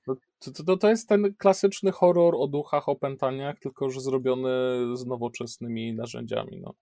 [0.07, 4.51] No, to, to, to jest ten klasyczny horror o duchach, opętaniach, tylko że zrobiony
[4.95, 6.75] z nowoczesnymi narzędziami, no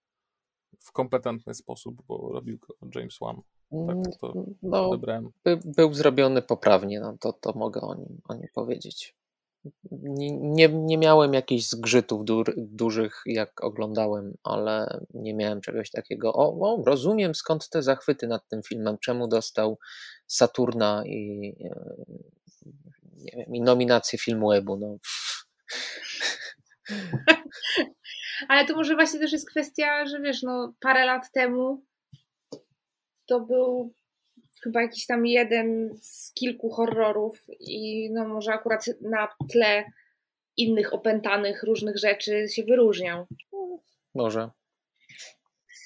[0.86, 3.36] w kompetentny sposób, bo robił go James Wan.
[3.70, 4.32] Tak mm, to
[4.62, 5.30] no, odebrałem.
[5.44, 9.16] By, był zrobiony poprawnie, no to, to mogę o nim, o nim powiedzieć.
[9.90, 16.32] Nie, nie, nie miałem jakichś zgrzytów dur, dużych, jak oglądałem, ale nie miałem czegoś takiego.
[16.34, 19.78] O, o, rozumiem skąd te zachwyty nad tym filmem, czemu dostał
[20.26, 22.04] Saturna i, e,
[23.16, 24.76] nie wiem, i nominację filmu Ebu.
[24.76, 24.96] No.
[28.48, 31.84] Ale to może właśnie też jest kwestia, że wiesz, no parę lat temu
[33.26, 33.92] to był
[34.62, 39.84] chyba jakiś tam jeden z kilku horrorów i no może akurat na tle
[40.56, 43.26] innych opętanych różnych rzeczy się wyróżniał.
[44.14, 44.50] Może.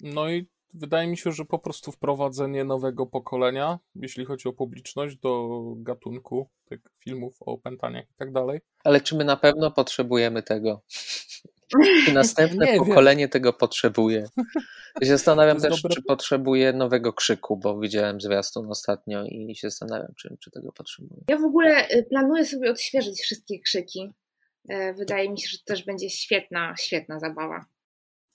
[0.03, 5.17] No i wydaje mi się, że po prostu wprowadzenie nowego pokolenia, jeśli chodzi o publiczność,
[5.17, 8.61] do gatunku tych filmów o opętaniach i tak dalej.
[8.85, 10.83] Ale czy my na pewno potrzebujemy tego?
[12.07, 13.31] Czy następne nie pokolenie wiem.
[13.31, 14.29] tego potrzebuje?
[15.03, 15.97] Zastanawiam też, dobre...
[15.97, 21.21] czy potrzebuje nowego krzyku, bo widziałem zwiastun ostatnio i się zastanawiam, czy, czy tego potrzebuje.
[21.29, 24.13] Ja w ogóle y, planuję sobie odświeżyć wszystkie krzyki.
[24.69, 27.65] E, wydaje mi się, że to też będzie świetna, świetna zabawa.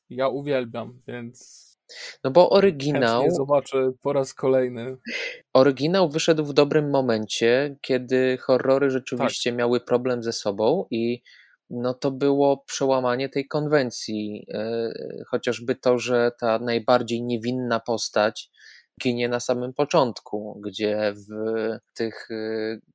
[0.09, 1.65] Ja uwielbiam, więc
[2.23, 3.21] no bo oryginał.
[3.21, 4.97] Chętnie zobaczę po raz kolejny.
[5.53, 9.57] Oryginał wyszedł w dobrym momencie, kiedy horrory rzeczywiście tak.
[9.59, 11.21] miały problem ze sobą i
[11.75, 14.45] no to było przełamanie tej konwencji.
[14.53, 14.91] E,
[15.27, 18.49] chociażby to, że ta najbardziej niewinna postać
[19.01, 21.29] ginie na samym początku, gdzie w
[21.93, 22.35] tych e,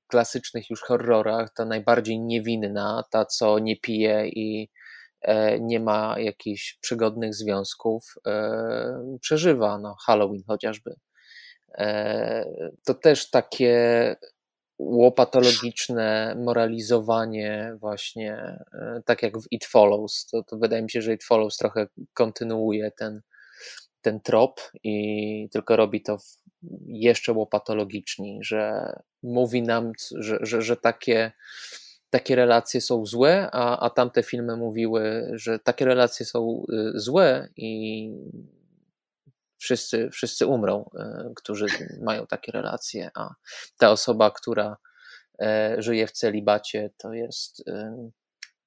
[0.07, 4.71] klasycznych już horrorach ta najbardziej niewinna, ta co nie pije i
[5.23, 8.15] e, nie ma jakichś przygodnych związków,
[9.21, 9.79] przeżywa.
[9.79, 10.95] No, Halloween chociażby.
[12.85, 14.17] To też takie
[14.81, 18.59] łopatologiczne moralizowanie właśnie,
[19.05, 20.27] tak jak w It Follows.
[20.27, 23.21] To, to wydaje mi się, że It Follows trochę kontynuuje ten,
[24.01, 26.19] ten trop i tylko robi to
[26.87, 28.93] jeszcze łopatologiczni, że
[29.23, 31.33] mówi nam, że, że, że takie,
[32.11, 37.49] takie relacje są złe, a, a tamte filmy mówiły, że takie relacje są y, złe
[37.57, 38.11] i
[39.61, 41.67] wszyscy, wszyscy umrą, y, którzy
[42.03, 43.35] mają takie relacje, a
[43.79, 44.77] ta osoba, która
[45.43, 48.11] e, żyje w celibacie, to jest y,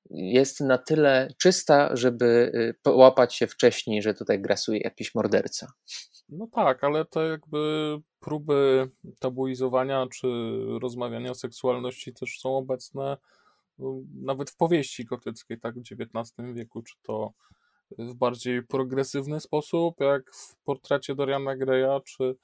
[0.10, 2.52] jest na tyle czysta, żeby
[2.82, 5.74] połapać się wcześniej, że tutaj grasuje jakiś morderca.
[6.30, 8.90] No tak, ale to jakby próby
[9.20, 10.28] tabuizowania czy
[10.82, 13.18] rozmawiania o seksualności też są obecne
[13.78, 17.34] no, nawet w powieści gotyckiej, tak, w XIX wieku, czy to
[18.00, 22.36] w bardziej progresywny sposób, jak w portrecie Doriana Greya, czy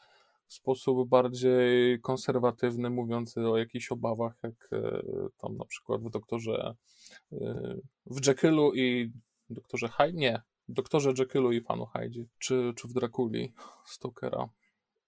[0.48, 5.02] w sposób bardziej konserwatywny, mówiący o jakichś obawach, jak e,
[5.38, 6.76] tam na przykład w doktorze
[7.32, 9.12] e, w Jekyllu i
[9.50, 13.54] doktorze Hyde, nie, doktorze Jekyllu i panu Hyde, czy, czy w Drakuli
[13.86, 14.50] Stokera.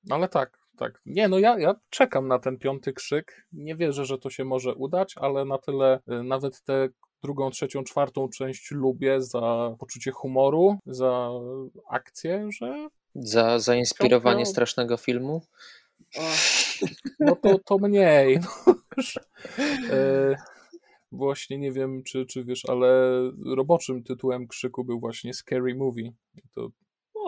[0.10, 1.02] Ale tak, tak.
[1.06, 3.48] Nie, no ja, ja czekam na ten piąty krzyk.
[3.52, 6.90] Nie wierzę, że to się może udać, ale na tyle e, nawet tę
[7.24, 11.30] drugą, trzecią, czwartą część lubię za poczucie humoru, za
[11.90, 15.42] akcję, że za zainspirowanie strasznego filmu?
[17.20, 18.40] No to, to mniej.
[19.58, 20.36] No, e,
[21.12, 23.12] właśnie nie wiem, czy, czy wiesz, ale
[23.46, 26.12] roboczym tytułem krzyku był właśnie Scary Movie.
[26.56, 26.70] To,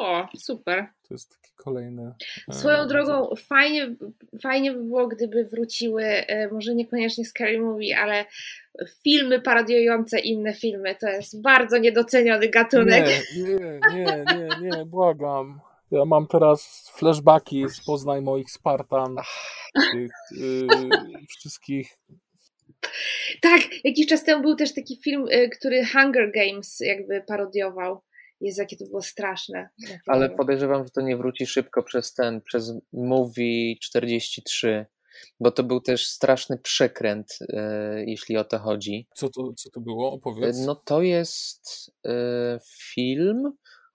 [0.04, 0.88] o, super.
[1.08, 2.14] To jest taki kolejny.
[2.50, 3.96] E, Swoją drogą, fajnie,
[4.42, 8.26] fajnie by było, gdyby wróciły, e, może niekoniecznie Scary Movie, ale
[9.04, 10.96] filmy parodiujące inne filmy.
[10.96, 13.06] To jest bardzo niedoceniony gatunek.
[13.36, 14.26] Nie, nie, nie,
[14.62, 15.60] nie, nie błagam.
[15.92, 19.16] Ja mam teraz flashbacki z Poznań moich Spartan,
[19.94, 20.68] tych yy,
[21.40, 21.98] wszystkich.
[23.42, 28.02] Tak, jakiś czas temu był też taki film, y, który Hunger Games jakby parodiował.
[28.44, 29.70] Jest jakie to było straszne.
[30.07, 34.86] Ale podejrzewam, że to nie wróci szybko przez ten, przez Movie 43,
[35.40, 39.07] bo to był też straszny przekręt, yy, jeśli o to chodzi.
[39.15, 40.11] Co to, co to było?
[40.11, 40.60] Opowiedz.
[40.65, 42.11] No to jest yy,
[42.91, 43.53] film,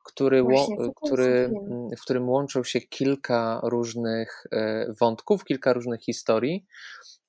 [0.08, 1.50] który, Właśnie, który,
[1.98, 6.66] w którym łączą się kilka różnych e, wątków, kilka różnych historii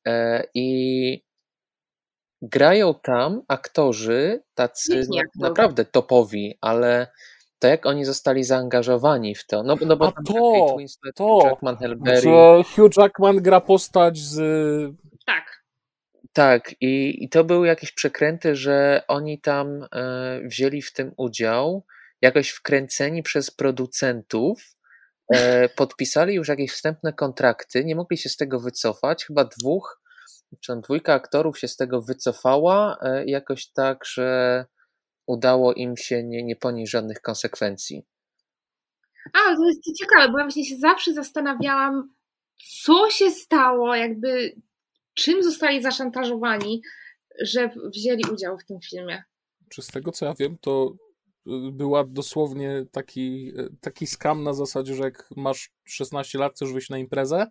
[0.07, 1.28] e, i
[2.41, 7.07] grają tam aktorzy tacy no, naprawdę topowi, ale
[7.59, 11.77] to jak oni zostali zaangażowani w to, no, no bo A to, Winslet, to, Jackman
[11.77, 12.21] Hellberry.
[12.21, 14.37] Że Hugh Jackman gra postać z...
[15.25, 15.59] Tak.
[16.33, 21.85] Tak, i, i to były jakieś przekręty, że oni tam e, wzięli w tym udział,
[22.21, 24.75] jakoś wkręceni przez producentów,
[25.33, 29.25] e, podpisali już jakieś wstępne kontrakty, nie mogli się z tego wycofać.
[29.25, 30.01] Chyba dwóch,
[30.83, 34.65] dwójka aktorów się z tego wycofała, e, jakoś tak, że
[35.27, 38.05] udało im się nie, nie ponieść żadnych konsekwencji.
[39.33, 42.13] A, to jest ciekawe, bo ja właśnie się zawsze zastanawiałam,
[42.83, 44.55] co się stało, jakby
[45.13, 46.81] czym zostali zaszantażowani,
[47.41, 49.23] że wzięli udział w tym filmie.
[49.69, 50.93] Czy z tego co ja wiem, to
[51.71, 56.97] była dosłownie taki, taki skam na zasadzie, że jak masz 16 lat, chcesz wyjść na
[56.97, 57.47] imprezę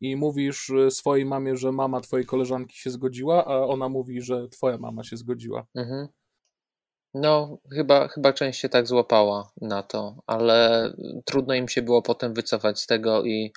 [0.00, 4.78] i mówisz swojej mamie, że mama twojej koleżanki się zgodziła, a ona mówi, że twoja
[4.78, 5.66] mama się zgodziła.
[5.74, 6.08] Mhm.
[7.14, 10.90] No, chyba, chyba część się tak złapała na to, ale
[11.24, 13.52] trudno im się było potem wycofać z tego i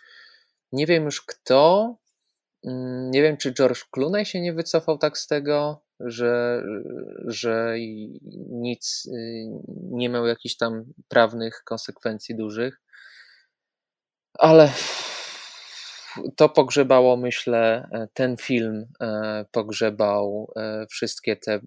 [0.71, 1.95] nie wiem już kto,
[2.65, 6.63] mm, nie wiem czy George Clooney się nie wycofał tak z tego, że,
[7.27, 7.75] że
[8.49, 9.45] nic y,
[9.91, 12.81] nie miał jakichś tam prawnych konsekwencji dużych.
[14.33, 14.71] Ale
[16.35, 21.59] to pogrzebało, myślę, ten film e, pogrzebał e, wszystkie te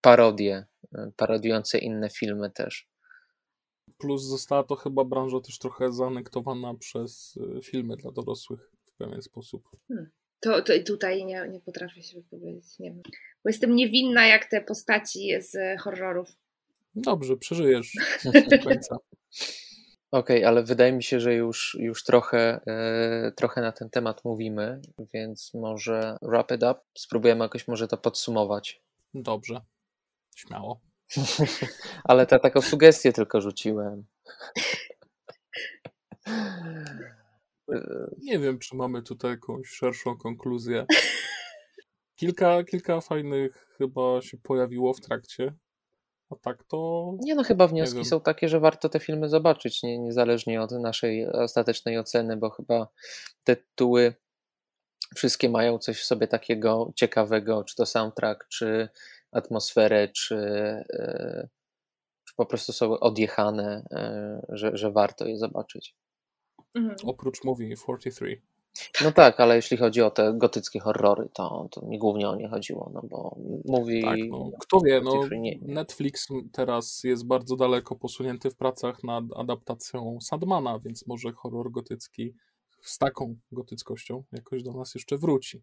[0.00, 2.88] parodie, e, parodiujące inne filmy też.
[3.98, 9.68] Plus została to chyba branża też trochę zaanektowana przez filmy dla dorosłych w pewien sposób.
[9.88, 10.10] Hmm.
[10.40, 12.78] To, to tutaj nie, nie potrafię się wypowiedzieć.
[12.78, 13.02] Nie wiem.
[13.44, 16.36] Bo jestem niewinna jak te postaci z horrorów.
[16.94, 17.92] Dobrze, przeżyjesz
[18.50, 18.96] do końca.
[20.12, 24.24] Okej, okay, ale wydaje mi się, że już, już trochę, e, trochę na ten temat
[24.24, 24.80] mówimy,
[25.14, 26.74] więc może wrap it up.
[26.98, 28.82] Spróbujemy jakoś może to podsumować.
[29.14, 29.60] Dobrze,
[30.36, 30.80] śmiało.
[32.04, 34.04] ale to taką sugestię tylko rzuciłem.
[38.22, 40.86] Nie wiem, czy mamy tutaj jakąś szerszą konkluzję.
[42.16, 45.54] Kilka, kilka fajnych chyba się pojawiło w trakcie.
[46.32, 47.12] A tak to.
[47.20, 51.26] Nie no, chyba wnioski są takie, że warto te filmy zobaczyć, nie, niezależnie od naszej
[51.26, 52.88] ostatecznej oceny, bo chyba
[53.44, 54.14] te tytuły
[55.14, 58.88] wszystkie mają coś w sobie takiego ciekawego, czy to soundtrack, czy
[59.32, 61.48] atmosferę, czy, e,
[62.24, 65.96] czy po prostu są odjechane, e, że, że warto je zobaczyć.
[66.74, 66.96] Mhm.
[67.04, 68.42] Oprócz Movie 43.
[69.04, 72.48] No tak, ale jeśli chodzi o te gotyckie horrory, to, to mi głównie o nie
[72.48, 74.02] chodziło, no bo mówi...
[74.02, 75.20] Tak, no, kto wie, no,
[75.62, 82.34] Netflix teraz jest bardzo daleko posunięty w pracach nad adaptacją Sandmana, więc może horror gotycki
[82.82, 85.62] z taką gotyckością jakoś do nas jeszcze wróci.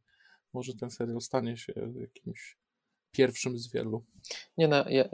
[0.53, 2.57] Może ten serial stanie się jakimś
[3.11, 4.03] pierwszym z wielu.
[4.57, 5.09] Nie, no, ja,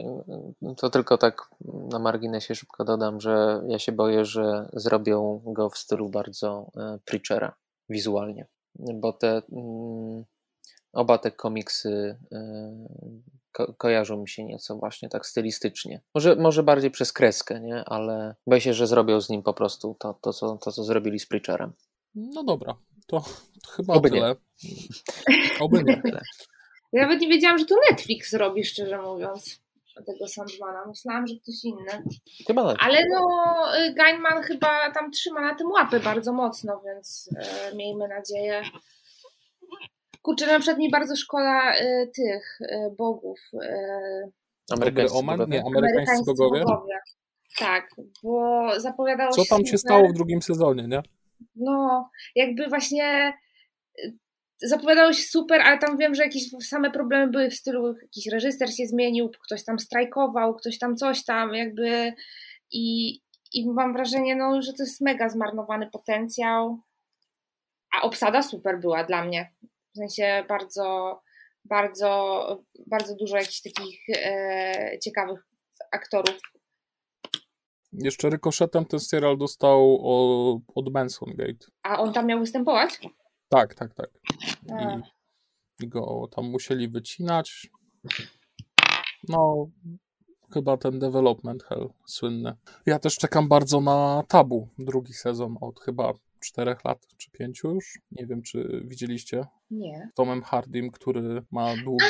[0.76, 5.78] to tylko tak na marginesie szybko dodam, że ja się boję, że zrobią go w
[5.78, 7.56] stylu bardzo e, Preachera
[7.88, 8.46] wizualnie,
[8.94, 10.24] bo te mm,
[10.92, 12.38] oba te komiksy e,
[13.52, 16.00] ko kojarzą mi się nieco właśnie tak stylistycznie.
[16.14, 17.84] Może, może bardziej przez kreskę, nie?
[17.84, 21.18] ale boję się, że zrobią z nim po prostu to, to, co, to co zrobili
[21.18, 21.72] z Preacherem.
[22.14, 22.76] No dobra,
[23.06, 23.20] to,
[23.62, 24.36] to chyba Oby tyle.
[25.60, 26.02] Oby nie.
[26.02, 26.22] Tyle.
[26.92, 29.60] Ja nawet nie wiedziałam, że to Netflix robi, szczerze mówiąc,
[30.06, 30.86] tego Sandmana.
[30.86, 32.04] Myślałam, że ktoś inny.
[32.46, 32.76] Chyba tak.
[32.80, 33.22] Ale no,
[33.78, 38.62] y, Gaiman chyba tam trzyma na tym łapy bardzo mocno, więc e, miejmy nadzieję.
[40.22, 43.38] Kurczę, na przykład mi bardzo szkoda e, tych e, bogów.
[43.62, 44.28] E,
[44.72, 45.38] Amerykańscy Oman?
[45.38, 45.58] bogowie?
[45.58, 46.64] Nie, amerykańscy bogowie.
[47.58, 47.88] Tak,
[48.22, 49.48] bo zapowiadało Co się.
[49.50, 51.02] tam się stało w drugim sezonie, nie?
[51.56, 53.32] No, jakby właśnie
[54.62, 58.74] zapowiadało się super, ale tam wiem, że jakieś same problemy były w stylu, jakiś reżyser
[58.74, 62.12] się zmienił, ktoś tam strajkował, ktoś tam coś tam, jakby
[62.70, 63.14] i,
[63.52, 66.80] i mam wrażenie, no, że to jest mega zmarnowany potencjał,
[67.96, 69.52] a obsada super była dla mnie,
[69.94, 71.20] w sensie bardzo,
[71.64, 75.46] bardzo, bardzo dużo jakichś takich e, ciekawych
[75.92, 76.40] aktorów.
[77.92, 81.66] Jeszcze rykoszetem ten serial dostał o, od Benson Gate.
[81.82, 82.90] A on tam miał występować?
[83.48, 84.10] Tak, tak, tak.
[84.72, 84.96] A.
[84.96, 85.02] I,
[85.84, 87.66] I go tam musieli wycinać.
[89.28, 89.66] No,
[90.54, 92.52] chyba ten development hell słynny.
[92.86, 97.98] Ja też czekam bardzo na Tabu, drugi sezon od chyba czterech lat czy pięciu już.
[98.10, 99.44] Nie wiem, czy widzieliście.
[99.70, 100.10] Nie.
[100.14, 102.04] Tomem Hardym, który ma długi,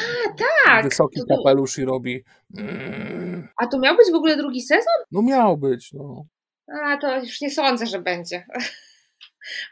[0.65, 0.85] Tak.
[0.85, 2.25] wysoki to- kapelusz i robi.
[3.57, 4.95] A to miał być w ogóle drugi sezon?
[5.13, 6.25] No miał być, no.
[6.85, 8.47] A to już nie sądzę, że będzie.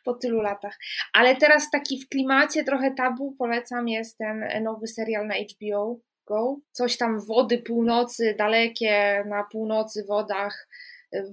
[0.05, 0.79] Po tylu latach.
[1.13, 6.57] Ale teraz taki w klimacie trochę tabu polecam jest ten nowy serial na HBO Go.
[6.73, 10.69] Coś tam wody północy, dalekie na północy wodach.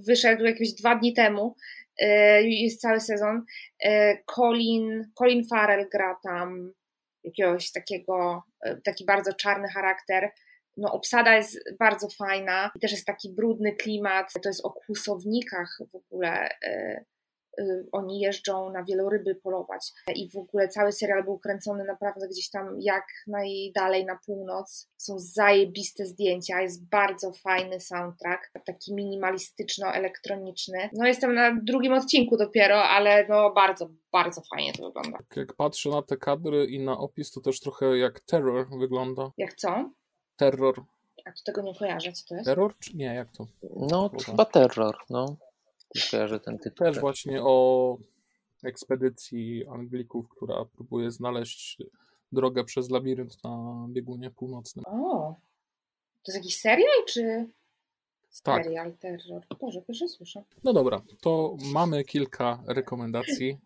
[0.08, 1.56] Wyszedł jakieś dwa dni temu.
[2.00, 3.46] Yy, Jest cały sezon.
[3.84, 3.92] Yy,
[4.36, 6.74] Colin, Colin Farrell gra tam
[7.24, 10.32] jakiegoś takiego, yy, taki bardzo czarny charakter
[10.78, 14.34] no, obsada jest bardzo fajna też jest taki brudny klimat.
[14.44, 16.50] To jest o kłusownikach w ogóle.
[17.60, 22.50] Y, Oni jeżdżą na wieloryby polować i w ogóle cały serial był kręcony naprawdę gdzieś
[22.50, 24.90] tam jak najdalej na północ.
[24.98, 30.90] Są zajebiste zdjęcia, jest bardzo fajny soundtrack, taki minimalistyczno-elektroniczny.
[30.94, 35.20] No jestem na drugim odcinku dopiero, ale no bardzo, bardzo fajnie to wygląda.
[35.36, 39.32] Jak patrzę na te kadry i na opis, to też trochę jak terror wygląda.
[39.38, 39.90] Jak co?
[40.36, 40.84] Terror.
[41.26, 42.46] A to tego nie kojarzę, co to jest?
[42.46, 43.06] Terror czy nie?
[43.06, 43.46] Jak to?
[43.76, 45.38] No, to chyba terror, no.
[46.12, 46.86] Kojarzę ten tytuł.
[46.86, 47.98] Też właśnie o
[48.64, 51.78] ekspedycji Anglików, która próbuje znaleźć
[52.32, 54.86] drogę przez labirynt na biegunie północnym.
[54.88, 55.36] O,
[56.24, 57.50] to jest jakiś serial, czy
[58.44, 58.64] Tak.
[58.66, 59.42] serial terror?
[59.60, 60.44] Boże, pierwsze słyszę.
[60.64, 63.58] No dobra, to mamy kilka rekomendacji.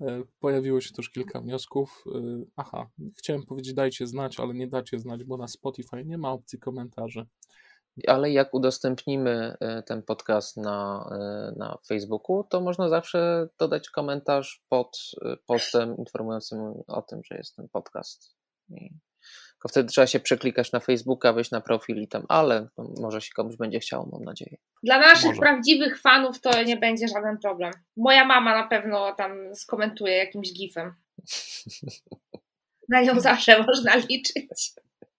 [0.00, 2.04] E, Pojawiło się też kilka wniosków.
[2.14, 6.32] E, Aha, chciałem powiedzieć dajcie znać, ale nie dacie znać, bo na Spotify nie ma
[6.32, 7.26] opcji komentarzy.
[8.06, 14.64] Ale jak udostępnimy e, ten podcast na, e, na Facebooku, to można zawsze dodać komentarz
[14.68, 18.36] pod e, postem informującym o tym, że jest ten podcast.
[18.70, 18.90] I
[19.64, 22.68] tylko wtedy trzeba się przeklikać na Facebooka, wejść na profil i tam, ale
[23.00, 24.56] może się komuś będzie chciało, mam nadzieję.
[24.82, 25.40] Dla naszych Może.
[25.40, 27.72] prawdziwych fanów to nie będzie żaden problem.
[27.96, 30.94] Moja mama na pewno tam skomentuje jakimś gifem.
[32.88, 34.72] Na nią zawsze można liczyć.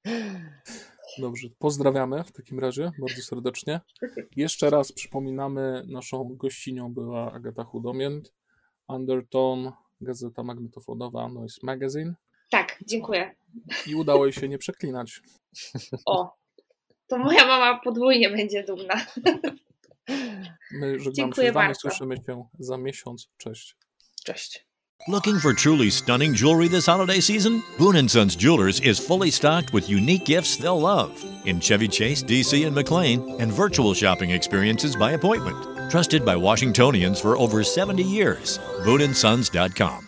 [1.17, 3.81] Dobrze, pozdrawiamy w takim razie bardzo serdecznie.
[4.35, 8.33] Jeszcze raz przypominamy, naszą gościnią była Agata Chudomięt,
[8.87, 9.71] Undertone,
[10.01, 12.13] Gazeta Magnetofonowa Noise Magazine
[12.49, 13.35] Tak, dziękuję.
[13.87, 15.21] i udało jej się nie przeklinać.
[16.05, 16.35] O,
[17.07, 19.05] to moja mama podwójnie będzie dumna.
[20.71, 21.79] My żegnamy Dziękuję się z wami, bardzo.
[21.79, 23.29] słyszymy się za miesiąc.
[23.37, 23.75] Cześć.
[24.23, 24.65] Cześć.
[25.07, 27.61] Looking for truly stunning jewelry this holiday season?
[27.77, 32.23] Boone & Sons Jewelers is fully stocked with unique gifts they'll love in Chevy Chase,
[32.23, 35.91] DC, and McLean, and virtual shopping experiences by appointment.
[35.91, 38.57] Trusted by Washingtonians for over 70 years.
[38.79, 40.07] BooneandSons.com.